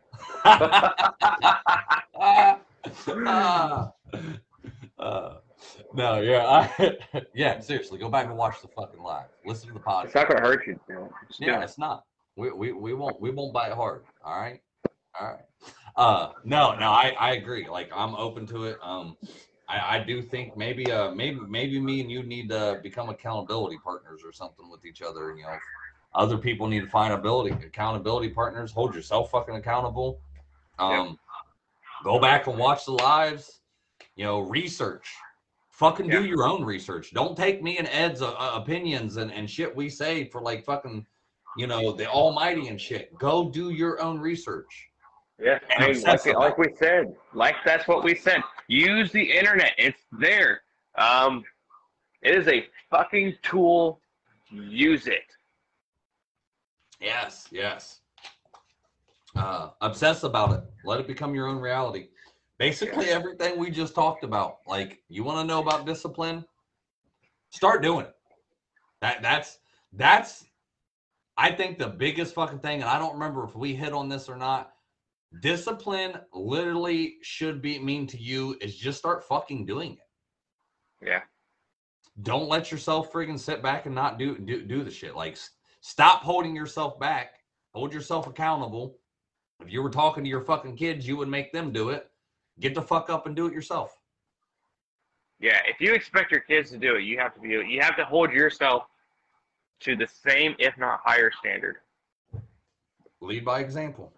Ah. 2.17 3.93
Uh, 4.99 5.35
no, 5.93 6.21
yeah, 6.21 6.47
I, 6.79 6.97
yeah. 7.35 7.59
Seriously, 7.61 7.99
go 7.99 8.09
back 8.09 8.27
and 8.27 8.37
watch 8.37 8.63
the 8.63 8.69
fucking 8.69 9.03
live. 9.03 9.27
Listen 9.45 9.69
to 9.69 9.75
the 9.75 9.81
podcast. 9.81 10.05
It's 10.07 10.15
not 10.15 10.31
to 10.31 10.37
hurt 10.37 10.67
you. 10.67 10.79
you 10.89 10.95
know, 10.95 11.11
Yeah, 11.41 11.61
it. 11.61 11.65
it's 11.65 11.79
not. 11.79 12.05
We, 12.37 12.53
we 12.53 12.73
we 12.73 12.95
won't 12.95 13.21
we 13.21 13.31
won't 13.31 13.53
bite 13.53 13.73
hard. 13.73 14.05
All 14.25 14.39
right, 14.41 14.61
all 15.21 15.27
right. 15.27 15.41
Uh, 15.97 16.31
no, 16.45 16.75
no, 16.75 16.89
I 16.89 17.15
I 17.19 17.33
agree. 17.33 17.69
Like 17.69 17.91
I'm 17.95 18.15
open 18.17 18.47
to 18.49 18.65
it. 18.65 18.79
Um, 18.83 19.17
I 19.69 19.97
I 19.97 19.99
do 20.01 20.23
think 20.23 20.57
maybe 20.57 20.91
uh 20.91 21.11
maybe 21.13 21.41
maybe 21.49 21.81
me 21.81 22.01
and 22.01 22.11
you 22.11 22.23
need 22.23 22.49
to 22.51 22.81
become 22.83 23.09
accountability 23.09 23.79
partners 23.83 24.23
or 24.25 24.33
something 24.33 24.69
with 24.71 24.85
each 24.85 25.03
other. 25.03 25.31
And 25.31 25.39
you 25.39 25.45
know, 25.45 25.57
other 26.15 26.37
people 26.37 26.67
need 26.67 26.81
to 26.81 26.89
find 26.89 27.13
ability 27.13 27.55
accountability 27.65 28.31
partners. 28.31 28.73
Hold 28.73 28.95
yourself 28.95 29.31
fucking 29.31 29.55
accountable. 29.55 30.21
Um, 30.79 31.19
go 32.03 32.19
back 32.19 32.47
and 32.49 32.59
watch 32.59 32.85
the 32.87 32.93
lives. 32.93 33.61
You 34.17 34.25
know, 34.25 34.41
research. 34.41 35.13
Fucking 35.71 36.09
do 36.09 36.25
your 36.25 36.45
own 36.45 36.65
research. 36.65 37.13
Don't 37.13 37.37
take 37.37 37.61
me 37.61 37.79
and 37.79 37.89
Ed's 37.89 38.23
uh, 38.23 38.33
uh, 38.33 38.53
opinions 38.55 39.17
and, 39.17 39.33
and 39.33 39.51
shit 39.51 39.75
we 39.75 39.89
say 39.89 40.29
for 40.29 40.41
like 40.41 40.65
fucking, 40.65 41.05
you 41.57 41.67
know, 41.67 41.91
the 41.91 42.07
almighty 42.07 42.69
and 42.69 42.81
shit. 42.81 43.13
Go 43.19 43.51
do 43.51 43.71
your 43.71 44.01
own 44.01 44.21
research. 44.21 44.89
Yeah, 45.43 45.59
I 45.79 45.93
mean, 45.93 46.03
like, 46.03 46.27
like 46.27 46.59
we 46.59 46.75
said, 46.77 47.15
like 47.33 47.57
that's 47.65 47.89
what 47.89 48.05
we 48.05 48.15
said. 48.15 48.41
Use 48.69 49.11
the 49.13 49.23
internet; 49.23 49.73
it's 49.79 50.01
there. 50.13 50.63
Um, 50.97 51.45
it 52.23 52.35
is 52.35 52.49
a 52.49 52.67
fucking 52.91 53.35
tool. 53.43 54.01
Use 54.51 55.07
it. 55.07 55.25
Yes, 57.01 57.49
yes. 57.51 58.01
Uh, 59.37 59.71
obsess 59.81 60.23
about 60.23 60.53
it. 60.53 60.61
Let 60.85 61.01
it 61.01 61.07
become 61.07 61.35
your 61.35 61.49
own 61.49 61.59
reality. 61.59 62.09
Basically, 62.59 63.07
everything 63.07 63.59
we 63.59 63.71
just 63.71 63.95
talked 63.95 64.23
about. 64.23 64.59
Like, 64.67 65.03
you 65.09 65.25
want 65.25 65.39
to 65.39 65.45
know 65.45 65.61
about 65.61 65.87
discipline? 65.87 66.45
Start 67.51 67.83
doing 67.83 68.07
it. 68.07 68.15
That 69.01 69.23
that's 69.23 69.59
that's. 69.93 70.45
I 71.37 71.51
think 71.51 71.79
the 71.79 71.89
biggest 71.89 72.33
fucking 72.35 72.61
thing, 72.61 72.81
and 72.81 72.89
I 72.89 72.97
don't 72.97 73.15
remember 73.15 73.43
if 73.45 73.57
we 73.57 73.75
hit 73.75 73.93
on 73.93 74.09
this 74.09 74.29
or 74.29 74.37
not. 74.37 74.74
Discipline 75.41 76.19
literally 76.33 77.17
should 77.23 77.61
be 77.63 77.79
mean 77.79 78.07
to 78.09 78.19
you 78.21 78.57
is 78.61 78.77
just 78.77 78.99
start 78.99 79.25
fucking 79.25 79.67
doing 79.67 79.93
it. 79.95 81.07
Yeah. 81.07 81.21
don't 82.23 82.49
let 82.49 82.71
yourself 82.71 83.13
friggin' 83.13 83.39
sit 83.39 83.63
back 83.63 83.87
and 83.87 83.95
not 83.95 84.19
do 84.19 84.39
do 84.39 84.63
do 84.63 84.85
the 84.85 84.91
shit. 84.91 85.17
Like 85.17 85.37
stop 85.81 86.23
holding 86.23 86.55
yourself 86.55 86.99
back. 86.99 87.35
Hold 87.75 87.93
yourself 87.93 88.27
accountable. 88.27 88.99
If 89.61 89.73
you 89.73 89.83
were 89.83 89.91
talking 89.91 90.23
to 90.25 90.31
your 90.31 90.43
fucking 90.43 90.77
kids, 90.77 91.07
you 91.07 91.17
would 91.17 91.29
make 91.29 91.53
them 91.53 91.73
do 91.73 91.91
it. 91.91 92.11
Get 92.61 92.75
the 92.75 92.83
fuck 92.83 93.11
up 93.11 93.27
and 93.27 93.35
do 93.35 93.47
it 93.47 93.53
yourself. 93.53 93.99
Yeah, 95.41 95.61
if 95.67 95.81
you 95.81 95.93
expect 95.95 96.31
your 96.31 96.41
kids 96.41 96.71
to 96.71 96.79
do 96.79 96.95
it, 96.97 97.03
you 97.03 97.19
have 97.19 97.35
to 97.35 97.41
be. 97.41 97.49
You 97.49 97.81
have 97.81 97.97
to 97.97 98.05
hold 98.05 98.33
yourself 98.33 98.85
to 99.81 99.97
the 99.97 100.07
same, 100.07 100.55
if 100.59 100.79
not 100.79 101.01
higher, 101.05 101.31
standard. 101.41 101.79
Lead 103.21 103.45
by 103.45 103.61
example. 103.61 104.13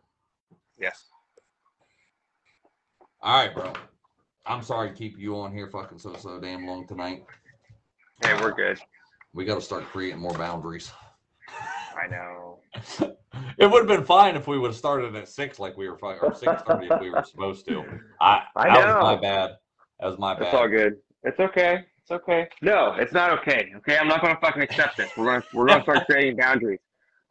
Yes. 0.79 1.07
All 3.23 3.45
right, 3.45 3.55
bro. 3.55 3.73
I'm 4.45 4.63
sorry 4.63 4.91
to 4.91 4.95
keep 4.95 5.19
you 5.19 5.37
on 5.37 5.53
here 5.53 5.69
fucking 5.69 5.99
so 5.99 6.15
so 6.15 6.41
damn 6.41 6.67
long 6.67 6.87
tonight. 6.87 7.25
Hey, 8.23 8.35
we're 8.41 8.53
good. 8.53 8.79
We 9.35 9.45
got 9.45 9.57
to 9.57 9.61
start 9.61 9.85
creating 9.85 10.21
more 10.21 10.35
boundaries. 10.35 10.93
I 11.97 12.09
know. 12.09 12.61
It 13.59 13.71
would 13.71 13.81
have 13.81 13.89
been 13.89 14.05
fine 14.07 14.37
if 14.37 14.47
we 14.47 14.59
would 14.59 14.69
have 14.69 14.77
started 14.77 15.15
at 15.15 15.29
six, 15.29 15.59
like 15.59 15.77
we 15.77 15.89
were, 15.89 15.99
or 16.03 16.35
six 16.35 16.63
thirty 16.63 16.89
if 16.91 17.01
we 17.01 17.11
were 17.11 17.23
supposed 17.23 17.67
to. 17.69 17.85
I, 18.21 18.43
I 18.55 18.69
that 18.69 18.87
was 18.87 19.03
my 19.03 19.17
bad. 19.17 19.51
That 20.01 20.07
was 20.07 20.19
my 20.19 20.35
bad. 20.35 20.45
It's 20.45 20.55
all 20.55 20.69
good. 20.69 20.97
It's 21.23 21.41
okay. 21.41 21.85
It's 22.03 22.11
okay. 22.11 22.49
No, 22.61 22.95
it's 22.99 23.13
not 23.13 23.31
okay. 23.39 23.73
Okay, 23.77 23.99
I'm 23.99 24.09
not 24.09 24.21
gonna 24.21 24.39
fucking 24.41 24.63
accept 24.63 24.97
this. 24.97 25.11
We're 25.17 25.27
gonna 25.27 25.43
we're 25.53 25.67
gonna 25.67 25.83
start 25.83 26.07
creating 26.11 26.37
boundaries. 26.37 26.81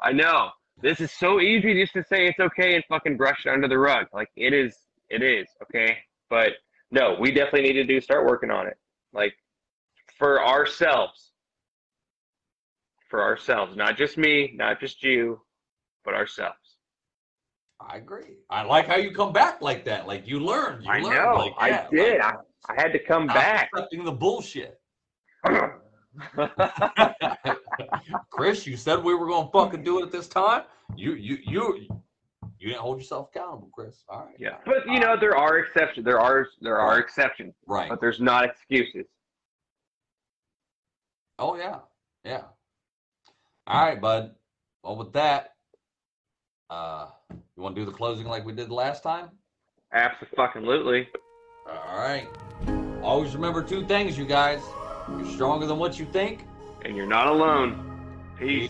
I 0.02 0.12
know 0.12 0.50
this 0.86 1.02
is 1.02 1.12
so 1.12 1.42
easy 1.42 1.74
just 1.82 1.94
to 1.94 2.04
say 2.04 2.28
it's 2.28 2.40
okay 2.40 2.76
and 2.76 2.84
fucking 2.88 3.18
brush 3.18 3.48
it 3.48 3.50
under 3.50 3.68
the 3.68 3.78
rug. 3.78 4.06
Like 4.14 4.30
it 4.38 4.54
is. 4.54 4.78
It 5.10 5.24
is 5.24 5.48
okay. 5.64 5.98
But 6.30 6.52
no, 6.92 7.18
we 7.20 7.32
definitely 7.32 7.64
need 7.64 7.74
to 7.74 7.84
do 7.86 8.00
start 8.00 8.28
working 8.28 8.52
on 8.52 8.68
it. 8.68 8.78
Like 9.12 9.34
for 10.20 10.46
ourselves. 10.46 11.32
For 13.10 13.24
ourselves, 13.24 13.76
not 13.76 13.98
just 13.98 14.18
me, 14.18 14.54
not 14.56 14.80
just 14.80 15.02
you, 15.02 15.42
but 16.04 16.14
ourselves. 16.14 16.78
I 17.80 17.98
agree. 17.98 18.38
I 18.50 18.64
like 18.64 18.88
how 18.88 18.98
you 18.98 19.12
come 19.12 19.34
back 19.34 19.62
like 19.62 19.86
that. 19.86 20.08
Like 20.08 20.28
you 20.28 20.40
learned. 20.40 20.84
You 20.84 20.92
I 20.92 21.00
learned. 21.00 21.16
know. 21.16 21.36
Like, 21.36 21.54
I 21.58 21.88
did. 21.90 22.20
like, 22.20 22.36
I, 22.70 22.74
I 22.74 22.82
had 22.82 22.94
to 22.94 23.00
come 23.00 23.26
back. 23.26 23.70
accepting 23.74 24.06
the 24.06 24.12
bullshit. 24.12 24.80
Chris, 28.30 28.66
you 28.68 28.78
said 28.78 29.04
we 29.04 29.14
were 29.16 29.28
gonna 29.28 29.50
fucking 29.52 29.84
do 29.84 30.00
it 30.00 30.04
at 30.04 30.12
this 30.12 30.28
time. 30.28 30.64
You 30.96 31.14
you 31.14 31.38
you 31.46 31.88
you 32.60 32.68
didn't 32.70 32.80
hold 32.82 32.98
yourself 33.00 33.30
accountable, 33.34 33.70
Chris. 33.74 34.04
All 34.10 34.26
right. 34.26 34.36
yeah, 34.40 34.58
but 34.66 34.86
you 34.88 35.00
know 35.00 35.18
there 35.20 35.36
are 35.38 35.58
exceptions. 35.60 36.06
There 36.06 36.20
are 36.20 36.48
there 36.62 36.78
are 36.80 36.92
Right. 36.96 37.00
exceptions, 37.04 37.54
Right. 37.68 37.90
but 37.90 38.00
there's 38.02 38.20
not 38.20 38.44
excuses. 38.46 39.06
Oh 41.40 41.56
yeah. 41.56 41.80
Yeah. 42.24 42.44
All 43.68 43.84
right, 43.86 44.00
bud. 44.00 44.36
Well, 44.84 44.96
with 44.96 45.12
that, 45.14 45.54
uh, 46.70 47.08
you 47.32 47.64
want 47.64 47.76
to 47.76 47.82
do 47.82 47.86
the 47.86 47.92
closing 47.96 48.26
like 48.28 48.46
we 48.46 48.54
did 48.54 48.70
last 48.70 49.02
time? 49.04 49.30
Absolutely. 49.92 51.08
All 51.68 51.98
right. 51.98 52.28
Always 53.04 53.36
remember 53.36 53.64
two 53.64 53.86
things, 53.88 54.18
you 54.18 54.26
guys. 54.26 54.62
You're 55.10 55.26
stronger 55.26 55.66
than 55.68 55.78
what 55.78 56.00
you 56.00 56.06
think. 56.06 56.46
And 56.86 56.96
you're 56.96 57.08
not 57.08 57.26
alone. 57.26 57.82
Peace. 58.38 58.70